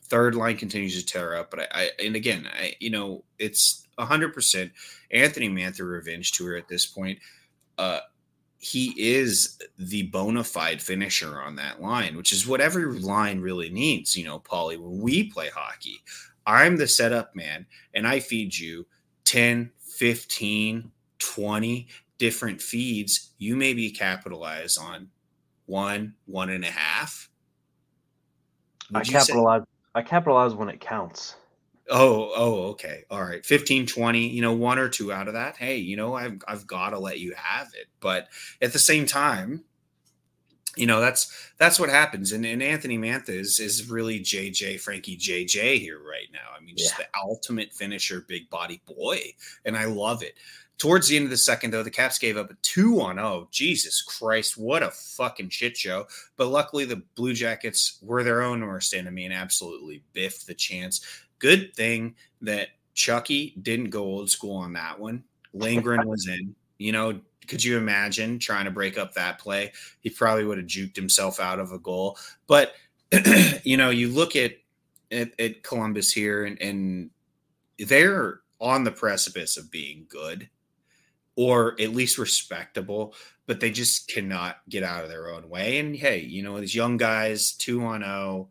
Third 0.02 0.36
line 0.36 0.56
continues 0.56 1.02
to 1.02 1.04
tear 1.04 1.34
up, 1.34 1.50
but 1.50 1.60
I, 1.60 1.66
I 1.72 1.90
and 2.04 2.14
again, 2.14 2.48
I 2.52 2.74
you 2.78 2.90
know 2.90 3.24
it's 3.38 3.85
100% 3.98 4.70
Anthony 5.10 5.48
Mantha 5.48 5.88
revenge 5.88 6.32
tour 6.32 6.56
at 6.56 6.68
this 6.68 6.86
point. 6.86 7.18
Uh, 7.78 8.00
he 8.58 8.94
is 8.96 9.58
the 9.78 10.04
bona 10.04 10.42
fide 10.42 10.80
finisher 10.80 11.40
on 11.40 11.56
that 11.56 11.80
line, 11.80 12.16
which 12.16 12.32
is 12.32 12.46
what 12.46 12.60
every 12.60 12.86
line 12.86 13.40
really 13.40 13.70
needs. 13.70 14.16
You 14.16 14.24
know, 14.24 14.40
Paulie, 14.40 14.78
when 14.78 15.00
we 15.00 15.30
play 15.30 15.48
hockey, 15.48 16.00
I'm 16.46 16.76
the 16.76 16.88
setup 16.88 17.34
man 17.36 17.66
and 17.94 18.06
I 18.06 18.20
feed 18.20 18.56
you 18.56 18.86
10, 19.24 19.70
15, 19.80 20.90
20 21.18 21.88
different 22.18 22.62
feeds. 22.62 23.32
You 23.38 23.56
maybe 23.56 23.90
capitalize 23.90 24.78
on 24.78 25.08
one, 25.66 26.14
one 26.26 26.50
and 26.50 26.64
a 26.64 26.70
half. 26.70 27.28
Would 28.90 29.02
I 29.02 29.04
capitalize. 29.04 29.62
Say? 29.62 29.66
I 29.94 30.02
capitalize 30.02 30.54
when 30.54 30.68
it 30.68 30.80
counts. 30.80 31.36
Oh, 31.88 32.32
oh, 32.34 32.62
okay. 32.70 33.04
All 33.10 33.22
right. 33.22 33.44
15, 33.44 33.86
20, 33.86 34.28
you 34.28 34.42
know, 34.42 34.52
one 34.52 34.78
or 34.78 34.88
two 34.88 35.12
out 35.12 35.28
of 35.28 35.34
that. 35.34 35.56
Hey, 35.56 35.76
you 35.76 35.96
know, 35.96 36.14
I've 36.14 36.42
I've 36.48 36.66
got 36.66 36.90
to 36.90 36.98
let 36.98 37.20
you 37.20 37.34
have 37.36 37.68
it. 37.74 37.86
But 38.00 38.28
at 38.60 38.72
the 38.72 38.78
same 38.78 39.06
time, 39.06 39.62
you 40.76 40.86
know, 40.86 41.00
that's 41.00 41.52
that's 41.58 41.80
what 41.80 41.88
happens. 41.88 42.32
And, 42.32 42.44
and 42.44 42.62
Anthony 42.62 42.98
Mantha 42.98 43.30
is 43.30 43.60
is 43.60 43.88
really 43.88 44.20
JJ 44.20 44.80
Frankie 44.80 45.16
JJ 45.16 45.78
here 45.80 45.98
right 45.98 46.28
now. 46.32 46.56
I 46.56 46.62
mean, 46.62 46.76
just 46.76 46.98
yeah. 46.98 47.06
the 47.12 47.20
ultimate 47.20 47.72
finisher, 47.72 48.24
big 48.28 48.50
body 48.50 48.82
boy. 48.86 49.20
And 49.64 49.76
I 49.76 49.84
love 49.84 50.22
it. 50.22 50.34
Towards 50.78 51.08
the 51.08 51.16
end 51.16 51.24
of 51.24 51.30
the 51.30 51.38
second, 51.38 51.70
though, 51.70 51.82
the 51.82 51.90
Caps 51.90 52.18
gave 52.18 52.36
up 52.36 52.50
a 52.50 52.54
two 52.60 53.00
on 53.00 53.18
oh. 53.18 53.48
Jesus 53.50 54.02
Christ, 54.02 54.58
what 54.58 54.82
a 54.82 54.90
fucking 54.90 55.48
shit 55.48 55.74
show. 55.74 56.06
But 56.36 56.48
luckily, 56.48 56.84
the 56.84 57.02
Blue 57.14 57.32
Jackets 57.32 57.98
were 58.02 58.22
their 58.22 58.42
own 58.42 58.60
worst 58.60 58.92
enemy 58.92 59.24
and 59.24 59.32
absolutely 59.32 60.02
biffed 60.12 60.46
the 60.46 60.52
chance 60.52 61.00
good 61.38 61.74
thing 61.74 62.14
that 62.42 62.68
Chucky 62.94 63.54
didn't 63.60 63.90
go 63.90 64.02
old 64.02 64.30
school 64.30 64.56
on 64.56 64.72
that 64.72 64.98
one. 64.98 65.24
Lindgren 65.52 66.06
was 66.08 66.26
in. 66.28 66.54
You 66.78 66.92
know, 66.92 67.20
could 67.46 67.62
you 67.62 67.78
imagine 67.78 68.38
trying 68.38 68.64
to 68.64 68.70
break 68.70 68.98
up 68.98 69.14
that 69.14 69.38
play? 69.38 69.72
He 70.00 70.10
probably 70.10 70.44
would 70.44 70.58
have 70.58 70.66
juked 70.66 70.96
himself 70.96 71.40
out 71.40 71.60
of 71.60 71.72
a 71.72 71.78
goal. 71.78 72.18
But 72.46 72.74
you 73.64 73.76
know, 73.76 73.90
you 73.90 74.08
look 74.08 74.36
at 74.36 74.52
at, 75.12 75.38
at 75.38 75.62
Columbus 75.62 76.12
here, 76.12 76.44
and, 76.44 76.60
and 76.60 77.10
they're 77.78 78.40
on 78.60 78.84
the 78.84 78.90
precipice 78.90 79.56
of 79.56 79.70
being 79.70 80.06
good, 80.08 80.48
or 81.36 81.76
at 81.80 81.94
least 81.94 82.18
respectable. 82.18 83.14
But 83.46 83.60
they 83.60 83.70
just 83.70 84.08
cannot 84.08 84.56
get 84.68 84.82
out 84.82 85.04
of 85.04 85.10
their 85.10 85.28
own 85.28 85.48
way. 85.48 85.78
And 85.78 85.94
hey, 85.94 86.18
you 86.18 86.42
know, 86.42 86.58
these 86.58 86.74
young 86.74 86.96
guys, 86.96 87.52
two 87.52 87.84
on 87.84 88.02
zero. 88.02 88.48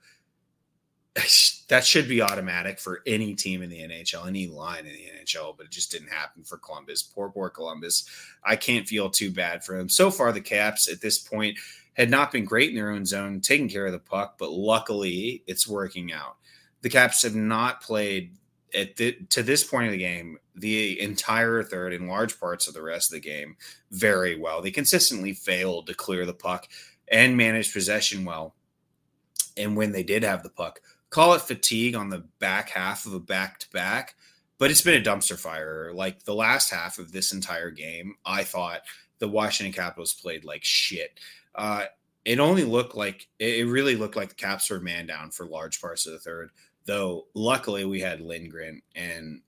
That 1.67 1.83
should 1.83 2.07
be 2.07 2.21
automatic 2.21 2.79
for 2.79 3.01
any 3.07 3.33
team 3.33 3.63
in 3.63 3.71
the 3.71 3.79
NHL, 3.79 4.27
any 4.27 4.45
line 4.45 4.85
in 4.85 4.93
the 4.93 5.09
NHL, 5.19 5.57
but 5.57 5.65
it 5.65 5.71
just 5.71 5.91
didn't 5.91 6.09
happen 6.11 6.43
for 6.43 6.59
Columbus. 6.59 7.01
Poor, 7.01 7.31
poor 7.31 7.49
Columbus. 7.49 8.07
I 8.43 8.55
can't 8.55 8.87
feel 8.87 9.09
too 9.09 9.31
bad 9.31 9.63
for 9.63 9.75
them. 9.75 9.89
So 9.89 10.11
far, 10.11 10.31
the 10.31 10.41
Caps 10.41 10.87
at 10.87 11.01
this 11.01 11.17
point 11.17 11.57
had 11.93 12.11
not 12.11 12.31
been 12.31 12.45
great 12.45 12.69
in 12.69 12.75
their 12.75 12.91
own 12.91 13.03
zone, 13.03 13.41
taking 13.41 13.67
care 13.67 13.87
of 13.87 13.93
the 13.93 13.97
puck, 13.99 14.35
but 14.37 14.51
luckily 14.51 15.41
it's 15.47 15.67
working 15.67 16.13
out. 16.13 16.37
The 16.81 16.89
Caps 16.89 17.23
have 17.23 17.33
not 17.33 17.81
played 17.81 18.35
at 18.75 18.95
the, 18.97 19.13
to 19.29 19.41
this 19.41 19.63
point 19.63 19.87
of 19.87 19.91
the 19.91 19.97
game 19.97 20.37
the 20.55 20.99
entire 20.99 21.63
third 21.63 21.93
and 21.93 22.07
large 22.07 22.39
parts 22.39 22.67
of 22.67 22.73
the 22.73 22.81
rest 22.81 23.11
of 23.11 23.15
the 23.21 23.27
game 23.27 23.57
very 23.91 24.37
well. 24.37 24.61
They 24.61 24.71
consistently 24.71 25.33
failed 25.33 25.87
to 25.87 25.93
clear 25.93 26.25
the 26.25 26.33
puck 26.33 26.67
and 27.07 27.35
manage 27.37 27.73
possession 27.73 28.25
well. 28.25 28.55
And 29.57 29.75
when 29.75 29.91
they 29.91 30.03
did 30.03 30.23
have 30.23 30.43
the 30.43 30.49
puck, 30.49 30.81
call 31.15 31.33
it 31.33 31.41
fatigue 31.41 31.95
on 31.95 32.09
the 32.09 32.25
back 32.39 32.67
half 32.71 33.05
of 33.05 33.13
a 33.13 33.19
back 33.21 33.57
to 33.57 33.69
back, 33.69 34.15
but 34.57 34.69
it's 34.69 34.81
been 34.81 35.01
a 35.01 35.03
dumpster 35.03 35.39
fire. 35.39 35.93
Like 35.93 36.23
the 36.23 36.35
last 36.35 36.69
half 36.69 36.99
of 36.99 37.13
this 37.13 37.31
entire 37.31 37.71
game, 37.71 38.15
I 38.25 38.43
thought 38.43 38.81
the 39.19 39.29
Washington 39.29 39.71
Capitals 39.71 40.11
played 40.11 40.43
like 40.43 40.65
shit. 40.65 41.17
Uh, 41.55 41.85
it 42.25 42.41
only 42.41 42.65
looked 42.65 42.97
like 42.97 43.29
it 43.39 43.65
really 43.65 43.95
looked 43.95 44.17
like 44.17 44.27
the 44.27 44.35
Caps 44.35 44.69
were 44.69 44.81
man 44.81 45.05
down 45.05 45.31
for 45.31 45.45
large 45.45 45.79
parts 45.79 46.05
of 46.05 46.11
the 46.11 46.19
third. 46.19 46.49
Though 46.83 47.27
luckily 47.33 47.85
we 47.85 48.01
had 48.01 48.19
Lindgren, 48.19 48.81
and 48.93 49.39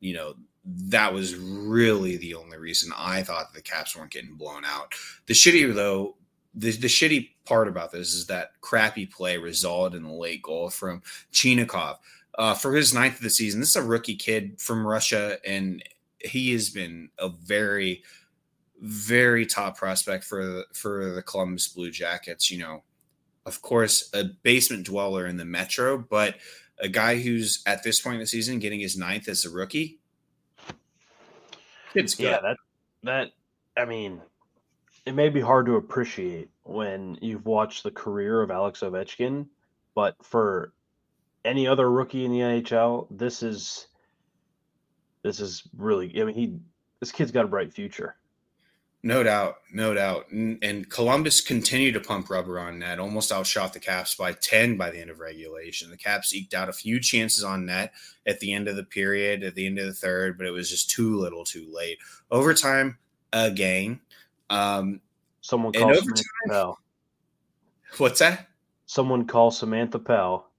you 0.00 0.12
know 0.12 0.34
that 0.66 1.14
was 1.14 1.36
really 1.36 2.18
the 2.18 2.34
only 2.34 2.58
reason 2.58 2.92
I 2.94 3.22
thought 3.22 3.54
the 3.54 3.62
Caps 3.62 3.96
weren't 3.96 4.12
getting 4.12 4.34
blown 4.34 4.66
out. 4.66 4.92
The 5.24 5.32
shitty 5.32 5.74
though, 5.74 6.16
the, 6.54 6.70
the 6.72 6.86
shitty 6.86 7.30
part 7.44 7.68
about 7.68 7.92
this 7.92 8.14
is 8.14 8.26
that 8.26 8.52
crappy 8.60 9.06
play 9.06 9.36
resulted 9.38 10.00
in 10.00 10.06
the 10.06 10.14
late 10.14 10.42
goal 10.42 10.70
from 10.70 11.02
Chinakhov. 11.32 11.98
Uh, 12.36 12.54
for 12.54 12.74
his 12.74 12.92
ninth 12.92 13.16
of 13.16 13.22
the 13.22 13.30
season, 13.30 13.60
this 13.60 13.70
is 13.70 13.76
a 13.76 13.82
rookie 13.82 14.16
kid 14.16 14.60
from 14.60 14.86
Russia, 14.86 15.38
and 15.46 15.82
he 16.18 16.52
has 16.52 16.70
been 16.70 17.08
a 17.18 17.28
very, 17.28 18.02
very 18.80 19.46
top 19.46 19.76
prospect 19.76 20.24
for 20.24 20.64
for 20.72 21.12
the 21.12 21.22
Columbus 21.22 21.68
Blue 21.68 21.92
Jackets. 21.92 22.50
You 22.50 22.58
know, 22.58 22.82
of 23.46 23.62
course, 23.62 24.10
a 24.12 24.24
basement 24.42 24.84
dweller 24.84 25.26
in 25.26 25.36
the 25.36 25.44
Metro, 25.44 25.96
but 25.98 26.36
a 26.80 26.88
guy 26.88 27.20
who's 27.20 27.62
at 27.66 27.84
this 27.84 28.00
point 28.00 28.14
in 28.14 28.20
the 28.20 28.26
season 28.26 28.58
getting 28.58 28.80
his 28.80 28.96
ninth 28.96 29.28
as 29.28 29.44
a 29.44 29.50
rookie. 29.50 30.00
It's 31.94 32.16
good. 32.16 32.24
Yeah, 32.24 32.40
that 32.40 32.56
that 33.04 33.30
I 33.76 33.84
mean, 33.84 34.20
it 35.06 35.14
may 35.14 35.28
be 35.28 35.40
hard 35.40 35.66
to 35.66 35.76
appreciate 35.76 36.48
when 36.62 37.18
you've 37.20 37.46
watched 37.46 37.82
the 37.82 37.90
career 37.90 38.40
of 38.42 38.50
Alex 38.50 38.80
Ovechkin, 38.80 39.46
but 39.94 40.16
for 40.22 40.72
any 41.44 41.66
other 41.66 41.90
rookie 41.90 42.24
in 42.24 42.32
the 42.32 42.40
NHL, 42.40 43.06
this 43.10 43.42
is 43.42 43.88
this 45.22 45.40
is 45.40 45.62
really 45.76 46.20
I 46.20 46.24
mean 46.24 46.34
he 46.34 46.58
this 47.00 47.12
kid's 47.12 47.32
got 47.32 47.44
a 47.44 47.48
bright 47.48 47.72
future. 47.72 48.16
No 49.02 49.22
doubt, 49.22 49.56
no 49.70 49.92
doubt. 49.92 50.30
And, 50.30 50.56
and, 50.64 50.88
Columbus 50.88 51.42
continued 51.42 51.92
to 51.92 52.00
pump 52.00 52.30
rubber 52.30 52.58
on 52.58 52.78
net, 52.78 52.98
almost 52.98 53.30
outshot 53.30 53.74
the 53.74 53.78
Caps 53.78 54.14
by 54.14 54.32
10 54.32 54.78
by 54.78 54.90
the 54.90 54.98
end 54.98 55.10
of 55.10 55.20
regulation. 55.20 55.90
The 55.90 55.98
Caps 55.98 56.34
eked 56.34 56.54
out 56.54 56.70
a 56.70 56.72
few 56.72 56.98
chances 56.98 57.44
on 57.44 57.66
net 57.66 57.92
at 58.26 58.40
the 58.40 58.54
end 58.54 58.66
of 58.66 58.76
the 58.76 58.82
period, 58.82 59.42
at 59.42 59.56
the 59.56 59.66
end 59.66 59.78
of 59.78 59.84
the 59.84 59.92
third, 59.92 60.38
but 60.38 60.46
it 60.46 60.52
was 60.52 60.70
just 60.70 60.88
too 60.88 61.18
little 61.18 61.44
too 61.44 61.66
late. 61.70 61.98
Overtime 62.30 62.96
again. 63.34 64.00
Um, 64.54 65.00
Someone 65.40 65.72
call 65.72 65.94
Samantha 65.94 66.22
Pell. 66.48 66.78
What's 67.98 68.20
that? 68.20 68.48
Someone 68.86 69.26
call 69.26 69.50
Samantha 69.50 69.98
Pell. 69.98 70.50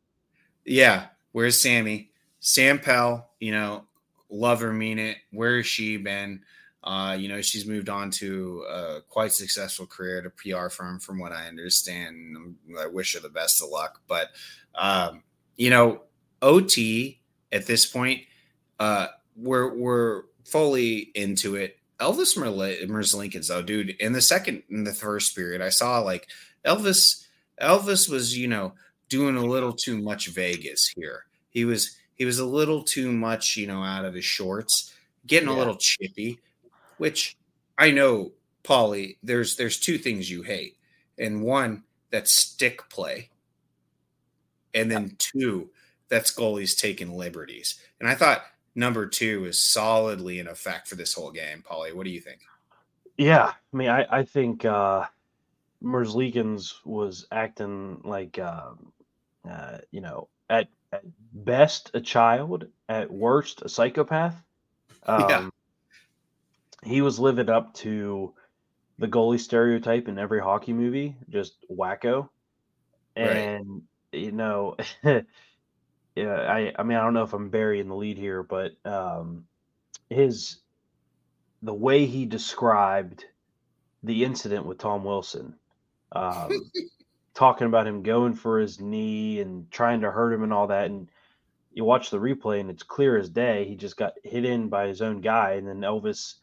Yeah. 0.64 1.08
Where's 1.32 1.60
Sammy? 1.60 2.12
Sam 2.39 2.78
Pell, 2.78 3.32
you 3.39 3.52
know, 3.52 3.86
love 4.30 4.62
her, 4.62 4.72
mean 4.72 5.00
it. 5.00 5.18
Where 5.32 5.58
has 5.58 5.66
she 5.66 5.98
been? 5.98 6.41
Uh, 6.84 7.18
you 7.20 7.28
know, 7.28 7.41
she's 7.41 7.66
moved 7.66 7.89
on 7.89 8.12
to 8.12 8.64
a 8.70 9.02
quite 9.10 9.32
successful 9.32 9.88
career 9.88 10.20
at 10.20 10.26
a 10.28 10.30
PR 10.30 10.70
firm, 10.70 11.00
from 11.00 11.18
what 11.18 11.32
I 11.32 11.48
understand. 11.48 12.56
I 12.80 12.86
wish 12.86 13.16
her 13.16 13.20
the 13.20 13.30
best 13.30 13.64
of 13.64 13.70
luck. 13.70 14.02
But, 14.08 14.30
um, 14.76 15.24
you 15.58 15.72
know, 15.72 16.02
OT 16.43 17.22
at 17.52 17.66
this 17.66 17.88
point, 17.88 18.22
uh, 18.80 19.08
we're, 19.36 19.74
we're 19.74 20.24
fully 20.43 21.12
into 21.16 21.56
it. 21.56 21.80
Elvis 22.00 22.38
Merzlikins, 22.38 23.48
though, 23.48 23.62
dude, 23.62 23.91
in 24.00 24.12
the 24.12 24.22
second, 24.22 24.64
in 24.70 24.84
the 24.84 24.93
first 24.93 25.36
period, 25.36 25.62
I 25.62 25.70
saw 25.70 26.00
like 26.00 26.28
Elvis, 26.66 27.26
Elvis 27.62 28.10
was, 28.10 28.38
you 28.38 28.48
know, 28.48 28.74
doing 29.10 29.38
a 29.38 29.46
little 29.46 29.74
too 29.74 30.02
much 30.02 30.28
Vegas 30.28 30.88
here. 30.96 31.26
He 31.50 31.64
was, 31.64 31.96
he 32.16 32.26
was 32.26 32.39
a 32.39 32.46
little 32.46 32.84
too 32.84 33.12
much, 33.12 33.56
you 33.56 33.68
know, 33.68 33.82
out 33.82 34.06
of 34.06 34.14
his 34.14 34.26
shorts, 34.26 34.93
getting 35.26 35.50
yeah. 35.50 35.56
a 35.56 35.58
little 35.58 35.78
chippy 35.78 36.39
which 36.98 37.38
I 37.78 37.91
know, 37.91 38.32
Paulie, 38.64 39.18
there's 39.24 39.56
there's 39.56 39.80
two 39.80 39.98
things 39.98 40.30
you 40.30 40.43
hate. 40.43 40.78
And 41.18 41.43
one, 41.43 41.84
that's 42.12 42.34
stick 42.34 42.89
play. 42.89 43.30
And 44.74 44.91
then 44.91 45.16
two, 45.18 45.70
that's 46.10 46.34
goalies 46.34 46.78
taking 46.78 47.16
liberties. 47.16 47.80
And 48.00 48.10
I 48.10 48.16
thought 48.16 48.43
number 48.76 49.07
two 49.07 49.45
is 49.45 49.61
solidly 49.61 50.39
in 50.39 50.47
effect 50.47 50.88
for 50.88 50.95
this 50.95 51.13
whole 51.13 51.32
game. 51.32 51.63
Paulie, 51.67 51.93
what 51.93 52.05
do 52.05 52.11
you 52.11 52.21
think? 52.21 52.41
Yeah. 53.17 53.53
I 53.73 53.78
mean, 53.78 53.89
I, 53.89 54.05
I 54.09 54.23
think 54.23 54.65
uh 54.65 55.05
Merzlikins 55.84 56.73
was 56.84 57.28
acting 57.32 58.01
like 58.03 58.39
uh, 58.39 58.71
uh, 59.49 59.78
you 59.91 60.01
know, 60.01 60.30
at, 60.49 60.67
at 60.91 61.03
best 61.34 61.91
a 61.93 62.01
child, 62.01 62.65
at 62.89 63.11
worst 63.11 63.61
a 63.61 63.69
psychopath. 63.69 64.36
Um, 65.07 65.30
yeah 65.30 65.49
he 66.86 67.01
was 67.01 67.19
living 67.19 67.49
up 67.49 67.73
to 67.73 68.34
the 68.99 69.07
goalie 69.07 69.39
stereotype 69.39 70.07
in 70.07 70.19
every 70.19 70.39
hockey 70.39 70.71
movie, 70.71 71.15
just 71.30 71.65
wacko. 71.69 72.30
And 73.15 73.82
right. 74.13 74.21
you 74.21 74.32
know, 74.32 74.78
yeah, 76.16 76.34
I 76.34 76.74
I 76.78 76.84
mean 76.84 76.97
I 76.97 77.03
don't 77.03 77.13
know 77.13 77.24
if 77.24 77.34
I'm 77.34 77.49
burying 77.49 77.88
the 77.88 77.95
lead 77.95 78.18
here, 78.18 78.43
but 78.43 78.74
um, 78.86 79.45
his 80.09 80.57
the 81.61 81.74
way 81.74 82.05
he 82.05 82.26
described 82.26 83.26
the 84.03 84.24
incident 84.24 84.66
with 84.66 84.78
Tom 84.78 85.03
Wilson, 85.03 85.55
um, 86.11 86.72
talking 87.34 87.68
about 87.68 87.88
him 87.88 88.03
going 88.03 88.36
for 88.36 88.59
his 88.59 88.80
knee 88.80 89.39
and 89.41 89.70
trying 89.72 90.01
to 90.01 90.11
hurt 90.11 90.34
him 90.34 90.43
and 90.43 90.53
all 90.53 90.68
that, 90.68 90.86
and 90.86 91.09
you 91.74 91.84
watch 91.84 92.09
the 92.09 92.20
replay 92.20 92.59
and 92.59 92.70
it's 92.70 92.84
clear 92.84 93.18
as 93.18 93.30
day 93.30 93.66
he 93.66 93.76
just 93.76 93.97
got 93.97 94.13
hit 94.24 94.45
in 94.45 94.70
by 94.70 94.88
his 94.88 95.01
own 95.01 95.22
guy, 95.22 95.53
and 95.53 95.68
then 95.68 95.82
Elvis 95.82 96.36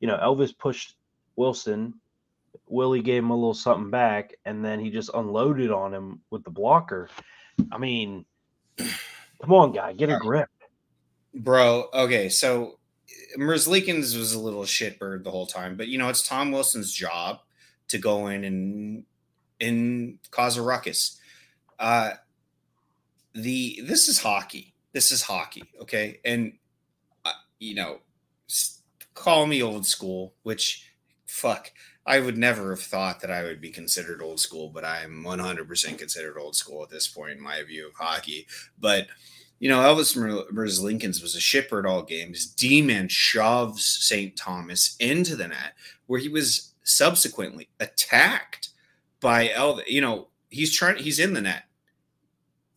you 0.00 0.08
know, 0.08 0.16
Elvis 0.16 0.56
pushed 0.56 0.96
Wilson. 1.36 1.94
Willie 2.66 3.02
gave 3.02 3.22
him 3.22 3.30
a 3.30 3.34
little 3.34 3.54
something 3.54 3.90
back, 3.90 4.34
and 4.44 4.64
then 4.64 4.80
he 4.80 4.90
just 4.90 5.10
unloaded 5.14 5.70
on 5.70 5.94
him 5.94 6.20
with 6.30 6.42
the 6.42 6.50
blocker. 6.50 7.08
I 7.70 7.78
mean, 7.78 8.24
come 9.40 9.52
on, 9.52 9.72
guy, 9.72 9.92
get 9.92 10.10
a 10.10 10.18
grip, 10.18 10.48
bro. 11.34 11.88
Okay, 11.92 12.28
so 12.28 12.78
Merzlikins 13.38 14.16
was 14.16 14.32
a 14.32 14.38
little 14.40 14.62
shitbird 14.62 15.24
the 15.24 15.30
whole 15.30 15.46
time, 15.46 15.76
but 15.76 15.88
you 15.88 15.98
know 15.98 16.08
it's 16.08 16.26
Tom 16.26 16.52
Wilson's 16.52 16.92
job 16.92 17.40
to 17.88 17.98
go 17.98 18.28
in 18.28 18.44
and 18.44 19.04
and 19.60 20.18
cause 20.30 20.56
a 20.56 20.62
ruckus. 20.62 21.18
Uh, 21.78 22.12
the 23.34 23.80
this 23.84 24.08
is 24.08 24.20
hockey. 24.20 24.74
This 24.92 25.12
is 25.12 25.22
hockey, 25.22 25.64
okay, 25.82 26.20
and 26.24 26.54
uh, 27.24 27.32
you 27.58 27.74
know 27.74 28.00
call 29.14 29.46
me 29.46 29.62
old 29.62 29.86
school, 29.86 30.34
which 30.42 30.90
fuck, 31.26 31.70
I 32.10 32.18
would 32.18 32.36
never 32.36 32.70
have 32.70 32.82
thought 32.82 33.20
that 33.20 33.30
I 33.30 33.44
would 33.44 33.60
be 33.60 33.70
considered 33.70 34.20
old 34.20 34.40
school, 34.40 34.68
but 34.68 34.84
I'm 34.84 35.22
100% 35.22 35.96
considered 35.96 36.36
old 36.36 36.56
school 36.56 36.82
at 36.82 36.90
this 36.90 37.06
point 37.06 37.38
in 37.38 37.40
my 37.40 37.62
view 37.62 37.86
of 37.86 37.94
hockey. 37.94 38.48
But 38.80 39.06
you 39.60 39.68
know, 39.68 39.78
Elvis 39.78 40.16
Merzlikins 40.50 41.22
was 41.22 41.36
a 41.36 41.40
shipper 41.40 41.78
at 41.78 41.86
all 41.86 42.02
games. 42.02 42.46
D-man 42.46 43.08
shoves 43.08 43.86
St. 43.86 44.34
Thomas 44.36 44.96
into 44.98 45.36
the 45.36 45.46
net, 45.46 45.74
where 46.06 46.18
he 46.18 46.28
was 46.28 46.72
subsequently 46.82 47.68
attacked 47.78 48.70
by 49.20 49.46
Elvis. 49.48 49.86
You 49.86 50.00
know, 50.00 50.28
he's 50.48 50.74
trying. 50.74 50.96
He's 50.96 51.20
in 51.20 51.34
the 51.34 51.42
net. 51.42 51.64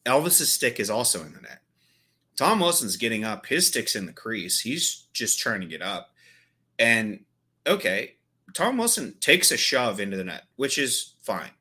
Elvis's 0.05 0.51
stick 0.51 0.79
is 0.79 0.91
also 0.91 1.23
in 1.23 1.33
the 1.33 1.41
net. 1.41 1.61
Tom 2.35 2.59
Wilson's 2.59 2.97
getting 2.97 3.23
up. 3.23 3.47
His 3.47 3.65
stick's 3.65 3.95
in 3.95 4.05
the 4.05 4.13
crease. 4.13 4.59
He's 4.59 5.07
just 5.13 5.39
trying 5.39 5.61
to 5.61 5.67
get 5.67 5.81
up. 5.81 6.11
And 6.77 7.21
okay, 7.65 8.17
Tom 8.53 8.77
Wilson 8.77 9.15
takes 9.19 9.51
a 9.51 9.57
shove 9.57 9.99
into 9.99 10.17
the 10.17 10.23
net, 10.23 10.43
which 10.55 10.77
is 10.77 11.15
fine. 11.21 11.51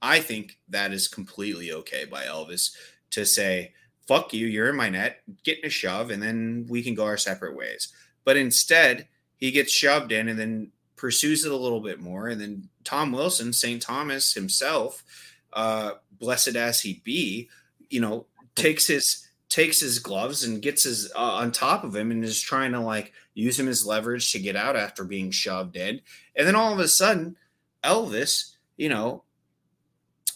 I 0.00 0.20
think 0.20 0.58
that 0.68 0.92
is 0.92 1.08
completely 1.08 1.72
okay 1.72 2.04
by 2.04 2.24
Elvis 2.24 2.70
to 3.10 3.26
say, 3.26 3.72
fuck 4.06 4.32
you, 4.32 4.46
you're 4.46 4.70
in 4.70 4.76
my 4.76 4.88
net, 4.88 5.20
getting 5.44 5.66
a 5.66 5.70
shove, 5.70 6.10
and 6.10 6.22
then 6.22 6.66
we 6.68 6.82
can 6.82 6.94
go 6.94 7.04
our 7.04 7.16
separate 7.16 7.56
ways. 7.56 7.92
But 8.24 8.36
instead, 8.36 9.08
he 9.36 9.50
gets 9.50 9.72
shoved 9.72 10.12
in 10.12 10.28
and 10.28 10.38
then 10.38 10.72
pursues 10.96 11.44
it 11.44 11.52
a 11.52 11.56
little 11.56 11.80
bit 11.80 12.00
more. 12.00 12.28
And 12.28 12.40
then 12.40 12.68
Tom 12.84 13.12
Wilson, 13.12 13.52
St. 13.52 13.80
Thomas 13.82 14.34
himself, 14.34 15.04
uh, 15.52 15.92
blessed 16.12 16.56
as 16.56 16.80
he 16.80 17.00
be, 17.04 17.48
you 17.90 18.00
know, 18.00 18.26
takes 18.54 18.86
his 18.86 19.27
takes 19.48 19.80
his 19.80 19.98
gloves 19.98 20.44
and 20.44 20.62
gets 20.62 20.84
his 20.84 21.10
uh, 21.14 21.18
on 21.18 21.52
top 21.52 21.84
of 21.84 21.96
him 21.96 22.10
and 22.10 22.22
is 22.22 22.40
trying 22.40 22.72
to 22.72 22.80
like 22.80 23.12
use 23.34 23.58
him 23.58 23.68
as 23.68 23.86
leverage 23.86 24.32
to 24.32 24.38
get 24.38 24.56
out 24.56 24.76
after 24.76 25.04
being 25.04 25.30
shoved 25.30 25.76
in. 25.76 26.00
And 26.36 26.46
then 26.46 26.54
all 26.54 26.72
of 26.72 26.78
a 26.78 26.88
sudden, 26.88 27.36
Elvis, 27.82 28.54
you 28.76 28.88
know, 28.88 29.24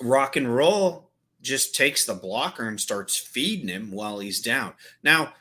rock 0.01 0.37
and 0.37 0.55
roll 0.55 1.11
just 1.43 1.75
takes 1.75 2.05
the 2.05 2.15
blocker 2.15 2.67
and 2.67 2.81
starts 2.81 3.17
feeding 3.17 3.69
him 3.69 3.91
while 3.91 4.21
he's 4.21 4.41
down. 4.41 4.75
Now, 5.03 5.35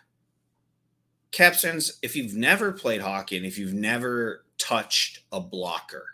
Capstans, 1.32 1.99
if 2.01 2.15
you've 2.15 2.36
never 2.36 2.72
played 2.74 3.01
hockey 3.01 3.38
and 3.38 3.45
if 3.45 3.57
you've 3.57 3.74
never 3.74 4.43
touched 4.57 5.22
a 5.32 5.39
blocker, 5.39 6.05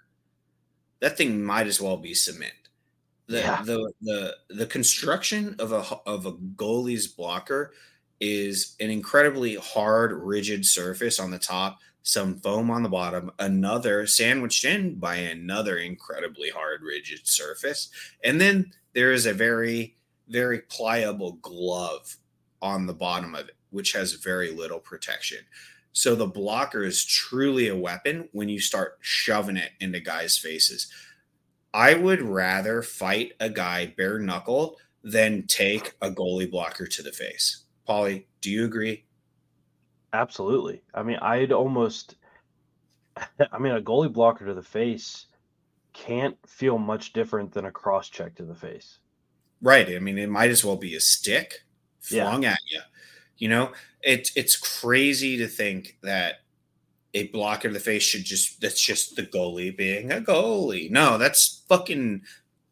that 0.99 1.17
thing 1.17 1.43
might 1.43 1.67
as 1.67 1.81
well 1.81 1.97
be 1.97 2.13
cement 2.13 2.66
the 3.28 3.39
yeah. 3.39 3.61
the 3.63 3.91
the 4.01 4.36
the 4.49 4.65
construction 4.65 5.55
of 5.59 5.71
a 5.71 5.84
of 6.05 6.25
a 6.25 6.34
goalie's 6.34 7.07
blocker 7.07 7.73
is 8.19 8.75
an 8.80 8.89
incredibly 8.89 9.55
hard, 9.55 10.11
rigid 10.11 10.65
surface 10.65 11.19
on 11.19 11.30
the 11.30 11.39
top, 11.39 11.78
some 12.01 12.39
foam 12.39 12.71
on 12.71 12.84
the 12.84 12.89
bottom, 12.89 13.32
another 13.39 14.07
sandwiched 14.07 14.65
in 14.65 14.95
by 14.95 15.15
another 15.15 15.78
incredibly 15.78 16.49
hard, 16.49 16.82
rigid 16.82 17.28
surface. 17.28 17.89
And 18.23 18.39
then 18.41 18.71
there 18.93 19.11
is 19.11 19.25
a 19.25 19.34
very, 19.34 19.97
very 20.30 20.61
pliable 20.61 21.34
glove 21.34 22.17
on 22.61 22.88
the 22.88 22.93
bottom 22.93 23.36
of 23.36 23.49
it, 23.49 23.55
which 23.69 23.93
has 23.93 24.13
very 24.13 24.51
little 24.51 24.80
protection. 24.80 25.39
So 25.91 26.15
the 26.15 26.28
blocker 26.28 26.84
is 26.84 27.05
truly 27.05 27.67
a 27.67 27.75
weapon 27.75 28.30
when 28.32 28.49
you 28.49 28.59
start 28.59 28.97
shoving 29.01 29.57
it 29.57 29.71
into 29.80 29.99
guys' 29.99 30.38
faces. 30.38 30.88
I 31.78 31.93
would 31.93 32.23
rather 32.23 32.82
fight 32.82 33.34
a 33.39 33.51
guy 33.51 33.93
bare 33.95 34.17
knuckled 34.17 34.78
than 35.03 35.45
take 35.45 35.93
a 36.01 36.09
goalie 36.09 36.49
blocker 36.49 36.88
to 36.88 37.03
the 37.03 37.11
face. 37.11 37.65
Polly, 37.86 38.28
do 38.41 38.49
you 38.49 38.65
agree? 38.65 39.05
Absolutely. 40.11 40.82
I 40.95 41.03
mean, 41.03 41.19
I'd 41.21 41.51
almost, 41.51 42.15
I 43.51 43.59
mean, 43.59 43.73
a 43.73 43.82
goalie 43.82 44.11
blocker 44.11 44.47
to 44.47 44.55
the 44.55 44.63
face 44.63 45.28
can't 45.93 46.36
feel 46.47 46.80
much 46.80 47.13
different 47.13 47.53
than 47.53 47.65
a 47.65 47.71
cross 47.71 48.09
check 48.09 48.34
to 48.38 48.43
the 48.43 48.55
face. 48.55 48.97
Right. 49.61 49.88
I 49.88 49.99
mean, 49.99 50.17
it 50.17 50.30
might 50.30 50.49
as 50.49 50.65
well 50.65 50.78
be 50.78 50.95
a 50.95 50.99
stick 50.99 51.63
flung 51.99 52.41
yeah. 52.41 52.53
at 52.53 52.59
you. 52.71 52.82
You 53.38 53.49
know, 53.49 53.71
it's 54.01 54.36
it's 54.36 54.57
crazy 54.57 55.38
to 55.38 55.47
think 55.47 55.99
that 56.01 56.38
a 57.18 57.28
blocker 57.28 57.68
to 57.68 57.74
the 57.74 57.80
face 57.80 58.03
should 58.03 58.24
just 58.24 58.61
that's 58.61 58.82
just 58.82 59.15
the 59.15 59.24
goalie 59.24 59.76
being 59.76 60.11
a 60.11 60.22
goalie. 60.22 60.89
No, 60.91 61.18
that's 61.18 61.63
fucking 61.68 62.22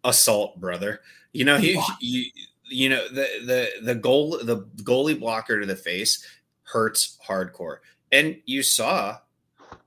assault, 0.03 0.59
brother. 0.59 1.01
You 1.33 1.45
know, 1.45 1.57
you, 1.57 1.81
you 1.99 2.25
you 2.69 2.89
know 2.89 3.07
the 3.09 3.27
the 3.45 3.69
the 3.81 3.95
goal 3.95 4.39
the 4.41 4.61
goalie 4.83 5.19
blocker 5.19 5.59
to 5.59 5.65
the 5.65 5.75
face 5.75 6.25
hurts 6.63 7.17
hardcore. 7.27 7.77
And 8.11 8.37
you 8.45 8.63
saw 8.63 9.17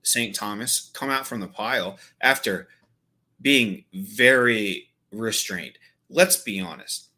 St. 0.03 0.35
Thomas 0.35 0.91
come 0.93 1.11
out 1.11 1.27
from 1.27 1.41
the 1.41 1.47
pile 1.47 1.99
after 2.21 2.69
being 3.41 3.85
very 3.93 4.89
restrained. 5.13 5.79
Let's 6.11 6.37
be 6.37 6.61
honest. 6.61 7.09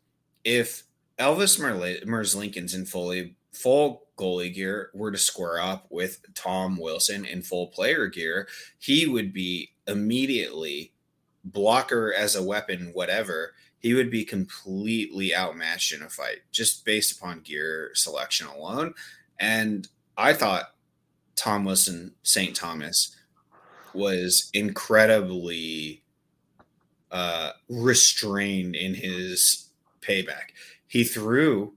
If 0.45 0.85
Elvis 1.19 1.61
Merzlikins 2.05 2.75
in 2.75 2.85
fully 2.85 3.37
full 3.53 4.07
goalie 4.21 4.53
gear 4.53 4.91
were 4.93 5.11
to 5.11 5.19
square 5.19 5.61
up 5.61 5.87
with 5.91 6.21
Tom 6.35 6.77
Wilson 6.77 7.25
in 7.25 7.43
full 7.43 7.69
player 7.69 8.07
gear, 8.07 8.49
he 8.79 9.07
would 9.07 9.33
be 9.33 9.71
immediately 9.87 10.93
blocker 11.45 12.13
as 12.13 12.37
a 12.37 12.43
weapon, 12.43 12.91
whatever. 12.93 13.55
He 13.79 13.95
would 13.95 14.11
be 14.11 14.25
completely 14.25 15.35
outmatched 15.35 15.95
in 15.95 16.03
a 16.03 16.11
fight 16.11 16.41
just 16.53 16.85
based 16.85 17.17
upon 17.17 17.41
gear 17.41 17.91
selection 17.95 18.47
alone. 18.47 18.95
And 19.39 19.89
I 20.19 20.35
thought 20.35 20.75
Tom 21.35 21.65
Wilson 21.65 22.13
St. 22.23 22.55
Thomas 22.55 23.17
was 23.95 24.51
incredibly 24.53 26.03
uh, 27.11 27.53
restrained 27.69 28.77
in 28.77 28.95
his 28.95 29.71
payback. 30.03 30.51
He 30.87 31.05
threw 31.05 31.75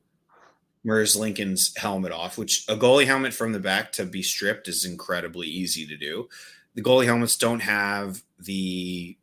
Merzlikins' 0.86 1.78
helmet 1.78 2.12
off, 2.12 2.38
which 2.38 2.66
a 2.68 2.76
goalie 2.76 3.06
helmet 3.06 3.34
from 3.34 3.54
the 3.54 3.60
back 3.60 3.92
to 3.94 4.06
be 4.06 4.22
stripped 4.22 4.68
is 4.68 4.86
incredibly 4.86 5.48
easy 5.48 5.86
to 5.88 5.96
do. 5.96 6.28
The 6.76 6.82
goalie 6.82 7.06
helmets 7.06 7.38
don't 7.38 7.62
have 7.62 8.22
the 8.40 9.18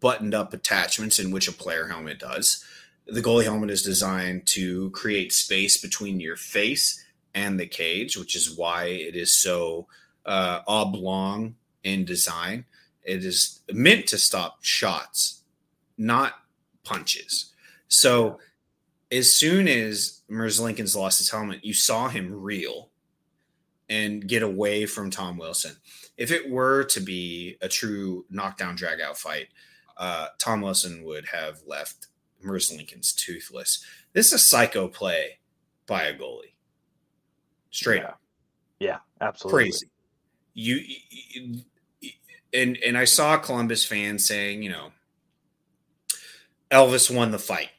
buttoned 0.00 0.34
up 0.34 0.52
attachments 0.52 1.18
in 1.18 1.30
which 1.30 1.48
a 1.48 1.52
player 1.52 1.86
helmet 1.86 2.18
does. 2.18 2.64
The 3.06 3.22
goalie 3.22 3.44
helmet 3.44 3.70
is 3.70 3.82
designed 3.82 4.46
to 4.48 4.90
create 4.90 5.32
space 5.32 5.76
between 5.76 6.20
your 6.20 6.36
face 6.36 7.04
and 7.34 7.58
the 7.58 7.66
cage, 7.66 8.16
which 8.16 8.36
is 8.36 8.56
why 8.56 8.84
it 8.84 9.16
is 9.16 9.32
so 9.32 9.86
uh, 10.26 10.60
oblong 10.66 11.56
in 11.82 12.04
design. 12.04 12.64
It 13.02 13.24
is 13.24 13.60
meant 13.72 14.06
to 14.08 14.18
stop 14.18 14.58
shots, 14.62 15.42
not 15.98 16.34
punches. 16.84 17.52
So 17.88 18.38
as 19.12 19.34
soon 19.34 19.68
as 19.68 20.22
Merzlikins 20.30 20.96
lost 20.96 21.18
his 21.18 21.30
helmet, 21.30 21.64
you 21.64 21.74
saw 21.74 22.08
him 22.08 22.32
reel 22.32 22.90
and 23.90 24.26
get 24.26 24.42
away 24.42 24.86
from 24.86 25.10
Tom 25.10 25.36
Wilson. 25.36 25.76
If 26.16 26.30
it 26.30 26.50
were 26.50 26.84
to 26.84 27.00
be 27.00 27.58
a 27.60 27.68
true 27.68 28.24
knockdown 28.30 28.74
drag 28.74 29.00
out 29.00 29.18
fight, 29.18 29.48
uh, 29.98 30.28
Tom 30.38 30.62
Wilson 30.62 31.04
would 31.04 31.26
have 31.26 31.60
left 31.66 32.06
Merzlikins 32.44 33.14
toothless. 33.14 33.84
This 34.14 34.28
is 34.28 34.32
a 34.32 34.38
psycho 34.38 34.88
play 34.88 35.38
by 35.86 36.04
a 36.04 36.14
goalie. 36.18 36.54
Straight 37.70 38.02
yeah. 38.02 38.08
up. 38.08 38.20
Yeah, 38.78 38.98
absolutely. 39.20 39.64
Crazy. 39.64 39.86
You, 40.54 40.80
you 41.30 41.60
and 42.52 42.78
and 42.84 42.98
I 42.98 43.04
saw 43.04 43.36
Columbus 43.36 43.84
fans 43.84 44.26
saying, 44.26 44.62
you 44.62 44.70
know, 44.70 44.92
Elvis 46.70 47.14
won 47.14 47.30
the 47.30 47.38
fight. 47.38 47.70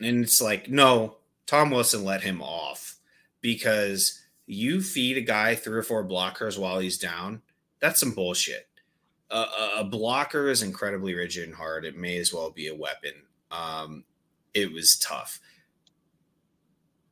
And 0.00 0.24
it's 0.24 0.40
like, 0.40 0.70
no, 0.70 1.16
Tom 1.46 1.70
Wilson 1.70 2.04
let 2.04 2.22
him 2.22 2.42
off 2.42 2.96
because 3.40 4.20
you 4.46 4.80
feed 4.80 5.16
a 5.16 5.22
guy 5.22 5.54
three 5.54 5.78
or 5.78 5.82
four 5.82 6.04
blockers 6.04 6.58
while 6.58 6.78
he's 6.78 6.98
down. 6.98 7.42
That's 7.80 8.00
some 8.00 8.12
bullshit. 8.12 8.68
Uh, 9.30 9.46
a 9.78 9.84
blocker 9.84 10.48
is 10.48 10.62
incredibly 10.62 11.14
rigid 11.14 11.44
and 11.44 11.54
hard. 11.54 11.84
It 11.84 11.96
may 11.96 12.18
as 12.18 12.32
well 12.32 12.50
be 12.50 12.66
a 12.66 12.74
weapon. 12.74 13.12
Um, 13.50 14.04
it 14.54 14.72
was 14.72 14.98
tough. 14.98 15.40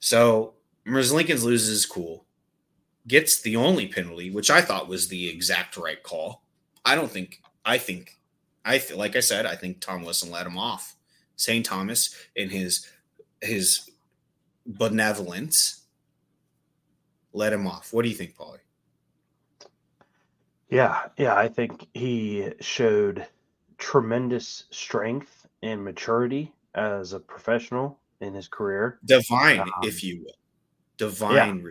So 0.01 0.55
Merzlikins 0.87 1.45
loses 1.45 1.87
cool, 1.87 2.25
gets 3.07 3.41
the 3.41 3.57
only 3.57 3.87
penalty, 3.87 4.31
which 4.31 4.51
I 4.51 4.61
thought 4.61 4.89
was 4.89 5.09
the 5.09 5.29
exact 5.29 5.77
right 5.77 6.03
call. 6.03 6.43
I 6.85 6.95
don't 6.95 7.11
think. 7.11 7.41
I 7.65 7.79
think. 7.79 8.19
I 8.65 8.79
th- 8.79 8.99
like 8.99 9.15
I 9.15 9.21
said. 9.21 9.47
I 9.47 9.55
think 9.55 9.81
Tom 9.81 10.03
Wilson 10.03 10.31
let 10.31 10.47
him 10.47 10.59
off. 10.59 10.97
St. 11.39 11.65
Thomas 11.65 12.15
in 12.37 12.51
his 12.51 12.87
his 13.41 13.91
benevolence 14.67 15.87
let 17.33 17.53
him 17.53 17.67
off. 17.67 17.93
What 17.93 18.03
do 18.03 18.09
you 18.09 18.15
think, 18.15 18.37
Paulie? 18.37 18.59
Yeah, 20.69 21.07
yeah, 21.17 21.35
I 21.35 21.49
think 21.49 21.87
he 21.95 22.51
showed 22.61 23.27
tremendous 23.79 24.65
strength 24.71 25.47
and 25.63 25.83
maturity 25.83 26.53
as 26.75 27.15
a 27.15 27.21
professional 27.21 27.99
in 28.21 28.35
his 28.35 28.49
career. 28.49 28.99
Divine, 29.05 29.61
um, 29.61 29.71
if 29.83 30.05
you 30.05 30.25
will 30.25 30.35
divine 30.99 31.63
yeah. 31.65 31.71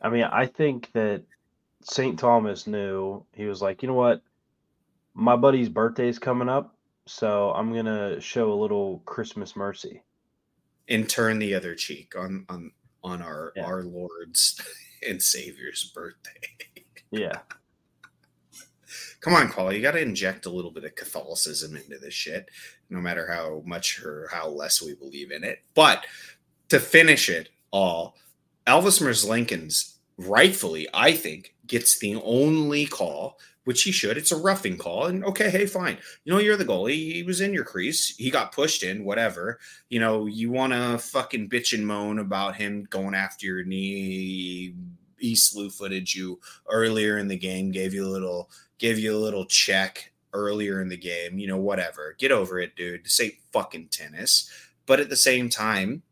I 0.00 0.08
mean, 0.08 0.24
I 0.24 0.46
think 0.46 0.90
that 0.94 1.22
St. 1.82 2.18
Thomas 2.18 2.66
knew 2.66 3.24
he 3.32 3.44
was 3.44 3.62
like, 3.62 3.82
you 3.82 3.88
know 3.88 3.94
what? 3.94 4.22
My 5.14 5.36
buddy's 5.36 5.68
birthday's 5.68 6.18
coming 6.18 6.48
up, 6.48 6.74
so 7.06 7.52
I'm 7.52 7.74
gonna 7.74 8.20
show 8.20 8.52
a 8.52 8.60
little 8.60 9.02
Christmas 9.04 9.56
mercy. 9.56 10.02
And 10.88 11.08
turn 11.08 11.38
the 11.38 11.54
other 11.54 11.74
cheek 11.74 12.14
on 12.16 12.44
on 12.48 12.72
on 13.04 13.22
our 13.22 13.52
yeah. 13.56 13.64
our 13.64 13.82
Lord's 13.82 14.60
and 15.08 15.22
Savior's 15.22 15.90
birthday. 15.94 16.40
yeah. 17.10 17.38
Come 19.20 19.34
on, 19.34 19.50
Paul. 19.50 19.72
You 19.72 19.80
got 19.80 19.92
to 19.92 20.02
inject 20.02 20.46
a 20.46 20.50
little 20.50 20.72
bit 20.72 20.82
of 20.82 20.96
Catholicism 20.96 21.76
into 21.76 21.96
this 21.96 22.12
shit, 22.12 22.48
no 22.90 23.00
matter 23.00 23.30
how 23.30 23.62
much 23.64 24.02
or 24.02 24.28
how 24.32 24.48
less 24.48 24.82
we 24.82 24.96
believe 24.96 25.30
in 25.30 25.44
it. 25.44 25.60
But 25.74 26.04
to 26.70 26.80
finish 26.80 27.28
it, 27.28 27.48
all. 27.72 28.16
Elvis 28.66 29.02
Merzlikins, 29.02 29.94
rightfully, 30.18 30.88
I 30.94 31.12
think, 31.12 31.54
gets 31.72 31.98
the 31.98 32.20
only 32.22 32.84
call, 32.84 33.40
which 33.64 33.82
he 33.82 33.90
should. 33.90 34.18
It's 34.18 34.30
a 34.30 34.36
roughing 34.36 34.76
call. 34.76 35.06
And 35.06 35.24
okay, 35.24 35.48
hey, 35.48 35.64
fine. 35.64 35.96
You 36.22 36.32
know, 36.32 36.38
you're 36.38 36.58
the 36.58 36.66
goalie. 36.66 37.14
He 37.14 37.22
was 37.22 37.40
in 37.40 37.54
your 37.54 37.64
crease. 37.64 38.14
He 38.16 38.30
got 38.30 38.52
pushed 38.52 38.82
in, 38.82 39.04
whatever. 39.04 39.58
You 39.88 39.98
know, 39.98 40.26
you 40.26 40.50
want 40.50 40.74
to 40.74 40.98
fucking 40.98 41.48
bitch 41.48 41.72
and 41.72 41.86
moan 41.86 42.18
about 42.18 42.56
him 42.56 42.86
going 42.90 43.14
after 43.14 43.46
your 43.46 43.64
knee. 43.64 44.74
He 45.18 45.34
slew 45.34 45.70
footage 45.70 46.14
you 46.14 46.40
earlier 46.68 47.16
in 47.16 47.26
the 47.26 47.38
game, 47.38 47.70
gave 47.70 47.94
you 47.94 48.06
a 48.06 48.10
little, 48.10 48.50
gave 48.78 48.98
you 48.98 49.16
a 49.16 49.24
little 49.24 49.46
check 49.46 50.12
earlier 50.34 50.82
in 50.82 50.90
the 50.90 50.96
game, 50.98 51.38
you 51.38 51.46
know, 51.46 51.58
whatever. 51.58 52.14
Get 52.18 52.32
over 52.32 52.58
it, 52.58 52.76
dude. 52.76 53.08
Say 53.08 53.38
fucking 53.50 53.88
tennis. 53.88 54.50
But 54.84 55.00
at 55.00 55.08
the 55.08 55.16
same 55.16 55.48
time, 55.48 56.02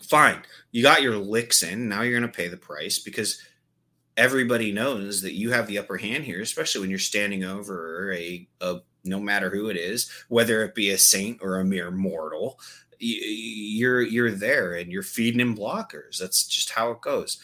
fine. 0.00 0.38
You 0.70 0.82
got 0.82 1.02
your 1.02 1.16
licks 1.16 1.62
in. 1.62 1.90
Now 1.90 2.00
you're 2.02 2.18
going 2.18 2.30
to 2.30 2.36
pay 2.36 2.48
the 2.48 2.56
price 2.56 2.98
because 2.98 3.42
everybody 4.16 4.72
knows 4.72 5.22
that 5.22 5.34
you 5.34 5.50
have 5.50 5.66
the 5.66 5.78
upper 5.78 5.96
hand 5.96 6.24
here, 6.24 6.40
especially 6.40 6.80
when 6.80 6.90
you're 6.90 6.98
standing 6.98 7.44
over 7.44 8.12
a, 8.12 8.48
a 8.60 8.80
no 9.04 9.20
matter 9.20 9.50
who 9.50 9.68
it 9.68 9.76
is, 9.76 10.10
whether 10.28 10.62
it 10.64 10.74
be 10.74 10.90
a 10.90 10.98
saint 10.98 11.38
or 11.42 11.58
a 11.58 11.64
mere 11.64 11.90
mortal, 11.90 12.58
you're 12.98 14.02
you're 14.02 14.30
there 14.30 14.74
and 14.74 14.90
you're 14.90 15.02
feeding 15.02 15.40
him 15.40 15.56
blockers. 15.56 16.18
That's 16.18 16.46
just 16.46 16.70
how 16.70 16.90
it 16.90 17.00
goes. 17.00 17.38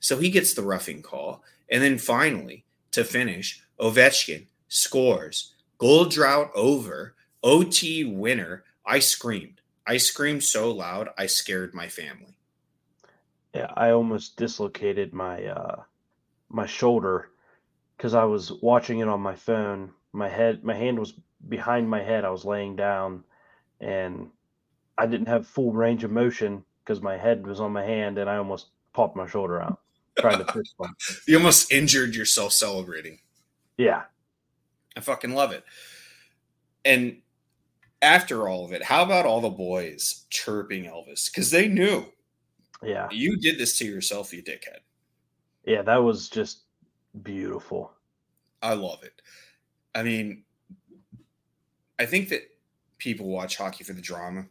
So 0.00 0.18
he 0.18 0.30
gets 0.30 0.54
the 0.54 0.62
roughing 0.62 1.02
call, 1.02 1.42
and 1.70 1.82
then 1.82 1.98
finally 1.98 2.64
to 2.90 3.04
finish, 3.04 3.62
Ovechkin 3.80 4.46
scores 4.68 5.54
goal 5.78 6.06
drought 6.06 6.50
over 6.54 7.14
OT 7.42 8.04
winner. 8.04 8.64
I 8.86 8.98
screamed. 8.98 9.60
I 9.86 9.96
screamed 9.98 10.42
so 10.42 10.70
loud 10.70 11.08
I 11.16 11.26
scared 11.26 11.74
my 11.74 11.88
family. 11.88 12.36
Yeah, 13.54 13.70
I 13.76 13.90
almost 13.90 14.36
dislocated 14.36 15.12
my 15.12 15.44
uh 15.44 15.82
my 16.48 16.66
shoulder 16.66 17.30
because 17.96 18.14
I 18.14 18.24
was 18.24 18.52
watching 18.62 18.98
it 18.98 19.08
on 19.08 19.20
my 19.20 19.34
phone. 19.34 19.90
My 20.12 20.28
head, 20.28 20.64
my 20.64 20.74
hand 20.74 20.98
was 20.98 21.14
behind 21.48 21.88
my 21.88 22.02
head. 22.02 22.24
I 22.24 22.30
was 22.30 22.44
laying 22.44 22.76
down, 22.76 23.24
and 23.80 24.28
I 24.98 25.06
didn't 25.06 25.28
have 25.28 25.46
full 25.46 25.72
range 25.72 26.04
of 26.04 26.10
motion 26.10 26.64
because 26.84 27.00
my 27.00 27.16
head 27.16 27.46
was 27.46 27.60
on 27.60 27.72
my 27.72 27.84
hand, 27.84 28.18
and 28.18 28.28
I 28.28 28.36
almost 28.36 28.68
popped 28.92 29.16
my 29.16 29.26
shoulder 29.26 29.60
out 29.60 29.80
trying 30.18 30.44
to 30.44 30.52
fist 30.52 30.74
bump. 30.78 30.96
You 31.26 31.36
almost 31.36 31.72
injured 31.72 32.14
yourself 32.14 32.52
celebrating. 32.52 33.18
Yeah, 33.76 34.02
I 34.96 35.00
fucking 35.00 35.34
love 35.34 35.52
it. 35.52 35.64
And 36.84 37.18
after 38.02 38.48
all 38.48 38.64
of 38.64 38.72
it, 38.72 38.82
how 38.82 39.02
about 39.02 39.26
all 39.26 39.40
the 39.40 39.50
boys 39.50 40.26
chirping 40.30 40.84
Elvis? 40.84 41.30
Because 41.30 41.50
they 41.50 41.68
knew 41.68 42.06
yeah, 42.86 43.08
you 43.10 43.36
did 43.36 43.58
this 43.58 43.78
to 43.78 43.84
yourself, 43.84 44.32
you 44.32 44.42
dickhead. 44.42 44.80
yeah. 45.64 45.82
That 45.82 46.02
was 46.02 46.28
just 46.28 46.62
beautiful. 47.22 47.92
I 48.62 48.74
love 48.74 49.02
it. 49.04 49.20
I 49.94 50.02
mean, 50.02 50.44
I 51.98 52.06
think 52.06 52.28
that 52.30 52.42
people 52.98 53.28
watch 53.28 53.56
hockey 53.56 53.84
for 53.84 53.92
the 53.92 54.02
drama. 54.02 54.46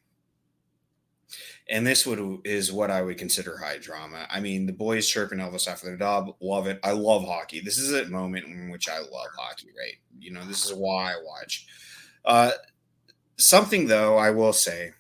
And 1.70 1.88
this 1.88 2.06
would 2.06 2.42
is 2.46 2.72
what 2.72 2.92
I 2.92 3.02
would 3.02 3.18
consider 3.18 3.58
high 3.58 3.80
drama. 3.80 4.28
I 4.30 4.40
mean, 4.40 4.66
the 4.68 4.74
boys 4.74 5.08
chirping 5.08 5.40
Elvis 5.40 5.68
after 5.68 5.88
their 5.88 5.98
dub, 5.98 6.36
love 6.42 6.68
it. 6.68 6.80
I 6.84 6.92
love 6.92 7.26
hockey. 7.26 7.62
This 7.62 7.78
is 7.78 7.92
a 7.94 8.06
moment 8.10 8.46
in 8.46 8.70
which 8.70 8.88
I 8.88 9.00
love 9.00 9.30
hockey, 9.36 9.70
right? 9.78 9.96
You 10.20 10.32
know, 10.32 10.46
this 10.46 10.66
is 10.66 10.74
why 10.74 11.14
I 11.14 11.16
watch. 11.26 11.66
Uh, 12.24 12.52
something 13.38 13.88
though, 13.88 14.18
I 14.18 14.30
will 14.30 14.54
say 14.54 14.92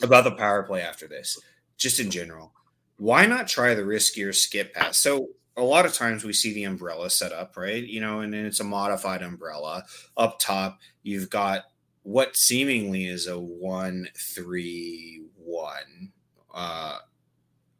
about 0.00 0.24
the 0.24 0.30
power 0.30 0.62
play 0.62 0.80
after 0.80 1.06
this, 1.06 1.38
just 1.78 2.00
in 2.00 2.10
general, 2.10 2.52
why 2.98 3.24
not 3.26 3.48
try 3.48 3.74
the 3.74 3.82
riskier 3.82 4.34
skip 4.34 4.74
pass? 4.74 4.98
So 4.98 5.28
a 5.56 5.62
lot 5.62 5.86
of 5.86 5.92
times 5.92 6.24
we 6.24 6.32
see 6.32 6.52
the 6.52 6.64
umbrella 6.64 7.10
set 7.10 7.32
up, 7.32 7.56
right? 7.56 7.82
You 7.82 8.00
know, 8.00 8.20
and 8.20 8.32
then 8.32 8.44
it's 8.44 8.60
a 8.60 8.64
modified 8.64 9.22
umbrella. 9.22 9.84
Up 10.16 10.38
top, 10.38 10.78
you've 11.02 11.30
got 11.30 11.64
what 12.02 12.36
seemingly 12.36 13.06
is 13.06 13.26
a 13.26 13.38
one 13.38 14.08
three 14.16 15.22
one. 15.36 16.12
Uh 16.54 16.98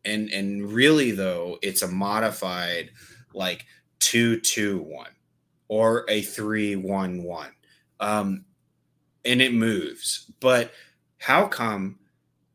and 0.04 0.30
and 0.30 0.72
really 0.72 1.10
though, 1.12 1.58
it's 1.62 1.82
a 1.82 1.88
modified 1.88 2.90
like 3.34 3.66
two 4.00 4.40
two 4.40 4.78
one 4.78 5.12
or 5.68 6.04
a 6.08 6.22
three 6.22 6.76
one 6.76 7.22
one. 7.22 7.52
Um 8.00 8.44
and 9.24 9.40
it 9.40 9.54
moves. 9.54 10.30
But 10.40 10.72
how 11.18 11.46
come 11.46 11.98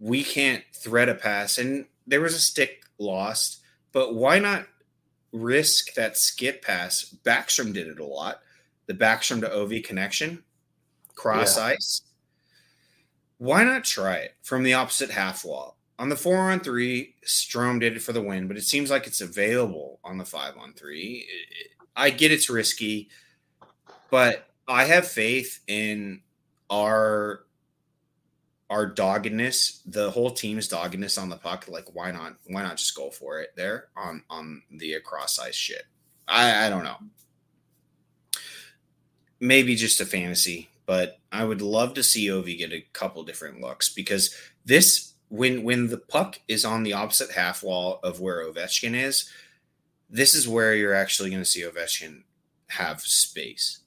we 0.04 0.22
can't 0.24 0.64
thread 0.74 1.08
a 1.08 1.16
pass? 1.16 1.58
And 1.58 1.86
there 2.06 2.20
was 2.22 2.36
a 2.36 2.40
stick 2.40 2.84
lost, 3.00 3.62
but 3.94 4.16
why 4.16 4.38
not 4.38 4.68
risk 5.32 5.94
that 5.94 6.18
skip 6.18 6.62
pass? 6.62 7.16
Backstrom 7.24 7.74
did 7.74 7.88
it 7.88 8.00
a 8.00 8.06
lot. 8.06 8.42
The 8.88 8.94
Backstrom 8.94 9.40
to 9.42 9.52
OV 9.52 9.82
connection, 9.84 10.44
cross 11.16 11.58
Yeah. 11.58 11.68
ice. 11.68 12.02
Why 13.38 13.64
not 13.64 13.86
try 13.86 14.18
it 14.18 14.36
from 14.42 14.64
the 14.64 14.74
opposite 14.74 15.10
half 15.10 15.46
wall? 15.46 15.78
On 16.00 16.10
the 16.10 16.18
four 16.18 16.38
on 16.38 16.60
three, 16.60 17.16
Strome 17.26 17.80
did 17.80 17.96
it 17.96 18.02
for 18.02 18.12
the 18.12 18.22
win, 18.22 18.48
but 18.48 18.58
it 18.58 18.64
seems 18.64 18.90
like 18.90 19.08
it's 19.08 19.22
available 19.22 20.00
on 20.04 20.18
the 20.18 20.26
five 20.26 20.58
on 20.58 20.74
three. 20.74 21.28
I 21.96 22.10
get 22.10 22.32
it's 22.32 22.50
risky, 22.50 23.10
but 24.10 24.50
I 24.68 24.84
have 24.86 25.08
faith 25.08 25.62
in 25.68 26.22
our 26.70 27.46
our 28.74 28.88
doggedness, 28.88 29.82
the 29.86 30.10
whole 30.10 30.32
team's 30.32 30.68
doggedness 30.68 31.20
on 31.20 31.30
the 31.30 31.36
puck. 31.36 31.68
Like, 31.68 31.94
why 31.94 32.10
not? 32.10 32.38
Why 32.48 32.64
not 32.64 32.78
just 32.78 32.96
go 32.96 33.12
for 33.12 33.40
it 33.40 33.52
there 33.56 33.90
on 33.96 34.24
on 34.32 34.64
the 34.72 34.94
across 34.94 35.38
ice 35.38 35.54
shit? 35.54 35.84
I 36.28 36.66
I 36.66 36.70
don't 36.70 36.84
know. 36.84 36.98
Maybe 39.40 39.76
just 39.76 40.02
a 40.02 40.08
fantasy, 40.08 40.70
but 40.88 41.20
I 41.32 41.46
would 41.46 41.62
love 41.62 41.94
to 41.94 42.04
see 42.04 42.28
Ovi 42.30 42.58
get 42.58 42.74
a 42.74 42.86
couple 42.94 43.24
different 43.24 43.62
looks 43.62 43.94
because 43.94 44.36
this 44.66 45.14
when 45.30 45.64
when 45.64 45.90
the 45.90 46.00
puck 46.00 46.40
is 46.48 46.66
on 46.66 46.82
the 46.82 46.94
opposite 46.94 47.30
half 47.30 47.62
wall 47.62 48.00
of 48.02 48.20
where 48.20 48.44
Ovechkin 48.44 48.96
is, 48.96 49.30
this 50.10 50.34
is 50.34 50.48
where 50.48 50.74
you're 50.74 50.96
actually 50.96 51.30
going 51.30 51.44
to 51.44 51.50
see 51.50 51.62
Ovechkin 51.62 52.24
have 52.70 53.02
space. 53.02 53.82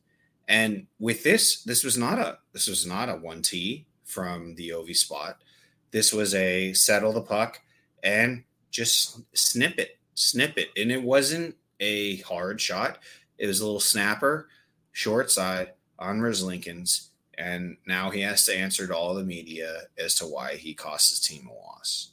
And 0.46 0.86
with 1.00 1.24
this, 1.24 1.60
this 1.64 1.82
was 1.82 1.98
not 1.98 2.20
a 2.20 2.38
this 2.52 2.68
was 2.68 2.86
not 2.86 3.08
a 3.08 3.16
one 3.16 3.42
T 3.42 3.84
from 4.16 4.54
the 4.54 4.72
OV 4.72 4.96
spot. 4.96 5.42
This 5.90 6.10
was 6.10 6.34
a 6.34 6.72
settle 6.72 7.12
the 7.12 7.20
puck 7.20 7.60
and 8.02 8.44
just 8.70 9.20
snip 9.36 9.78
it, 9.78 9.98
snip 10.14 10.56
it. 10.56 10.70
And 10.74 10.90
it 10.90 11.02
wasn't 11.02 11.54
a 11.80 12.16
hard 12.22 12.58
shot. 12.58 13.00
It 13.36 13.46
was 13.46 13.60
a 13.60 13.66
little 13.66 13.78
snapper, 13.78 14.48
short 14.92 15.30
side 15.30 15.74
on 15.98 16.18
Merzlikins. 16.18 17.08
And 17.36 17.76
now 17.86 18.08
he 18.08 18.22
has 18.22 18.46
to 18.46 18.56
answer 18.56 18.86
to 18.86 18.96
all 18.96 19.14
the 19.14 19.22
media 19.22 19.82
as 20.02 20.14
to 20.14 20.24
why 20.24 20.56
he 20.56 20.72
cost 20.72 21.10
his 21.10 21.20
team 21.20 21.46
a 21.46 21.52
loss. 21.52 22.12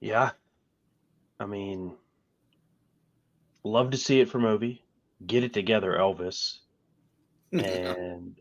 Yeah. 0.00 0.30
I 1.38 1.46
mean, 1.46 1.94
love 3.62 3.92
to 3.92 3.96
see 3.96 4.18
it 4.18 4.28
from 4.28 4.42
Ovi. 4.42 4.80
Get 5.24 5.44
it 5.44 5.52
together, 5.52 5.92
Elvis. 5.92 6.58
And 7.52 8.38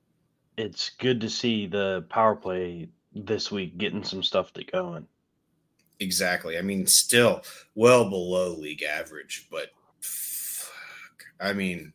it's 0.56 0.90
good 0.90 1.20
to 1.20 1.30
see 1.30 1.66
the 1.66 2.04
power 2.08 2.36
play 2.36 2.88
this 3.14 3.50
week 3.50 3.78
getting 3.78 4.04
some 4.04 4.22
stuff 4.22 4.52
to 4.54 4.64
going. 4.64 5.06
Exactly. 6.00 6.58
I 6.58 6.62
mean, 6.62 6.86
still 6.86 7.42
well 7.74 8.08
below 8.08 8.54
league 8.54 8.82
average, 8.82 9.48
but 9.50 9.68
fuck. 10.00 11.24
I 11.40 11.52
mean, 11.52 11.92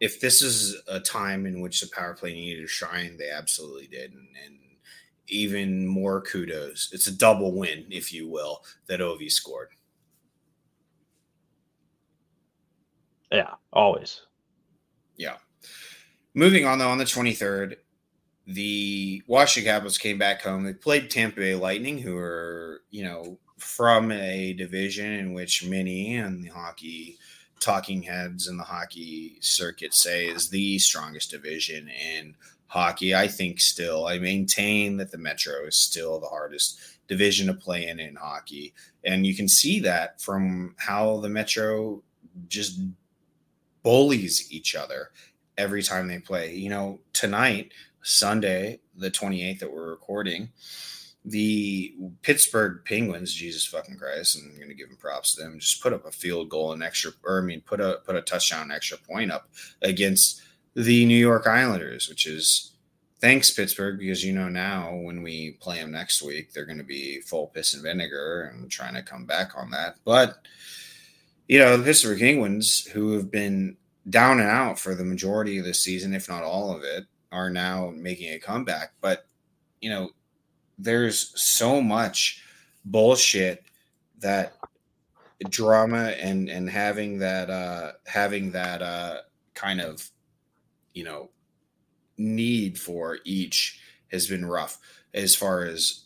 if 0.00 0.20
this 0.20 0.42
is 0.42 0.76
a 0.88 1.00
time 1.00 1.46
in 1.46 1.60
which 1.60 1.80
the 1.80 1.88
power 1.94 2.14
play 2.14 2.32
needed 2.32 2.62
to 2.62 2.68
shine, 2.68 3.16
they 3.16 3.30
absolutely 3.30 3.88
did. 3.88 4.12
And, 4.12 4.28
and 4.44 4.58
even 5.28 5.86
more 5.86 6.20
kudos. 6.20 6.90
It's 6.92 7.06
a 7.06 7.16
double 7.16 7.56
win, 7.56 7.86
if 7.90 8.12
you 8.12 8.28
will, 8.28 8.62
that 8.86 9.00
Ovi 9.00 9.30
scored. 9.30 9.68
Yeah, 13.32 13.54
always. 13.72 14.20
Yeah. 15.16 15.36
Moving 16.34 16.66
on, 16.66 16.78
though, 16.78 16.90
on 16.90 16.98
the 16.98 17.04
23rd, 17.04 17.76
the 18.46 19.22
Washington 19.26 19.72
Capitals 19.72 19.98
came 19.98 20.18
back 20.18 20.42
home. 20.42 20.64
They 20.64 20.72
played 20.74 21.08
Tampa 21.08 21.40
Bay 21.40 21.54
Lightning, 21.54 21.98
who 21.98 22.16
are, 22.16 22.82
you 22.90 23.04
know, 23.04 23.38
from 23.56 24.10
a 24.10 24.52
division 24.54 25.12
in 25.12 25.32
which 25.32 25.64
many 25.64 26.16
and 26.16 26.44
the 26.44 26.48
hockey 26.48 27.18
talking 27.60 28.02
heads 28.02 28.48
and 28.48 28.58
the 28.58 28.64
hockey 28.64 29.38
circuit 29.40 29.94
say 29.94 30.26
is 30.26 30.50
the 30.50 30.78
strongest 30.78 31.30
division 31.30 31.88
in 31.88 32.34
hockey. 32.66 33.14
I 33.14 33.28
think 33.28 33.60
still, 33.60 34.06
I 34.06 34.18
maintain 34.18 34.96
that 34.96 35.12
the 35.12 35.18
Metro 35.18 35.64
is 35.66 35.76
still 35.76 36.18
the 36.18 36.26
hardest 36.26 36.80
division 37.06 37.46
to 37.46 37.54
play 37.54 37.86
in 37.86 38.00
in 38.00 38.16
hockey. 38.16 38.74
And 39.04 39.24
you 39.24 39.36
can 39.36 39.48
see 39.48 39.78
that 39.80 40.20
from 40.20 40.74
how 40.78 41.18
the 41.18 41.28
Metro 41.28 42.02
just 42.48 42.80
bullies 43.82 44.50
each 44.50 44.74
other 44.74 45.10
every 45.56 45.82
time 45.82 46.08
they 46.08 46.18
play. 46.18 46.54
You 46.54 46.70
know, 46.70 47.00
tonight, 47.12 47.72
Sunday, 48.02 48.80
the 48.96 49.10
28th 49.10 49.60
that 49.60 49.72
we're 49.72 49.90
recording, 49.90 50.50
the 51.24 51.94
Pittsburgh 52.22 52.82
Penguins, 52.84 53.32
Jesus 53.32 53.66
fucking 53.66 53.96
Christ, 53.96 54.38
I'm 54.38 54.60
gonna 54.60 54.74
give 54.74 54.88
them 54.88 54.98
props 54.98 55.34
to 55.34 55.42
them, 55.42 55.58
just 55.58 55.82
put 55.82 55.92
up 55.92 56.04
a 56.04 56.12
field 56.12 56.50
goal 56.50 56.72
and 56.72 56.82
extra 56.82 57.12
or 57.24 57.40
I 57.40 57.42
mean 57.42 57.62
put 57.62 57.80
a 57.80 58.00
put 58.04 58.16
a 58.16 58.22
touchdown 58.22 58.70
extra 58.70 58.98
point 58.98 59.32
up 59.32 59.48
against 59.80 60.42
the 60.74 61.06
New 61.06 61.16
York 61.16 61.46
Islanders, 61.46 62.08
which 62.08 62.26
is 62.26 62.72
thanks 63.20 63.50
Pittsburgh, 63.50 63.98
because 63.98 64.22
you 64.22 64.34
know 64.34 64.50
now 64.50 64.94
when 64.94 65.22
we 65.22 65.52
play 65.60 65.78
them 65.78 65.92
next 65.92 66.22
week, 66.22 66.52
they're 66.52 66.66
gonna 66.66 66.84
be 66.84 67.20
full 67.22 67.46
piss 67.46 67.72
and 67.72 67.82
vinegar 67.82 68.52
and 68.52 68.70
trying 68.70 68.94
to 68.94 69.02
come 69.02 69.24
back 69.24 69.56
on 69.56 69.70
that. 69.70 69.96
But 70.04 70.46
you 71.48 71.58
know, 71.58 71.76
the 71.76 71.84
Pittsburgh 71.84 72.18
Penguins, 72.18 72.86
who 72.86 73.12
have 73.14 73.30
been 73.30 73.76
down 74.08 74.40
and 74.40 74.48
out 74.48 74.78
for 74.78 74.94
the 74.94 75.04
majority 75.04 75.58
of 75.58 75.64
the 75.64 75.74
season, 75.74 76.14
if 76.14 76.28
not 76.28 76.42
all 76.42 76.74
of 76.74 76.82
it, 76.82 77.04
are 77.32 77.50
now 77.50 77.92
making 77.94 78.32
a 78.32 78.38
comeback. 78.38 78.92
But, 79.00 79.26
you 79.80 79.90
know, 79.90 80.10
there's 80.78 81.32
so 81.40 81.80
much 81.80 82.42
bullshit 82.84 83.64
that 84.18 84.54
drama 85.48 86.14
and 86.20 86.48
and 86.48 86.70
having 86.70 87.18
that 87.18 87.50
uh 87.50 87.92
having 88.06 88.50
that 88.52 88.80
uh 88.80 89.18
kind 89.54 89.80
of 89.80 90.10
you 90.94 91.04
know 91.04 91.28
need 92.16 92.78
for 92.78 93.18
each 93.24 93.80
has 94.10 94.26
been 94.26 94.44
rough 94.44 94.78
as 95.12 95.34
far 95.34 95.64
as 95.64 96.04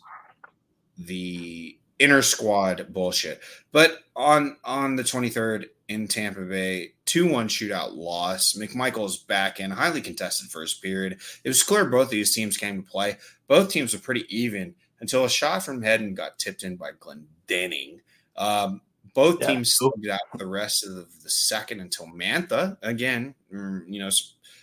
the 0.97 1.77
inner 1.99 2.21
squad 2.21 2.91
bullshit 2.91 3.39
but 3.71 3.99
on 4.15 4.57
on 4.65 4.95
the 4.95 5.03
23rd 5.03 5.65
in 5.89 6.07
Tampa 6.07 6.41
Bay, 6.41 6.93
2 7.05 7.27
1 7.29 7.49
shootout 7.49 7.95
loss. 7.95 8.53
McMichael's 8.53 9.17
back 9.17 9.59
in, 9.59 9.71
highly 9.71 10.01
contested 10.01 10.49
first 10.49 10.81
period. 10.81 11.19
It 11.43 11.49
was 11.49 11.63
clear 11.63 11.85
both 11.85 12.05
of 12.05 12.11
these 12.11 12.33
teams 12.33 12.55
came 12.55 12.83
to 12.83 12.89
play. 12.89 13.17
Both 13.47 13.71
teams 13.71 13.93
were 13.93 13.99
pretty 13.99 14.25
even 14.29 14.75
until 15.01 15.25
a 15.25 15.29
shot 15.29 15.63
from 15.63 15.81
Hedman 15.81 16.13
got 16.13 16.37
tipped 16.37 16.63
in 16.63 16.75
by 16.75 16.91
Glenn 16.99 17.27
Denning. 17.47 18.01
Um, 18.37 18.81
both 19.15 19.41
yeah. 19.41 19.47
teams 19.47 19.73
slugged 19.73 20.07
out 20.07 20.19
the 20.37 20.45
rest 20.45 20.85
of 20.85 20.93
the 20.93 21.29
second 21.29 21.79
until 21.79 22.05
Mantha, 22.05 22.77
again, 22.83 23.33
mm, 23.51 23.81
you 23.87 23.99
know, 23.99 24.11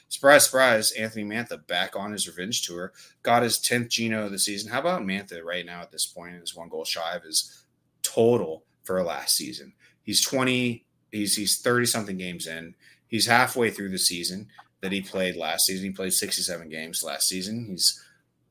surprise, 0.09 0.45
surprise, 0.45 0.93
Anthony 0.93 1.24
Mantha 1.24 1.66
back 1.66 1.97
on 1.97 2.12
his 2.12 2.29
revenge 2.29 2.64
tour, 2.64 2.93
got 3.24 3.43
his 3.43 3.59
10th 3.59 3.89
Gino 3.89 4.27
of 4.27 4.31
the 4.31 4.39
season. 4.39 4.70
How 4.70 4.79
about 4.79 5.03
Mantha 5.03 5.43
right 5.43 5.66
now 5.66 5.83
at 5.83 5.91
this 5.91 6.07
point 6.07 6.37
is 6.37 6.55
one 6.55 6.68
goal 6.68 6.85
shy 6.85 7.16
of 7.16 7.24
his 7.24 7.64
total 8.03 8.64
for 8.85 9.03
last 9.03 9.37
season? 9.37 9.72
He's 10.03 10.20
20, 10.20 10.86
he's 11.17 11.37
he's 11.37 11.59
30 11.61 11.87
something 11.87 12.17
games 12.17 12.47
in. 12.47 12.75
He's 13.09 13.27
halfway 13.27 13.71
through 13.71 13.91
the 13.91 13.99
season 13.99 14.49
that 14.81 14.93
he 14.93 15.01
played 15.01 15.37
last 15.37 15.67
season. 15.67 15.87
He 15.87 15.93
played 15.93 16.12
67 16.12 16.69
games 16.69 17.03
last 17.03 17.29
season. 17.29 17.67
He's 17.69 18.03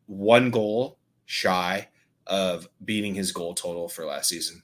one 0.07 0.49
goal 0.51 0.97
shy 1.25 1.87
of 2.27 2.67
beating 2.83 3.15
his 3.15 3.31
goal 3.31 3.53
total 3.53 3.87
for 3.87 4.05
last 4.05 4.29
season. 4.29 4.63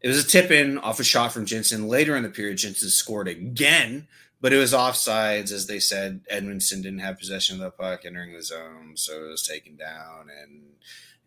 It 0.00 0.08
was 0.08 0.22
a 0.22 0.28
tip 0.28 0.50
in 0.50 0.76
off 0.78 1.00
a 1.00 1.04
shot 1.04 1.32
from 1.32 1.46
Jensen. 1.46 1.88
Later 1.88 2.14
in 2.14 2.22
the 2.22 2.28
period, 2.28 2.58
Jensen 2.58 2.90
scored 2.90 3.26
again, 3.26 4.06
but 4.40 4.52
it 4.52 4.58
was 4.58 4.74
offsides. 4.74 5.50
As 5.50 5.66
they 5.66 5.78
said, 5.78 6.20
Edmondson 6.28 6.82
didn't 6.82 6.98
have 6.98 7.18
possession 7.18 7.56
of 7.56 7.62
the 7.62 7.70
puck 7.70 8.04
entering 8.04 8.34
the 8.34 8.42
zone, 8.42 8.92
so 8.96 9.24
it 9.24 9.30
was 9.30 9.46
taken 9.46 9.76
down. 9.76 10.28
And 10.42 10.60